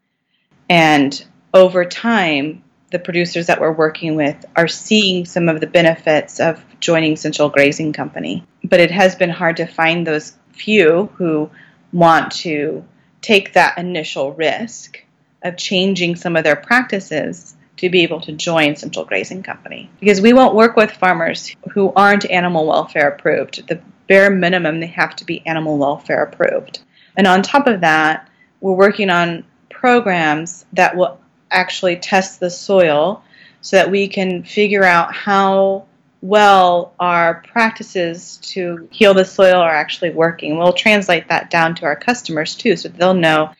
And 0.69 1.25
over 1.55 1.85
time, 1.85 2.62
the 2.91 2.99
producers 2.99 3.47
that 3.47 3.61
we're 3.61 3.73
working 3.73 4.14
with 4.14 4.45
are 4.55 4.69
seeing 4.69 5.25
some 5.25 5.49
of 5.49 5.61
the 5.61 5.67
benefits 5.67 6.41
of 6.41 6.64
joining 6.81 7.17
Central 7.17 7.49
Grazing 7.49 7.93
Company. 7.93 8.45
But 8.64 8.81
it 8.81 8.91
has 8.91 9.14
been 9.14 9.31
hard 9.31 9.57
to 9.59 9.67
find 9.67 10.07
those 10.07 10.37
few 10.53 11.07
who 11.17 11.51
want 11.93 12.33
to 12.33 12.85
take 13.21 13.53
that 13.55 13.79
initial 13.79 14.33
risk 14.33 15.03
of 15.43 15.57
changing 15.57 16.17
some 16.17 16.37
of 16.37 16.45
their 16.45 16.57
practices 16.57 17.57
to 17.77 17.91
be 17.91 18.03
able 18.03 18.21
to 18.23 18.33
join 18.33 18.77
Central 18.77 19.05
Grazing 19.05 19.43
Company. 19.43 19.91
Because 20.01 20.21
we 20.21 20.33
won't 20.33 20.55
work 20.55 20.77
with 20.77 20.91
farmers 20.91 21.55
who 21.73 21.93
aren't 21.95 22.31
animal 22.31 22.67
welfare 22.67 23.09
approved. 23.09 23.67
The 23.69 23.81
bare 24.09 24.31
minimum, 24.31 24.81
they 24.81 24.87
have 24.87 25.17
to 25.17 25.25
be 25.25 25.47
animal 25.47 25.77
welfare 25.77 26.23
approved. 26.23 26.81
And 27.17 27.27
on 27.27 27.43
top 27.43 27.67
of 27.67 27.81
that, 27.81 28.29
we're 28.61 28.73
working 28.73 29.11
on 29.11 29.45
programs 29.87 30.66
that 30.72 30.97
will 30.97 31.16
actually 31.49 31.95
test 31.95 32.41
the 32.41 32.51
soil 32.51 33.22
so 33.61 33.76
that 33.76 33.89
we 33.89 34.09
can 34.09 34.43
figure 34.43 34.82
out 34.82 35.14
how 35.14 35.87
well 36.20 36.93
our 36.99 37.34
practices 37.53 38.39
to 38.39 38.89
heal 38.91 39.14
the 39.14 39.24
soil 39.24 39.55
are 39.55 39.70
actually 39.72 40.11
working. 40.11 40.59
We'll 40.59 40.72
translate 40.72 41.28
that 41.28 41.51
down 41.51 41.76
to 41.76 41.84
our 41.84 41.95
customers 41.95 42.57
too, 42.57 42.76
so 42.76 42.89
they'll 42.89 43.14
know 43.14 43.53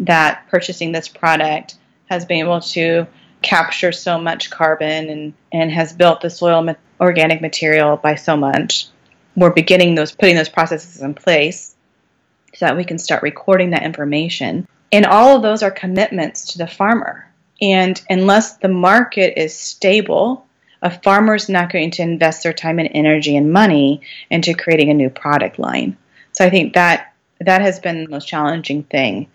that 0.00 0.48
purchasing 0.50 0.90
this 0.90 1.06
product 1.06 1.76
has 2.06 2.24
been 2.24 2.38
able 2.38 2.60
to 2.60 3.06
capture 3.40 3.92
so 3.92 4.18
much 4.18 4.50
carbon 4.50 5.10
and, 5.10 5.32
and 5.52 5.70
has 5.70 5.92
built 5.92 6.22
the 6.22 6.30
soil 6.30 6.62
ma- 6.62 6.74
organic 7.00 7.40
material 7.40 7.96
by 7.96 8.16
so 8.16 8.36
much. 8.36 8.88
We're 9.36 9.50
beginning 9.50 9.94
those 9.94 10.10
putting 10.10 10.34
those 10.34 10.48
processes 10.48 11.02
in 11.02 11.14
place 11.14 11.76
so 12.52 12.66
that 12.66 12.76
we 12.76 12.82
can 12.82 12.98
start 12.98 13.22
recording 13.22 13.70
that 13.70 13.84
information 13.84 14.66
and 14.92 15.06
all 15.06 15.36
of 15.36 15.42
those 15.42 15.62
are 15.62 15.70
commitments 15.70 16.52
to 16.52 16.58
the 16.58 16.66
farmer. 16.66 17.28
And 17.60 18.00
unless 18.10 18.58
the 18.58 18.68
market 18.68 19.40
is 19.40 19.58
stable, 19.58 20.46
a 20.82 20.90
farmer 20.90 21.34
is 21.34 21.48
not 21.48 21.72
going 21.72 21.92
to 21.92 22.02
invest 22.02 22.42
their 22.42 22.52
time 22.52 22.78
and 22.78 22.90
energy 22.92 23.36
and 23.36 23.52
money 23.52 24.02
into 24.30 24.52
creating 24.52 24.90
a 24.90 24.94
new 24.94 25.08
product 25.08 25.58
line. 25.58 25.96
So 26.32 26.44
I 26.44 26.50
think 26.50 26.74
that 26.74 27.14
that 27.40 27.62
has 27.62 27.78
been 27.80 28.04
the 28.04 28.10
most 28.10 28.28
challenging 28.28 28.82
thing 28.84 29.28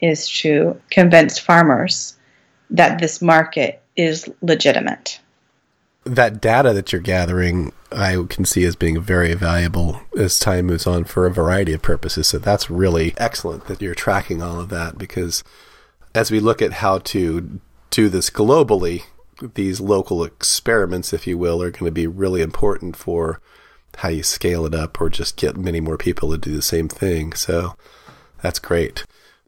is 0.00 0.28
to 0.40 0.80
convince 0.90 1.38
farmers 1.38 2.16
that 2.70 2.98
this 2.98 3.20
market 3.20 3.82
is 3.96 4.28
legitimate. 4.40 5.20
That 6.04 6.40
data 6.40 6.72
that 6.72 6.92
you're 6.92 7.00
gathering, 7.00 7.72
I 7.92 8.24
can 8.28 8.44
see 8.44 8.64
as 8.64 8.74
being 8.74 9.00
very 9.00 9.34
valuable 9.34 10.00
as 10.18 10.38
time 10.38 10.66
moves 10.66 10.86
on 10.86 11.04
for 11.04 11.26
a 11.26 11.32
variety 11.32 11.72
of 11.72 11.82
purposes. 11.82 12.28
So 12.28 12.38
that's 12.38 12.70
really 12.70 13.14
excellent 13.18 13.66
that 13.66 13.80
you're 13.80 13.94
tracking 13.94 14.42
all 14.42 14.60
of 14.60 14.68
that 14.70 14.98
because 14.98 15.44
as 16.14 16.30
we 16.30 16.40
look 16.40 16.60
at 16.60 16.74
how 16.74 16.98
to 16.98 17.60
do 17.90 18.08
this 18.08 18.30
globally, 18.30 19.04
these 19.54 19.80
local 19.80 20.24
experiments, 20.24 21.12
if 21.12 21.26
you 21.26 21.38
will, 21.38 21.62
are 21.62 21.70
going 21.70 21.84
to 21.84 21.92
be 21.92 22.06
really 22.06 22.42
important 22.42 22.96
for 22.96 23.40
how 23.98 24.08
you 24.08 24.22
scale 24.22 24.66
it 24.66 24.74
up 24.74 25.00
or 25.00 25.08
just 25.10 25.36
get 25.36 25.56
many 25.56 25.80
more 25.80 25.98
people 25.98 26.30
to 26.30 26.38
do 26.38 26.54
the 26.54 26.62
same 26.62 26.88
thing. 26.88 27.32
So 27.32 27.76
that's 28.40 28.58
great. 28.58 29.04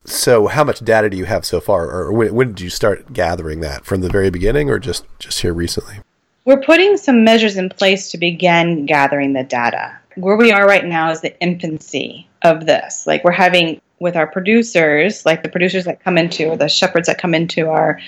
So, 0.07 0.49
how 0.49 0.65
much 0.65 0.81
data 0.81 1.09
do 1.09 1.17
you 1.17 1.25
have 1.25 1.47
so 1.47 1.61
far, 1.61 1.91
or 1.91 2.13
when, 2.13 2.35
when 2.35 2.49
did 2.49 2.61
you 2.61 2.69
start 2.69 3.15
gathering 3.15 3.61
that? 3.61 3.87
From 3.87 4.03
the 4.03 4.11
very 4.11 4.29
beginning, 4.29 4.69
or 4.69 4.79
just 4.79 5.07
just 5.19 5.41
here 5.41 5.55
recently? 5.55 6.01
We're 6.45 6.61
putting 6.61 6.99
some 6.99 7.25
measures 7.25 7.57
in 7.57 7.71
place 7.71 8.11
to 8.11 8.19
begin 8.19 8.85
gathering 8.85 9.33
the 9.33 9.45
data. 9.45 9.97
Where 10.17 10.37
we 10.37 10.53
are 10.53 10.67
right 10.67 10.85
now 10.85 11.11
is 11.11 11.23
the 11.23 11.39
infancy 11.41 12.29
of 12.43 12.67
this. 12.67 13.07
Like 13.07 13.25
we're 13.25 13.33
having 13.33 13.81
with 13.99 14.15
our 14.15 14.27
producers, 14.27 15.25
like 15.25 15.43
the 15.43 15.49
producers 15.49 15.87
that 15.87 16.05
come 16.05 16.19
into 16.19 16.49
or 16.49 16.57
the 16.57 16.69
shepherds 16.69 17.07
that 17.07 17.19
come 17.19 17.35
into 17.35 17.71
our 17.71 17.99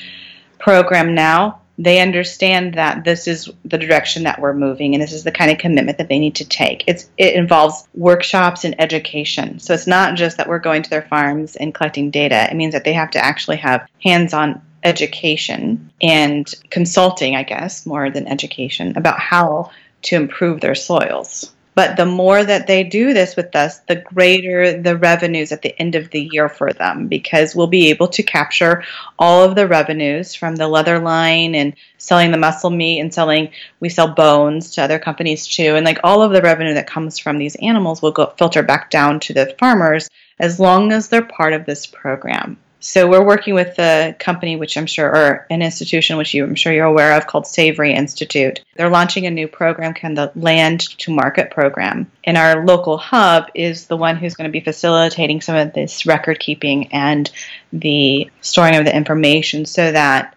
program 0.59 1.15
now, 1.15 1.63
they 1.79 2.01
understand 2.01 2.75
that 2.75 3.05
this 3.05 3.27
is 3.27 3.51
the 3.65 3.79
direction 3.79 4.23
that 4.25 4.41
we're 4.41 4.55
moving 4.55 4.95
and 4.95 5.03
this 5.03 5.13
is 5.13 5.25
the 5.25 5.33
kind 5.33 5.51
of 5.51 5.59
commitment 5.59 5.97
that 5.97 6.09
they 6.09 6.19
need 6.19 6.35
to 6.35 6.45
take. 6.45 6.85
It's 6.87 7.09
it 7.17 7.35
involves 7.35 7.89
workshops 7.95 8.65
and 8.65 8.79
education. 8.81 9.59
So 9.59 9.73
it's 9.73 9.87
not 9.87 10.15
just 10.15 10.37
that 10.37 10.49
we're 10.49 10.59
going 10.59 10.83
to 10.83 10.91
their 10.91 11.03
farms 11.03 11.57
and 11.57 11.75
collecting 11.75 12.11
data. 12.11 12.49
It 12.51 12.57
means 12.57 12.75
that 12.75 12.85
they 12.85 12.95
have 12.95 13.11
to 13.13 13.25
actually 13.25 13.59
have 13.59 13.89
hands-on 14.03 14.61
education 14.83 15.91
and 16.01 16.53
consulting, 16.71 17.37
I 17.37 17.43
guess, 17.43 17.87
more 17.87 18.11
than 18.11 18.29
education 18.29 18.97
about 18.97 19.19
how 19.19 19.71
to 20.03 20.17
improve 20.17 20.61
their 20.61 20.75
soils. 20.75 21.53
But 21.77 21.99
the 21.99 22.07
more 22.07 22.43
that 22.43 22.67
they 22.67 22.85
do 22.85 23.13
this 23.13 23.37
with 23.37 23.55
us, 23.55 23.81
the 23.81 23.97
greater 23.97 24.81
the 24.81 24.97
revenues 24.97 25.53
at 25.53 25.61
the 25.61 25.79
end 25.79 25.95
of 25.95 26.11
the 26.11 26.27
year 26.33 26.49
for 26.49 26.73
them 26.73 27.07
because 27.07 27.55
we'll 27.55 27.67
be 27.67 27.91
able 27.91 28.09
to 28.09 28.23
capture 28.23 28.83
all 29.19 29.45
of 29.45 29.57
the 29.57 29.69
revenues 29.69 30.35
from 30.35 30.57
the 30.57 30.69
leather 30.69 30.99
line 30.99 31.55
and 31.55 31.75
selling 31.99 32.31
the 32.31 32.39
muscle 32.39 32.71
meat 32.71 33.01
and 33.01 33.13
selling, 33.13 33.51
we 33.79 33.91
sell 33.91 34.09
bones 34.09 34.71
to 34.71 34.83
other 34.83 34.99
companies 34.99 35.47
too. 35.47 35.77
And 35.77 35.85
like 35.85 36.01
all 36.03 36.23
of 36.23 36.33
the 36.33 36.41
revenue 36.41 36.73
that 36.73 36.87
comes 36.87 37.19
from 37.19 37.37
these 37.37 37.57
animals 37.57 38.01
will 38.01 38.13
go 38.13 38.33
filter 38.39 38.63
back 38.63 38.89
down 38.89 39.21
to 39.21 39.35
the 39.35 39.55
farmers 39.59 40.09
as 40.39 40.59
long 40.59 40.93
as 40.93 41.11
they're 41.11 41.21
part 41.21 41.53
of 41.53 41.67
this 41.67 41.85
program. 41.85 42.57
So 42.79 43.09
we're 43.09 43.25
working 43.25 43.55
with 43.55 43.79
a 43.79 44.15
company, 44.19 44.55
which 44.57 44.77
I'm 44.77 44.87
sure, 44.87 45.09
or 45.09 45.47
an 45.51 45.63
institution 45.63 46.19
which 46.19 46.35
you, 46.35 46.45
I'm 46.45 46.55
sure 46.55 46.73
you're 46.73 46.85
aware 46.85 47.17
of, 47.17 47.27
called 47.27 47.47
Savory 47.47 47.95
Institute. 47.95 48.63
They're 48.77 48.91
launching 48.91 49.27
a 49.27 49.31
new 49.31 49.49
program, 49.49 49.95
of 50.03 50.15
the 50.15 50.33
Land 50.37 50.81
to 50.99 51.13
Market 51.13 51.51
program. 51.51 52.11
And 52.25 52.37
our 52.37 52.65
local 52.65 52.97
hub 52.97 53.51
is 53.55 53.87
the 53.87 53.97
one 53.97 54.17
who's 54.17 54.35
going 54.35 54.49
to 54.49 54.53
be 54.53 54.61
facilitating 54.61 55.41
some 55.41 55.57
of 55.57 55.73
this 55.73 56.07
record 56.07 56.39
keeping 56.39 56.93
and 56.93 57.31
the 57.73 58.31
storing 58.41 58.77
of 58.77 58.85
the 58.85 58.95
information, 58.95 59.67
so 59.67 59.91
that 59.91 60.37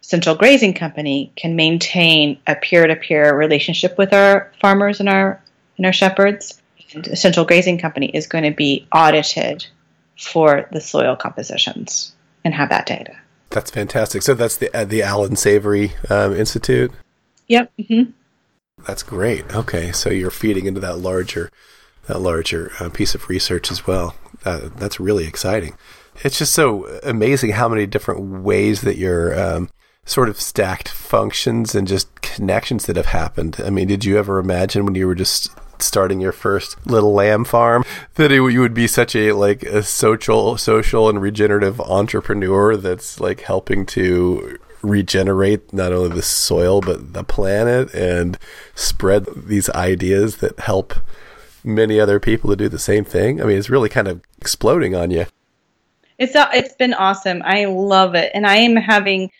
Central 0.00 0.36
Grazing 0.36 0.74
Company 0.74 1.32
can 1.36 1.54
maintain 1.54 2.38
a 2.46 2.54
peer-to-peer 2.54 3.36
relationship 3.36 3.98
with 3.98 4.12
our 4.12 4.52
farmers 4.60 5.00
and 5.00 5.08
our 5.08 5.42
and 5.76 5.86
our 5.86 5.92
shepherds. 5.92 6.60
And 6.94 7.18
Central 7.18 7.46
Grazing 7.46 7.78
Company 7.78 8.06
is 8.06 8.26
going 8.26 8.44
to 8.44 8.50
be 8.50 8.86
audited 8.92 9.66
for 10.20 10.68
the 10.70 10.80
soil 10.80 11.16
compositions 11.16 12.14
and 12.44 12.54
have 12.54 12.68
that 12.68 12.86
data. 12.86 13.16
That's 13.50 13.70
fantastic. 13.70 14.22
So 14.22 14.34
that's 14.34 14.58
the 14.58 14.74
uh, 14.76 14.84
the 14.84 15.02
Allan 15.02 15.36
Savory 15.36 15.92
um, 16.08 16.34
Institute. 16.34 16.92
Yep. 17.48 17.72
Mm-hmm. 17.78 18.10
That's 18.86 19.02
great. 19.02 19.52
Okay, 19.54 19.92
so 19.92 20.10
you're 20.10 20.30
feeding 20.30 20.66
into 20.66 20.80
that 20.80 20.98
larger 20.98 21.50
that 22.06 22.20
larger 22.20 22.72
uh, 22.78 22.88
piece 22.90 23.14
of 23.14 23.28
research 23.28 23.70
as 23.70 23.86
well. 23.86 24.14
Uh, 24.44 24.68
that's 24.76 25.00
really 25.00 25.26
exciting. 25.26 25.76
It's 26.22 26.38
just 26.38 26.52
so 26.52 26.86
amazing 27.02 27.52
how 27.52 27.68
many 27.68 27.86
different 27.86 28.42
ways 28.42 28.82
that 28.82 28.96
you're 28.96 29.38
um, 29.38 29.70
sort 30.04 30.28
of 30.28 30.40
stacked 30.40 30.88
functions 30.88 31.74
and 31.74 31.88
just 31.88 32.20
connections 32.20 32.86
that 32.86 32.96
have 32.96 33.06
happened. 33.06 33.56
I 33.64 33.70
mean, 33.70 33.88
did 33.88 34.04
you 34.04 34.18
ever 34.18 34.38
imagine 34.38 34.84
when 34.84 34.94
you 34.94 35.06
were 35.06 35.14
just 35.14 35.50
starting 35.82 36.20
your 36.20 36.32
first 36.32 36.86
little 36.86 37.12
lamb 37.12 37.44
farm 37.44 37.84
that 38.14 38.32
it, 38.32 38.36
you 38.36 38.60
would 38.60 38.74
be 38.74 38.86
such 38.86 39.14
a 39.14 39.32
like 39.32 39.62
a 39.62 39.82
social 39.82 40.56
social 40.56 41.08
and 41.08 41.20
regenerative 41.20 41.80
entrepreneur 41.80 42.76
that's 42.76 43.20
like 43.20 43.40
helping 43.40 43.86
to 43.86 44.58
regenerate 44.82 45.72
not 45.72 45.92
only 45.92 46.14
the 46.14 46.22
soil 46.22 46.80
but 46.80 47.12
the 47.12 47.24
planet 47.24 47.92
and 47.94 48.38
spread 48.74 49.26
these 49.34 49.68
ideas 49.70 50.38
that 50.38 50.58
help 50.60 50.94
many 51.64 52.00
other 52.00 52.18
people 52.18 52.50
to 52.50 52.56
do 52.56 52.68
the 52.68 52.78
same 52.78 53.04
thing. 53.04 53.40
I 53.40 53.44
mean, 53.44 53.58
it's 53.58 53.70
really 53.70 53.88
kind 53.88 54.08
of 54.08 54.22
exploding 54.40 54.94
on 54.94 55.10
you. 55.10 55.26
It's 56.18 56.34
uh, 56.34 56.50
it's 56.52 56.74
been 56.74 56.94
awesome. 56.94 57.42
I 57.44 57.64
love 57.64 58.14
it, 58.14 58.30
and 58.34 58.46
I 58.46 58.56
am 58.56 58.76
having 58.76 59.30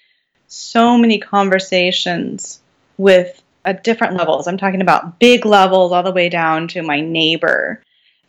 so 0.46 0.96
many 0.96 1.18
conversations 1.18 2.60
with 2.96 3.42
at 3.64 3.84
different 3.84 4.16
levels. 4.16 4.46
I'm 4.46 4.58
talking 4.58 4.80
about 4.80 5.18
big 5.18 5.44
levels 5.44 5.92
all 5.92 6.02
the 6.02 6.12
way 6.12 6.28
down 6.28 6.68
to 6.68 6.82
my 6.82 7.00
neighbor 7.00 7.82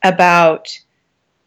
about 0.03 0.77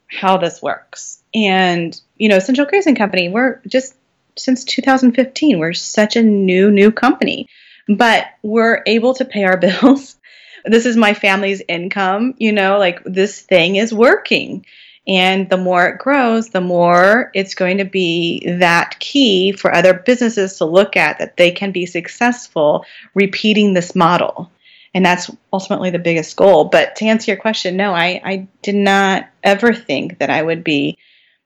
how 0.06 0.36
this 0.36 0.62
works. 0.62 1.22
And, 1.34 1.98
you 2.16 2.28
know, 2.28 2.38
Central 2.38 2.66
Grazing 2.66 2.94
Company, 2.94 3.28
we're 3.28 3.60
just 3.66 3.94
since 4.36 4.64
2015, 4.64 5.58
we're 5.58 5.72
such 5.72 6.16
a 6.16 6.22
new, 6.22 6.70
new 6.70 6.90
company, 6.90 7.48
but 7.88 8.26
we're 8.42 8.82
able 8.86 9.14
to 9.14 9.24
pay 9.24 9.44
our 9.44 9.56
bills. 9.58 10.16
this 10.64 10.86
is 10.86 10.96
my 10.96 11.14
family's 11.14 11.62
income, 11.68 12.34
you 12.38 12.52
know, 12.52 12.78
like 12.78 13.02
this 13.04 13.40
thing 13.40 13.76
is 13.76 13.92
working. 13.92 14.64
And 15.06 15.50
the 15.50 15.58
more 15.58 15.86
it 15.86 15.98
grows, 15.98 16.48
the 16.48 16.62
more 16.62 17.30
it's 17.34 17.54
going 17.54 17.78
to 17.78 17.84
be 17.84 18.42
that 18.58 18.98
key 19.00 19.52
for 19.52 19.74
other 19.74 19.92
businesses 19.92 20.56
to 20.58 20.64
look 20.64 20.96
at 20.96 21.18
that 21.18 21.36
they 21.36 21.50
can 21.50 21.72
be 21.72 21.84
successful 21.84 22.86
repeating 23.12 23.74
this 23.74 23.94
model. 23.94 24.50
And 24.94 25.04
that's 25.04 25.30
ultimately 25.52 25.90
the 25.90 25.98
biggest 25.98 26.36
goal. 26.36 26.66
But 26.66 26.96
to 26.96 27.04
answer 27.04 27.32
your 27.32 27.40
question, 27.40 27.76
no, 27.76 27.92
I, 27.92 28.20
I 28.24 28.48
did 28.62 28.76
not 28.76 29.28
ever 29.42 29.74
think 29.74 30.20
that 30.20 30.30
I 30.30 30.40
would 30.40 30.64
be 30.64 30.96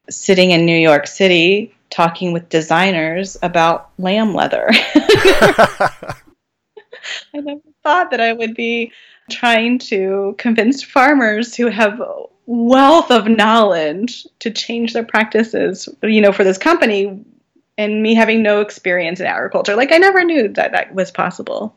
sitting 0.09 0.52
in 0.52 0.64
New 0.64 0.78
York 0.78 1.06
City 1.06 1.74
talking 1.90 2.32
with 2.32 2.48
designers 2.48 3.36
about 3.42 3.90
lamb 3.98 4.34
leather. 4.34 4.68
I 7.34 7.40
never 7.40 7.61
thought 7.82 8.11
that 8.11 8.20
I 8.20 8.32
would 8.32 8.54
be 8.54 8.92
trying 9.30 9.78
to 9.78 10.34
convince 10.38 10.82
farmers 10.82 11.54
who 11.54 11.68
have 11.68 12.00
wealth 12.49 13.11
of 13.11 13.28
knowledge 13.28 14.26
to 14.38 14.51
change 14.51 14.94
their 14.94 15.05
practices, 15.05 15.86
you 16.03 16.22
know, 16.22 16.32
for 16.32 16.44
this 16.44 16.57
company 16.57 17.22
and 17.76 18.03
me 18.03 18.14
having 18.14 18.42
no 18.42 18.62
experience 18.62 19.20
in 19.20 19.26
agriculture. 19.26 19.76
Like 19.76 19.92
I 19.92 19.99
never 19.99 20.24
knew 20.24 20.49
that 20.49 20.72
that 20.72 20.94
was 20.94 21.11
possible. 21.11 21.76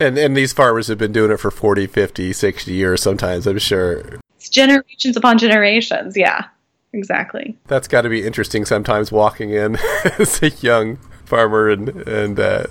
And 0.00 0.18
and 0.18 0.36
these 0.36 0.52
farmers 0.52 0.88
have 0.88 0.98
been 0.98 1.12
doing 1.12 1.30
it 1.30 1.38
for 1.38 1.50
40, 1.50 1.86
50, 1.86 2.32
60 2.32 2.72
years 2.72 3.02
sometimes, 3.02 3.46
I'm 3.46 3.58
sure. 3.58 4.18
It's 4.34 4.48
generations 4.48 5.16
upon 5.16 5.38
generations. 5.38 6.16
Yeah. 6.16 6.46
Exactly. 6.92 7.56
That's 7.68 7.86
got 7.86 8.02
to 8.02 8.08
be 8.08 8.26
interesting 8.26 8.64
sometimes 8.64 9.12
walking 9.12 9.50
in 9.50 9.76
as 10.18 10.42
a 10.42 10.50
young 10.50 10.96
farmer 11.24 11.68
and 11.68 11.88
and 11.88 12.40
uh, 12.40 12.66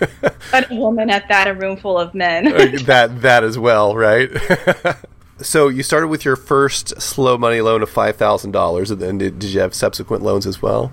a 0.52 0.66
woman 0.72 1.08
at 1.08 1.26
that 1.28 1.48
a 1.48 1.54
room 1.54 1.78
full 1.78 1.98
of 1.98 2.12
men. 2.12 2.44
that 2.84 3.22
that 3.22 3.44
as 3.44 3.58
well, 3.58 3.96
right? 3.96 4.28
So 5.42 5.68
you 5.68 5.82
started 5.82 6.08
with 6.08 6.24
your 6.24 6.36
first 6.36 7.00
slow 7.00 7.36
money 7.36 7.60
loan 7.60 7.82
of 7.82 7.90
five 7.90 8.16
thousand 8.16 8.52
dollars, 8.52 8.90
and 8.90 9.00
then 9.00 9.18
did, 9.18 9.38
did 9.38 9.50
you 9.50 9.60
have 9.60 9.74
subsequent 9.74 10.22
loans 10.22 10.46
as 10.46 10.62
well? 10.62 10.92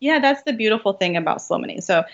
Yeah, 0.00 0.18
that's 0.18 0.42
the 0.44 0.54
beautiful 0.54 0.94
thing 0.94 1.16
about 1.16 1.42
slow 1.42 1.58
money. 1.58 1.80
So 1.80 2.04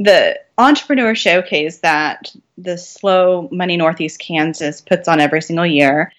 the 0.00 0.40
entrepreneur 0.56 1.14
showcase 1.14 1.78
that 1.78 2.32
the 2.56 2.76
slow 2.76 3.48
money 3.52 3.76
northeast 3.76 4.18
kansas 4.18 4.80
puts 4.80 5.06
on 5.06 5.20
every 5.20 5.42
single 5.42 5.66
year 5.66 6.10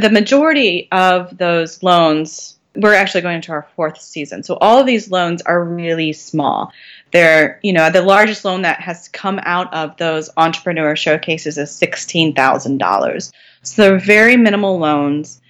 the 0.00 0.10
majority 0.10 0.88
of 0.92 1.38
those 1.38 1.82
loans 1.82 2.58
we're 2.76 2.94
actually 2.94 3.20
going 3.20 3.36
into 3.36 3.52
our 3.52 3.68
fourth 3.76 4.00
season 4.00 4.42
so 4.42 4.58
all 4.60 4.80
of 4.80 4.86
these 4.86 5.10
loans 5.10 5.40
are 5.42 5.64
really 5.64 6.12
small 6.12 6.72
they're 7.12 7.60
you 7.62 7.72
know 7.72 7.88
the 7.88 8.02
largest 8.02 8.44
loan 8.44 8.62
that 8.62 8.80
has 8.80 9.08
come 9.08 9.38
out 9.44 9.72
of 9.72 9.96
those 9.96 10.28
entrepreneur 10.36 10.96
showcases 10.96 11.56
is 11.56 11.70
$16000 11.70 13.32
so 13.64 13.82
they're 13.82 13.98
very 13.98 14.36
minimal 14.36 14.78
loans 14.78 15.40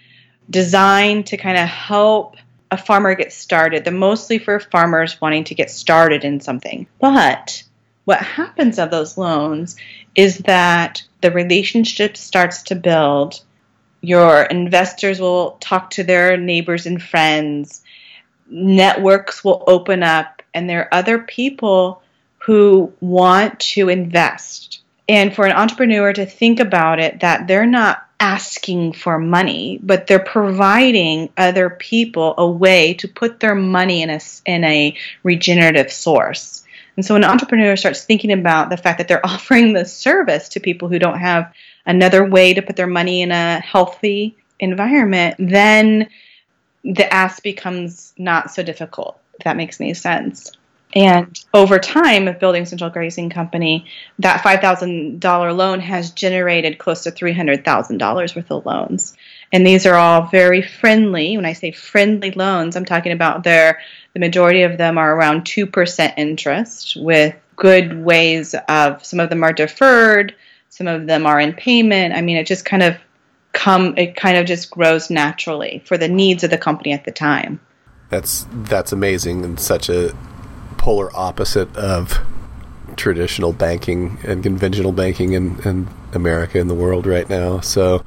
designed 0.48 1.26
to 1.26 1.36
kind 1.36 1.58
of 1.58 1.68
help 1.68 2.36
a 2.70 2.76
farmer 2.76 3.14
get 3.14 3.32
started. 3.32 3.84
They're 3.84 3.92
mostly 3.92 4.38
for 4.38 4.58
farmers 4.58 5.20
wanting 5.20 5.44
to 5.44 5.54
get 5.54 5.70
started 5.70 6.24
in 6.24 6.40
something. 6.40 6.86
But 7.00 7.62
what 8.04 8.20
happens 8.20 8.78
of 8.78 8.90
those 8.90 9.16
loans 9.16 9.76
is 10.14 10.38
that 10.38 11.02
the 11.20 11.30
relationship 11.30 12.16
starts 12.16 12.64
to 12.64 12.74
build. 12.74 13.40
Your 14.00 14.42
investors 14.42 15.20
will 15.20 15.56
talk 15.60 15.90
to 15.90 16.04
their 16.04 16.36
neighbors 16.36 16.86
and 16.86 17.02
friends. 17.02 17.82
Networks 18.48 19.42
will 19.42 19.64
open 19.66 20.02
up, 20.02 20.42
and 20.52 20.68
there 20.68 20.82
are 20.82 20.94
other 20.94 21.18
people 21.18 22.02
who 22.38 22.92
want 23.00 23.58
to 23.60 23.88
invest. 23.88 24.82
And 25.09 25.34
for 25.34 25.44
an 25.44 25.52
entrepreneur 25.52 26.12
to 26.12 26.24
think 26.24 26.61
about 26.61 26.98
it 26.98 27.20
that 27.20 27.46
they're 27.46 27.66
not 27.66 28.07
asking 28.20 28.92
for 28.92 29.18
money, 29.18 29.78
but 29.82 30.07
they're 30.07 30.18
providing 30.18 31.28
other 31.36 31.68
people 31.68 32.34
a 32.38 32.48
way 32.48 32.94
to 32.94 33.09
put 33.09 33.40
their 33.40 33.55
money 33.55 34.02
in 34.02 34.09
a, 34.09 34.20
in 34.46 34.64
a 34.64 34.96
regenerative 35.22 35.92
source. 35.92 36.64
And 36.96 37.05
so 37.05 37.14
when 37.14 37.24
an 37.24 37.30
entrepreneur 37.30 37.76
starts 37.76 38.05
thinking 38.05 38.32
about 38.32 38.70
the 38.70 38.76
fact 38.76 38.98
that 38.98 39.09
they're 39.09 39.26
offering 39.26 39.72
the 39.72 39.84
service 39.84 40.48
to 40.50 40.61
people 40.61 40.88
who 40.88 40.98
don't 40.98 41.18
have 41.18 41.52
another 41.84 42.24
way 42.24 42.55
to 42.55 42.62
put 42.62 42.76
their 42.76 42.86
money 42.86 43.20
in 43.22 43.30
a 43.30 43.61
healthy 43.61 44.36
environment, 44.59 45.36
then 45.38 46.09
the 46.82 47.12
ask 47.12 47.42
becomes 47.42 48.14
not 48.16 48.50
so 48.50 48.62
difficult, 48.62 49.18
if 49.38 49.44
that 49.44 49.57
makes 49.57 49.80
any 49.80 49.94
sense. 49.94 50.52
And 50.95 51.42
over 51.53 51.78
time 51.80 52.28
of 52.28 52.38
building 52.38 52.66
Central 52.66 52.90
Grazing 52.90 53.30
Company, 53.30 53.86
that 54.20 54.45
$5,000 54.45 55.57
loan 55.57 55.80
has 55.80 56.12
generated 56.12 56.78
close 56.78 57.03
to 57.03 57.11
$300,000 57.11 58.36
worth 58.36 58.51
of 58.51 58.64
loans. 58.64 59.16
And 59.53 59.66
these 59.66 59.86
are 59.86 59.97
all 59.97 60.26
very 60.26 60.62
friendly. 60.62 61.36
When 61.36 61.47
I 61.47 61.53
say 61.53 61.72
friendly 61.72 62.30
loans, 62.30 62.76
I'm 62.76 62.84
talking 62.84 63.12
about 63.12 63.42
their 63.42 63.80
the 64.12 64.20
majority 64.20 64.62
of 64.62 64.78
them 64.78 64.97
are 64.97 65.16
around 65.16 65.42
2% 65.42 66.14
interest 66.16 66.97
with 66.97 67.34
good 67.57 68.05
ways 68.05 68.55
of 68.68 69.05
some 69.05 69.18
of 69.18 69.30
them 69.30 69.42
are 69.42 69.53
deferred, 69.53 70.34
some 70.68 70.86
of 70.86 71.07
them 71.07 71.26
are 71.26 71.40
in 71.40 71.53
payment. 71.53 72.14
I 72.14 72.20
mean, 72.20 72.36
it 72.36 72.47
just 72.47 72.64
kind 72.64 72.82
of 72.82 72.97
come 73.53 73.97
it 73.97 74.16
kind 74.16 74.36
of 74.36 74.47
just 74.47 74.70
grows 74.70 75.11
naturally 75.11 75.82
for 75.86 75.97
the 75.97 76.09
needs 76.09 76.45
of 76.45 76.51
the 76.51 76.59
company 76.59 76.92
at 76.92 77.05
the 77.05 77.12
time. 77.12 77.61
That's 78.09 78.47
that's 78.53 78.92
amazing 78.92 79.45
and 79.45 79.59
such 79.59 79.88
a 79.88 80.16
polar 80.85 81.09
opposite 81.16 81.74
of 81.78 82.20
traditional 82.95 83.55
banking 83.55 84.18
and 84.22 84.43
conventional 84.43 84.93
banking 84.93 85.32
in, 85.32 85.59
in 85.62 85.89
America 86.12 86.61
and 86.61 86.68
the 86.68 86.74
world 86.74 87.07
right 87.07 87.26
now. 87.30 87.59
So 87.61 88.05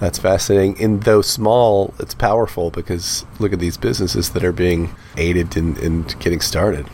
that's 0.00 0.18
fascinating. 0.18 0.82
And 0.82 1.04
though 1.04 1.22
small, 1.22 1.94
it's 2.00 2.14
powerful 2.14 2.72
because 2.72 3.24
look 3.38 3.52
at 3.52 3.60
these 3.60 3.76
businesses 3.76 4.30
that 4.30 4.42
are 4.42 4.50
being 4.50 4.96
aided 5.16 5.56
in, 5.56 5.76
in 5.76 6.02
getting 6.18 6.40
started. 6.40 6.88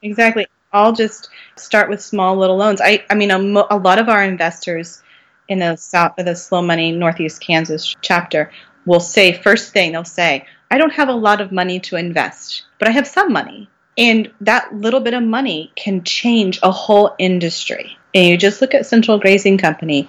Exactly. 0.00 0.46
I'll 0.72 0.94
just 0.94 1.28
start 1.56 1.90
with 1.90 2.00
small 2.00 2.34
little 2.38 2.56
loans. 2.56 2.80
I, 2.80 3.04
I 3.10 3.14
mean, 3.16 3.30
a, 3.30 3.66
a 3.68 3.76
lot 3.76 3.98
of 3.98 4.08
our 4.08 4.24
investors 4.24 5.02
in 5.48 5.58
the 5.58 5.76
South, 5.76 6.14
the 6.16 6.34
Slow 6.34 6.62
Money 6.62 6.90
Northeast 6.90 7.42
Kansas 7.42 7.94
chapter 8.00 8.50
will 8.86 9.00
say 9.00 9.34
first 9.42 9.74
thing 9.74 9.92
they'll 9.92 10.04
say, 10.04 10.46
"I 10.70 10.78
don't 10.78 10.94
have 10.94 11.10
a 11.10 11.12
lot 11.12 11.42
of 11.42 11.52
money 11.52 11.80
to 11.80 11.96
invest, 11.96 12.62
but 12.78 12.88
I 12.88 12.92
have 12.92 13.06
some 13.06 13.30
money." 13.30 13.68
And 14.00 14.32
that 14.40 14.74
little 14.74 15.00
bit 15.00 15.12
of 15.12 15.22
money 15.22 15.70
can 15.76 16.02
change 16.04 16.58
a 16.62 16.70
whole 16.70 17.14
industry. 17.18 17.98
And 18.14 18.28
you 18.28 18.38
just 18.38 18.62
look 18.62 18.72
at 18.72 18.86
Central 18.86 19.18
Grazing 19.18 19.58
Company. 19.58 20.08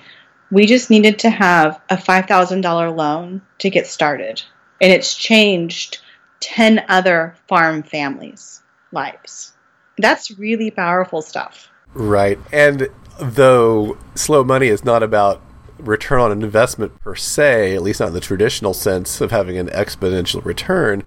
We 0.49 0.65
just 0.65 0.89
needed 0.89 1.19
to 1.19 1.29
have 1.29 1.81
a 1.89 1.97
$5,000 1.97 2.95
loan 2.95 3.41
to 3.59 3.69
get 3.69 3.87
started. 3.87 4.41
And 4.79 4.93
it's 4.93 5.13
changed 5.13 5.99
10 6.39 6.85
other 6.87 7.35
farm 7.49 7.83
families' 7.83 8.63
lives. 8.93 9.53
That's 9.97 10.31
really 10.39 10.71
powerful 10.71 11.21
stuff. 11.21 11.67
Right. 11.93 12.39
And 12.53 12.87
though 13.19 13.97
slow 14.15 14.45
money 14.45 14.67
is 14.67 14.85
not 14.85 15.03
about 15.03 15.41
return 15.77 16.21
on 16.21 16.31
investment 16.31 16.97
per 17.01 17.15
se, 17.15 17.75
at 17.75 17.81
least 17.81 17.99
not 17.99 18.07
in 18.07 18.13
the 18.13 18.21
traditional 18.21 18.73
sense 18.73 19.19
of 19.19 19.31
having 19.31 19.57
an 19.57 19.67
exponential 19.67 20.43
return, 20.45 21.03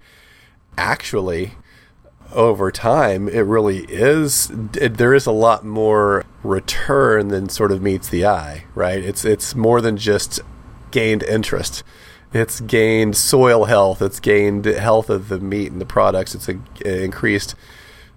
actually, 0.77 1.53
over 2.33 2.71
time, 2.71 3.27
it 3.27 3.41
really 3.41 3.85
is. 3.85 4.51
It, 4.73 4.97
there 4.97 5.13
is 5.13 5.25
a 5.25 5.31
lot 5.31 5.63
more 5.65 6.23
return 6.43 7.29
than 7.29 7.49
sort 7.49 7.71
of 7.71 7.81
meets 7.81 8.09
the 8.09 8.25
eye, 8.25 8.65
right? 8.75 8.99
It's 8.99 9.25
it's 9.25 9.55
more 9.55 9.81
than 9.81 9.97
just 9.97 10.39
gained 10.91 11.23
interest. 11.23 11.83
It's 12.33 12.59
gained 12.59 13.15
soil 13.15 13.65
health. 13.65 14.01
It's 14.01 14.19
gained 14.19 14.65
health 14.65 15.09
of 15.09 15.29
the 15.29 15.39
meat 15.39 15.71
and 15.71 15.79
the 15.79 15.85
products. 15.85 16.35
It's 16.35 16.49
a, 16.49 16.59
a 16.83 17.03
increased 17.03 17.55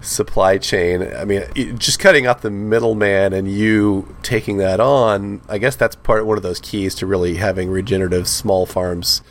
supply 0.01 0.57
chain. 0.57 1.01
I 1.13 1.25
mean, 1.25 1.77
just 1.77 1.99
cutting 1.99 2.25
out 2.25 2.41
the 2.41 2.49
middleman 2.49 3.33
and 3.33 3.51
you 3.51 4.15
taking 4.23 4.57
that 4.57 4.79
on. 4.79 5.41
I 5.47 5.57
guess 5.57 5.75
that's 5.75 5.95
part 5.95 6.25
one 6.25 6.37
of 6.37 6.43
those 6.43 6.59
keys 6.59 6.95
to 6.95 7.05
really 7.05 7.35
having 7.35 7.69
regenerative 7.69 8.27
small 8.27 8.65
farms. 8.65 9.21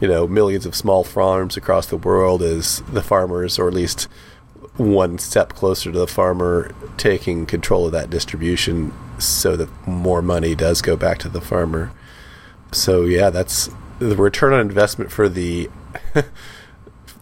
You 0.00 0.08
know, 0.08 0.28
millions 0.28 0.64
of 0.64 0.74
small 0.74 1.02
farms 1.02 1.56
across 1.56 1.86
the 1.86 1.96
world 1.96 2.42
is 2.42 2.82
the 2.92 3.02
farmers, 3.02 3.58
or 3.58 3.66
at 3.68 3.74
least 3.74 4.08
one 4.76 5.18
step 5.18 5.50
closer 5.54 5.90
to 5.90 5.98
the 5.98 6.06
farmer 6.06 6.72
taking 6.96 7.46
control 7.46 7.86
of 7.86 7.92
that 7.92 8.10
distribution 8.10 8.92
so 9.18 9.56
that 9.56 9.68
more 9.86 10.22
money 10.22 10.54
does 10.54 10.82
go 10.82 10.96
back 10.96 11.18
to 11.18 11.28
the 11.28 11.40
farmer. 11.40 11.90
So 12.72 13.04
yeah, 13.04 13.30
that's 13.30 13.70
the 13.98 14.16
return 14.16 14.52
on 14.52 14.60
investment 14.60 15.10
for 15.10 15.28
the 15.28 15.68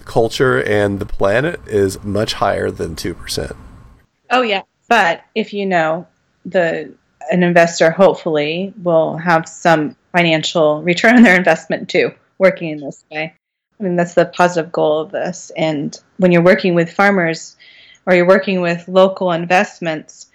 culture 0.04 0.62
and 0.62 1.00
the 1.00 1.06
planet 1.06 1.60
is 1.66 2.02
much 2.04 2.34
higher 2.34 2.70
than 2.70 2.94
2%. 2.94 3.56
Oh 4.30 4.42
yeah, 4.42 4.62
but 4.88 5.24
if 5.34 5.52
you 5.52 5.66
know 5.66 6.06
the 6.44 6.92
an 7.30 7.42
investor 7.42 7.90
hopefully 7.90 8.72
will 8.82 9.16
have 9.16 9.48
some 9.48 9.96
financial 10.12 10.82
return 10.82 11.16
on 11.16 11.22
their 11.22 11.36
investment 11.36 11.88
too 11.88 12.12
working 12.38 12.70
in 12.70 12.80
this 12.80 13.04
way. 13.10 13.34
I 13.78 13.82
mean, 13.82 13.96
that's 13.96 14.14
the 14.14 14.24
positive 14.24 14.72
goal 14.72 15.00
of 15.00 15.12
this. 15.12 15.50
And 15.56 15.98
when 16.16 16.32
you're 16.32 16.42
working 16.42 16.74
with 16.74 16.92
farmers 16.92 17.56
or 18.06 18.14
you're 18.14 18.26
working 18.26 18.60
with 18.60 18.88
local 18.88 19.32
investments, 19.32 20.30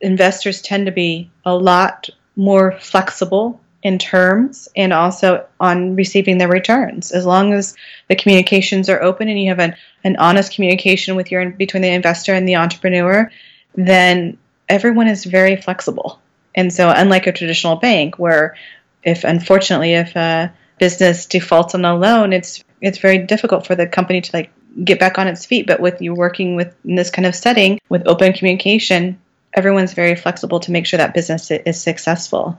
investors 0.00 0.60
tend 0.60 0.86
to 0.86 0.92
be 0.92 1.30
a 1.44 1.54
lot 1.54 2.08
more 2.36 2.78
flexible 2.80 3.60
in 3.82 3.98
terms 3.98 4.68
and 4.76 4.92
also 4.92 5.46
on 5.58 5.96
receiving 5.96 6.38
their 6.38 6.48
returns. 6.48 7.10
As 7.10 7.26
long 7.26 7.52
as 7.52 7.74
the 8.08 8.16
communications 8.16 8.88
are 8.88 9.02
open 9.02 9.28
and 9.28 9.40
you 9.40 9.48
have 9.48 9.58
an, 9.58 9.74
an 10.04 10.16
honest 10.16 10.54
communication 10.54 11.16
with 11.16 11.30
your 11.30 11.50
between 11.50 11.82
the 11.82 11.88
investor 11.88 12.32
and 12.32 12.46
the 12.46 12.56
entrepreneur, 12.56 13.30
then 13.74 14.38
everyone 14.68 15.08
is 15.08 15.24
very 15.24 15.56
flexible. 15.56 16.20
And 16.54 16.72
so, 16.72 16.90
unlike 16.94 17.26
a 17.26 17.32
traditional 17.32 17.76
bank, 17.76 18.18
where 18.18 18.56
if 19.02 19.24
unfortunately 19.24 19.94
if 19.94 20.14
a 20.14 20.52
business 20.78 21.26
defaults 21.26 21.74
on 21.74 21.84
a 21.84 21.94
loan, 21.94 22.32
it's 22.32 22.62
it's 22.80 22.98
very 22.98 23.18
difficult 23.18 23.66
for 23.66 23.74
the 23.74 23.86
company 23.86 24.20
to 24.20 24.30
like 24.32 24.50
get 24.84 24.98
back 24.98 25.18
on 25.18 25.28
its 25.28 25.46
feet. 25.46 25.66
But 25.66 25.80
with 25.80 26.00
you 26.00 26.14
working 26.14 26.56
with 26.56 26.74
in 26.84 26.96
this 26.96 27.10
kind 27.10 27.26
of 27.26 27.34
setting 27.34 27.78
with 27.88 28.06
open 28.06 28.32
communication, 28.32 29.20
everyone's 29.54 29.92
very 29.92 30.16
flexible 30.16 30.60
to 30.60 30.72
make 30.72 30.86
sure 30.86 30.98
that 30.98 31.14
business 31.14 31.50
is 31.50 31.80
successful. 31.80 32.58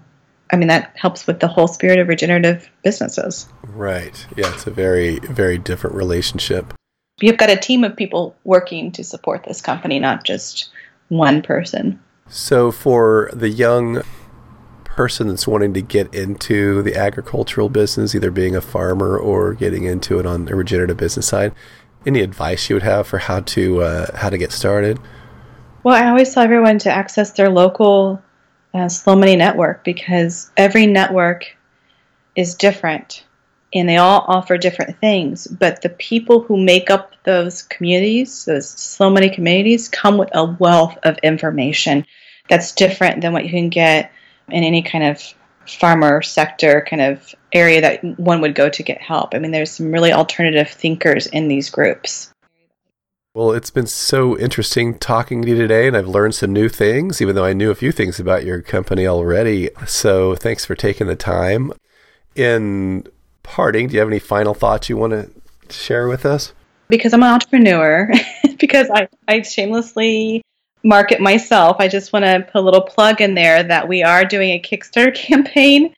I 0.51 0.55
mean, 0.55 0.67
that 0.67 0.95
helps 0.95 1.25
with 1.25 1.39
the 1.39 1.47
whole 1.47 1.67
spirit 1.67 1.99
of 1.99 2.07
regenerative 2.07 2.69
businesses. 2.83 3.47
Right. 3.63 4.25
Yeah, 4.37 4.53
it's 4.53 4.67
a 4.67 4.71
very, 4.71 5.19
very 5.19 5.57
different 5.57 5.95
relationship. 5.95 6.73
You've 7.21 7.37
got 7.37 7.49
a 7.49 7.55
team 7.55 7.83
of 7.83 7.95
people 7.95 8.35
working 8.43 8.91
to 8.93 9.03
support 9.03 9.43
this 9.43 9.61
company, 9.61 9.99
not 9.99 10.23
just 10.23 10.69
one 11.09 11.41
person. 11.41 11.99
So, 12.27 12.71
for 12.71 13.29
the 13.33 13.49
young 13.49 14.01
person 14.95 15.27
that's 15.27 15.47
wanting 15.47 15.73
to 15.73 15.81
get 15.81 16.13
into 16.13 16.81
the 16.83 16.95
agricultural 16.95 17.69
business, 17.69 18.13
either 18.15 18.31
being 18.31 18.55
a 18.55 18.61
farmer 18.61 19.17
or 19.17 19.53
getting 19.53 19.83
into 19.83 20.19
it 20.19 20.25
on 20.25 20.45
the 20.45 20.55
regenerative 20.55 20.97
business 20.97 21.27
side, 21.27 21.53
any 22.05 22.21
advice 22.21 22.69
you 22.69 22.75
would 22.75 22.83
have 22.83 23.07
for 23.07 23.17
how 23.17 23.39
to 23.41 23.81
uh, 23.81 24.17
how 24.17 24.29
to 24.29 24.37
get 24.37 24.51
started? 24.51 24.99
Well, 25.83 25.95
I 25.95 26.09
always 26.09 26.33
tell 26.33 26.43
everyone 26.43 26.79
to 26.79 26.91
access 26.91 27.31
their 27.31 27.49
local 27.49 28.21
uh, 28.73 28.89
Slow 28.89 29.15
Money 29.15 29.35
network 29.35 29.83
because 29.83 30.51
every 30.55 30.85
network 30.85 31.55
is 32.35 32.55
different 32.55 33.23
and 33.73 33.89
they 33.89 33.97
all 33.97 34.23
offer 34.27 34.57
different 34.57 34.99
things. 34.99 35.47
But 35.47 35.81
the 35.81 35.89
people 35.89 36.41
who 36.41 36.57
make 36.57 36.89
up 36.89 37.13
those 37.23 37.63
communities, 37.63 38.45
those 38.45 38.69
Slow 38.69 39.09
Money 39.09 39.29
communities, 39.29 39.89
come 39.89 40.17
with 40.17 40.29
a 40.33 40.45
wealth 40.45 40.97
of 41.03 41.17
information 41.19 42.05
that's 42.49 42.73
different 42.73 43.21
than 43.21 43.33
what 43.33 43.45
you 43.45 43.49
can 43.49 43.69
get 43.69 44.11
in 44.49 44.63
any 44.63 44.81
kind 44.81 45.03
of 45.03 45.33
farmer 45.67 46.21
sector 46.21 46.85
kind 46.89 47.01
of 47.01 47.33
area 47.51 47.81
that 47.81 48.03
one 48.19 48.41
would 48.41 48.55
go 48.55 48.69
to 48.69 48.83
get 48.83 49.01
help. 49.01 49.33
I 49.33 49.39
mean, 49.39 49.51
there's 49.51 49.71
some 49.71 49.91
really 49.91 50.11
alternative 50.11 50.69
thinkers 50.69 51.27
in 51.27 51.47
these 51.47 51.69
groups. 51.69 52.33
Well, 53.35 53.51
it's 53.51 53.71
been 53.71 53.87
so 53.87 54.37
interesting 54.37 54.99
talking 54.99 55.41
to 55.41 55.49
you 55.49 55.55
today, 55.55 55.87
and 55.87 55.97
I've 55.97 56.07
learned 56.07 56.35
some 56.35 56.53
new 56.53 56.69
things, 56.69 57.19
even 57.19 57.33
though 57.33 57.45
I 57.45 57.53
knew 57.53 57.71
a 57.71 57.75
few 57.75 57.91
things 57.91 58.19
about 58.19 58.45
your 58.45 58.61
company 58.61 59.07
already. 59.07 59.71
So 59.87 60.35
thanks 60.35 60.65
for 60.65 60.75
taking 60.75 61.07
the 61.07 61.15
time. 61.15 61.73
In 62.35 63.07
parting, 63.41 63.87
do 63.87 63.93
you 63.93 63.99
have 63.99 64.07
any 64.07 64.19
final 64.19 64.53
thoughts 64.53 64.87
you 64.87 64.97
want 64.97 65.13
to 65.13 65.31
share 65.73 66.07
with 66.07 66.27
us? 66.27 66.53
Because 66.89 67.11
I'm 67.11 67.23
an 67.23 67.33
entrepreneur, 67.33 68.11
because 68.59 68.91
I, 68.91 69.07
I 69.27 69.41
shamelessly 69.41 70.43
market 70.83 71.21
myself, 71.21 71.77
I 71.79 71.87
just 71.87 72.13
want 72.13 72.25
to 72.25 72.47
put 72.51 72.59
a 72.59 72.61
little 72.61 72.81
plug 72.81 73.21
in 73.21 73.35
there 73.35 73.63
that 73.63 73.87
we 73.87 74.03
are 74.03 74.25
doing 74.25 74.51
a 74.51 74.59
Kickstarter 74.59 75.15
campaign 75.15 75.93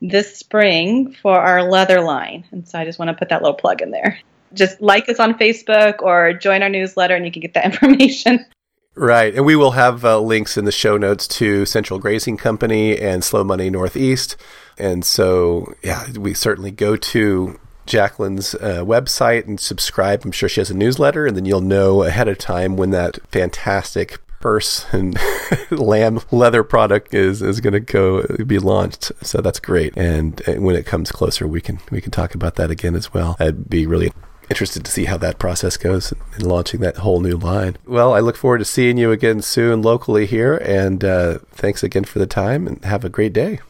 this 0.00 0.36
spring 0.36 1.12
for 1.12 1.38
our 1.38 1.62
leather 1.62 2.00
line. 2.00 2.44
And 2.52 2.68
so 2.68 2.78
I 2.78 2.84
just 2.84 2.98
want 2.98 3.08
to 3.08 3.14
put 3.14 3.30
that 3.30 3.42
little 3.42 3.56
plug 3.56 3.82
in 3.82 3.90
there. 3.90 4.20
Just 4.54 4.80
like 4.80 5.08
us 5.08 5.18
on 5.18 5.34
Facebook 5.34 6.00
or 6.02 6.32
join 6.32 6.62
our 6.62 6.68
newsletter 6.68 7.14
and 7.14 7.24
you 7.26 7.32
can 7.32 7.42
get 7.42 7.54
that 7.54 7.64
information. 7.72 8.46
Right. 8.94 9.34
And 9.34 9.44
we 9.44 9.56
will 9.56 9.72
have 9.72 10.04
uh, 10.04 10.18
links 10.20 10.56
in 10.56 10.64
the 10.64 10.72
show 10.72 10.96
notes 10.96 11.28
to 11.28 11.64
Central 11.66 11.98
Grazing 11.98 12.36
Company 12.36 12.98
and 12.98 13.22
Slow 13.22 13.44
Money 13.44 13.70
Northeast. 13.70 14.36
And 14.76 15.04
so, 15.04 15.74
yeah, 15.82 16.10
we 16.12 16.34
certainly 16.34 16.70
go 16.70 16.96
to 16.96 17.60
Jacqueline's 17.86 18.54
uh, 18.56 18.84
website 18.84 19.46
and 19.46 19.58
subscribe. 19.58 20.24
I'm 20.24 20.32
sure 20.32 20.48
she 20.48 20.60
has 20.60 20.70
a 20.70 20.76
newsletter, 20.76 21.26
and 21.26 21.36
then 21.36 21.44
you'll 21.44 21.60
know 21.60 22.02
ahead 22.02 22.28
of 22.28 22.38
time 22.38 22.76
when 22.76 22.90
that 22.90 23.18
fantastic 23.30 24.18
purse 24.40 24.86
and 24.92 25.18
lamb 25.70 26.20
leather 26.30 26.62
product 26.62 27.12
is 27.14 27.42
is 27.42 27.60
going 27.60 27.72
to 27.72 27.80
go 27.80 28.26
be 28.44 28.58
launched. 28.58 29.12
So 29.22 29.40
that's 29.40 29.60
great. 29.60 29.96
And, 29.96 30.40
and 30.46 30.64
when 30.64 30.76
it 30.76 30.86
comes 30.86 31.12
closer, 31.12 31.46
we 31.46 31.60
can 31.60 31.80
we 31.90 32.00
can 32.00 32.10
talk 32.10 32.34
about 32.34 32.56
that 32.56 32.70
again 32.70 32.94
as 32.94 33.12
well. 33.12 33.36
I'd 33.38 33.68
be 33.68 33.86
really 33.86 34.12
interested 34.50 34.84
to 34.84 34.90
see 34.90 35.04
how 35.04 35.18
that 35.18 35.38
process 35.38 35.76
goes 35.76 36.12
in 36.38 36.48
launching 36.48 36.80
that 36.80 36.98
whole 36.98 37.20
new 37.20 37.36
line. 37.36 37.76
Well, 37.86 38.14
I 38.14 38.20
look 38.20 38.36
forward 38.36 38.58
to 38.58 38.64
seeing 38.64 38.96
you 38.96 39.12
again 39.12 39.42
soon 39.42 39.82
locally 39.82 40.26
here, 40.26 40.56
and 40.56 41.04
uh, 41.04 41.38
thanks 41.52 41.82
again 41.82 42.04
for 42.04 42.18
the 42.18 42.26
time, 42.26 42.66
and 42.66 42.82
have 42.84 43.04
a 43.04 43.10
great 43.10 43.32
day. 43.32 43.60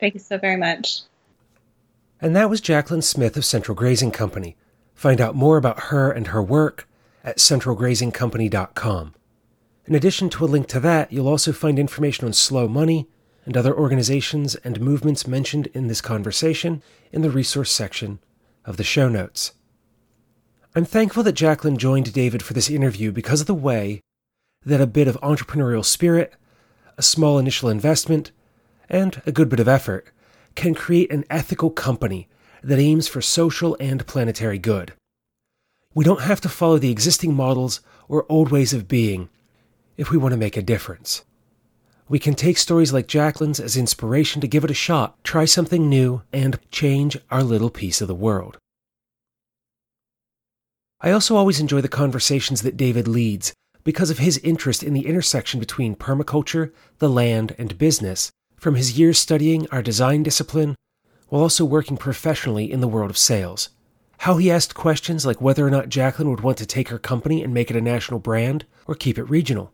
Thank 0.00 0.14
you 0.14 0.20
so 0.20 0.36
very 0.38 0.56
much. 0.56 1.02
And 2.20 2.34
that 2.34 2.50
was 2.50 2.60
Jacqueline 2.60 3.02
Smith 3.02 3.36
of 3.36 3.44
Central 3.44 3.74
Grazing 3.74 4.10
Company. 4.10 4.56
Find 4.94 5.20
out 5.20 5.34
more 5.34 5.58
about 5.58 5.84
her 5.84 6.10
and 6.10 6.28
her 6.28 6.42
work 6.42 6.88
at 7.22 7.36
centralgrazingcompany.com. 7.36 9.14
In 9.86 9.94
addition 9.94 10.28
to 10.30 10.44
a 10.44 10.46
link 10.46 10.66
to 10.68 10.80
that, 10.80 11.12
you'll 11.12 11.28
also 11.28 11.52
find 11.52 11.78
information 11.78 12.26
on 12.26 12.32
Slow 12.32 12.66
Money 12.66 13.08
and 13.44 13.56
other 13.56 13.74
organizations 13.74 14.56
and 14.56 14.80
movements 14.80 15.28
mentioned 15.28 15.68
in 15.68 15.86
this 15.86 16.00
conversation 16.00 16.82
in 17.12 17.22
the 17.22 17.30
resource 17.30 17.70
section 17.70 18.18
of 18.64 18.78
the 18.78 18.84
show 18.84 19.08
notes. 19.08 19.52
I'm 20.74 20.84
thankful 20.84 21.22
that 21.22 21.34
Jacqueline 21.34 21.78
joined 21.78 22.12
David 22.12 22.42
for 22.42 22.52
this 22.52 22.68
interview 22.68 23.12
because 23.12 23.40
of 23.40 23.46
the 23.46 23.54
way 23.54 24.00
that 24.64 24.80
a 24.80 24.88
bit 24.88 25.06
of 25.06 25.20
entrepreneurial 25.20 25.84
spirit, 25.84 26.34
a 26.98 27.02
small 27.02 27.38
initial 27.38 27.68
investment, 27.68 28.32
and 28.88 29.22
a 29.24 29.32
good 29.32 29.48
bit 29.48 29.60
of 29.60 29.68
effort 29.68 30.10
can 30.56 30.74
create 30.74 31.12
an 31.12 31.24
ethical 31.30 31.70
company 31.70 32.28
that 32.60 32.80
aims 32.80 33.06
for 33.06 33.22
social 33.22 33.76
and 33.78 34.06
planetary 34.08 34.58
good. 34.58 34.94
We 35.94 36.04
don't 36.04 36.22
have 36.22 36.40
to 36.40 36.48
follow 36.48 36.78
the 36.78 36.90
existing 36.90 37.34
models 37.34 37.80
or 38.08 38.26
old 38.28 38.50
ways 38.50 38.72
of 38.72 38.88
being 38.88 39.28
if 39.96 40.10
we 40.10 40.16
want 40.16 40.32
to 40.32 40.38
make 40.38 40.56
a 40.56 40.62
difference. 40.62 41.24
We 42.08 42.18
can 42.18 42.34
take 42.34 42.58
stories 42.58 42.92
like 42.92 43.08
Jacqueline's 43.08 43.58
as 43.58 43.76
inspiration 43.76 44.40
to 44.40 44.48
give 44.48 44.62
it 44.62 44.70
a 44.70 44.74
shot, 44.74 45.22
try 45.24 45.44
something 45.44 45.88
new, 45.88 46.22
and 46.32 46.58
change 46.70 47.18
our 47.30 47.42
little 47.42 47.70
piece 47.70 48.00
of 48.00 48.06
the 48.06 48.14
world. 48.14 48.58
I 51.00 51.10
also 51.10 51.36
always 51.36 51.60
enjoy 51.60 51.80
the 51.80 51.88
conversations 51.88 52.62
that 52.62 52.76
David 52.76 53.08
leads 53.08 53.52
because 53.82 54.10
of 54.10 54.18
his 54.18 54.38
interest 54.38 54.82
in 54.82 54.94
the 54.94 55.06
intersection 55.06 55.60
between 55.60 55.94
permaculture, 55.94 56.72
the 56.98 57.08
land, 57.08 57.54
and 57.58 57.78
business, 57.78 58.30
from 58.56 58.74
his 58.74 58.98
years 58.98 59.18
studying 59.18 59.68
our 59.70 59.82
design 59.82 60.22
discipline 60.22 60.74
while 61.28 61.42
also 61.42 61.64
working 61.64 61.96
professionally 61.96 62.70
in 62.70 62.80
the 62.80 62.88
world 62.88 63.10
of 63.10 63.18
sales. 63.18 63.68
How 64.18 64.38
he 64.38 64.50
asked 64.50 64.74
questions 64.74 65.26
like 65.26 65.40
whether 65.40 65.66
or 65.66 65.70
not 65.70 65.88
Jacqueline 65.88 66.30
would 66.30 66.40
want 66.40 66.58
to 66.58 66.66
take 66.66 66.88
her 66.88 66.98
company 66.98 67.42
and 67.42 67.52
make 67.52 67.70
it 67.70 67.76
a 67.76 67.80
national 67.80 68.20
brand 68.20 68.64
or 68.86 68.94
keep 68.94 69.18
it 69.18 69.24
regional. 69.24 69.72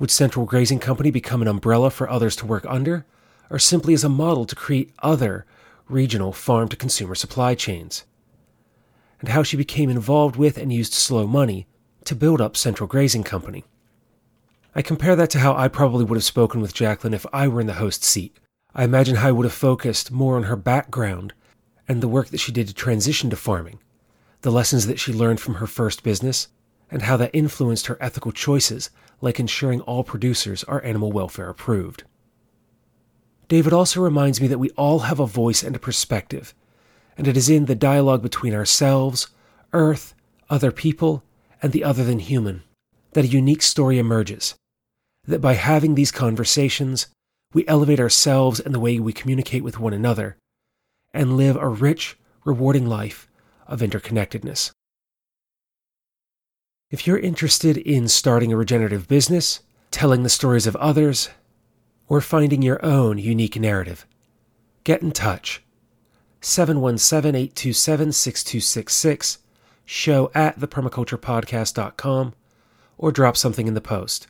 Would 0.00 0.10
Central 0.10 0.46
Grazing 0.46 0.80
Company 0.80 1.12
become 1.12 1.42
an 1.42 1.48
umbrella 1.48 1.90
for 1.90 2.10
others 2.10 2.34
to 2.36 2.46
work 2.46 2.66
under, 2.68 3.06
or 3.48 3.60
simply 3.60 3.94
as 3.94 4.02
a 4.02 4.08
model 4.08 4.44
to 4.46 4.56
create 4.56 4.92
other 5.00 5.46
regional 5.88 6.32
farm 6.32 6.68
to 6.70 6.76
consumer 6.76 7.14
supply 7.14 7.54
chains? 7.54 8.04
and 9.20 9.28
how 9.28 9.42
she 9.42 9.56
became 9.56 9.90
involved 9.90 10.36
with 10.36 10.56
and 10.56 10.72
used 10.72 10.94
slow 10.94 11.26
money 11.26 11.66
to 12.04 12.14
build 12.14 12.40
up 12.40 12.56
Central 12.56 12.86
Grazing 12.86 13.22
Company. 13.22 13.64
I 14.74 14.82
compare 14.82 15.16
that 15.16 15.30
to 15.30 15.40
how 15.40 15.54
I 15.54 15.68
probably 15.68 16.04
would 16.04 16.16
have 16.16 16.24
spoken 16.24 16.60
with 16.60 16.74
Jacqueline 16.74 17.14
if 17.14 17.26
I 17.32 17.48
were 17.48 17.60
in 17.60 17.66
the 17.66 17.74
host 17.74 18.02
seat. 18.02 18.38
I 18.74 18.84
imagine 18.84 19.16
how 19.16 19.28
I 19.28 19.32
would 19.32 19.44
have 19.44 19.52
focused 19.52 20.10
more 20.10 20.36
on 20.36 20.44
her 20.44 20.56
background 20.56 21.34
and 21.88 22.00
the 22.00 22.08
work 22.08 22.28
that 22.28 22.40
she 22.40 22.52
did 22.52 22.68
to 22.68 22.74
transition 22.74 23.30
to 23.30 23.36
farming, 23.36 23.80
the 24.42 24.52
lessons 24.52 24.86
that 24.86 25.00
she 25.00 25.12
learned 25.12 25.40
from 25.40 25.54
her 25.54 25.66
first 25.66 26.02
business, 26.02 26.48
and 26.90 27.02
how 27.02 27.16
that 27.16 27.34
influenced 27.34 27.86
her 27.86 27.98
ethical 28.00 28.32
choices, 28.32 28.90
like 29.20 29.38
ensuring 29.38 29.80
all 29.82 30.04
producers 30.04 30.64
are 30.64 30.84
animal 30.84 31.12
welfare 31.12 31.48
approved. 31.48 32.04
David 33.48 33.72
also 33.72 34.00
reminds 34.00 34.40
me 34.40 34.46
that 34.46 34.58
we 34.58 34.70
all 34.70 35.00
have 35.00 35.20
a 35.20 35.26
voice 35.26 35.62
and 35.62 35.74
a 35.74 35.80
perspective, 35.80 36.54
and 37.16 37.26
it 37.26 37.36
is 37.36 37.50
in 37.50 37.66
the 37.66 37.74
dialogue 37.74 38.22
between 38.22 38.54
ourselves, 38.54 39.28
Earth, 39.72 40.14
other 40.48 40.70
people, 40.70 41.22
and 41.60 41.72
the 41.72 41.84
other 41.84 42.04
than 42.04 42.20
human 42.20 42.62
that 43.12 43.24
a 43.24 43.28
unique 43.28 43.62
story 43.62 43.98
emerges. 43.98 44.54
That 45.26 45.40
by 45.40 45.54
having 45.54 45.94
these 45.94 46.12
conversations, 46.12 47.08
we 47.52 47.66
elevate 47.66 48.00
ourselves 48.00 48.60
and 48.60 48.74
the 48.74 48.80
way 48.80 48.98
we 48.98 49.12
communicate 49.12 49.64
with 49.64 49.80
one 49.80 49.92
another, 49.92 50.36
and 51.12 51.36
live 51.36 51.56
a 51.56 51.68
rich, 51.68 52.16
rewarding 52.44 52.86
life 52.86 53.28
of 53.66 53.80
interconnectedness. 53.80 54.70
If 56.90 57.06
you're 57.06 57.20
interested 57.20 57.76
in 57.76 58.08
starting 58.08 58.52
a 58.52 58.56
regenerative 58.56 59.06
business, 59.06 59.60
telling 59.92 60.24
the 60.24 60.28
stories 60.28 60.66
of 60.66 60.74
others, 60.76 61.30
or 62.08 62.20
finding 62.20 62.62
your 62.62 62.84
own 62.84 63.16
unique 63.16 63.54
narrative, 63.60 64.04
get 64.82 65.00
in 65.00 65.12
touch 65.12 65.62
717 66.40 67.36
827 67.36 68.10
6266, 68.10 69.38
show 69.84 70.32
at 70.34 70.58
thepermaculturepodcast.com, 70.58 72.34
or 72.98 73.12
drop 73.12 73.36
something 73.36 73.68
in 73.68 73.74
the 73.74 73.80
post. 73.80 74.26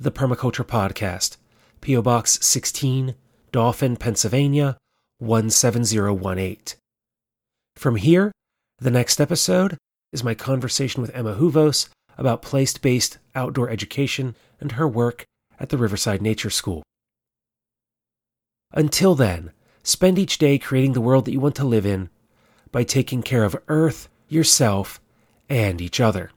The 0.00 0.10
Permaculture 0.10 0.64
Podcast, 0.64 1.36
P.O. 1.82 2.00
Box 2.00 2.38
16, 2.40 3.14
Dauphin, 3.52 3.96
Pennsylvania 3.98 4.78
17018. 5.20 6.78
From 7.76 7.96
here, 7.96 8.32
the 8.78 8.90
next 8.90 9.20
episode 9.20 9.76
is 10.12 10.24
my 10.24 10.34
conversation 10.34 11.00
with 11.00 11.14
Emma 11.14 11.34
Houvos 11.34 11.88
about 12.18 12.42
place 12.42 12.76
based 12.76 13.18
outdoor 13.34 13.70
education 13.70 14.36
and 14.60 14.72
her 14.72 14.86
work 14.86 15.24
at 15.58 15.70
the 15.70 15.78
Riverside 15.78 16.22
Nature 16.22 16.50
School. 16.50 16.82
Until 18.72 19.14
then, 19.14 19.52
Spend 19.84 20.18
each 20.18 20.38
day 20.38 20.58
creating 20.58 20.92
the 20.92 21.00
world 21.00 21.24
that 21.24 21.32
you 21.32 21.40
want 21.40 21.56
to 21.56 21.64
live 21.64 21.84
in 21.84 22.08
by 22.70 22.84
taking 22.84 23.22
care 23.22 23.42
of 23.42 23.60
Earth, 23.66 24.08
yourself, 24.28 25.00
and 25.48 25.80
each 25.80 25.98
other. 25.98 26.30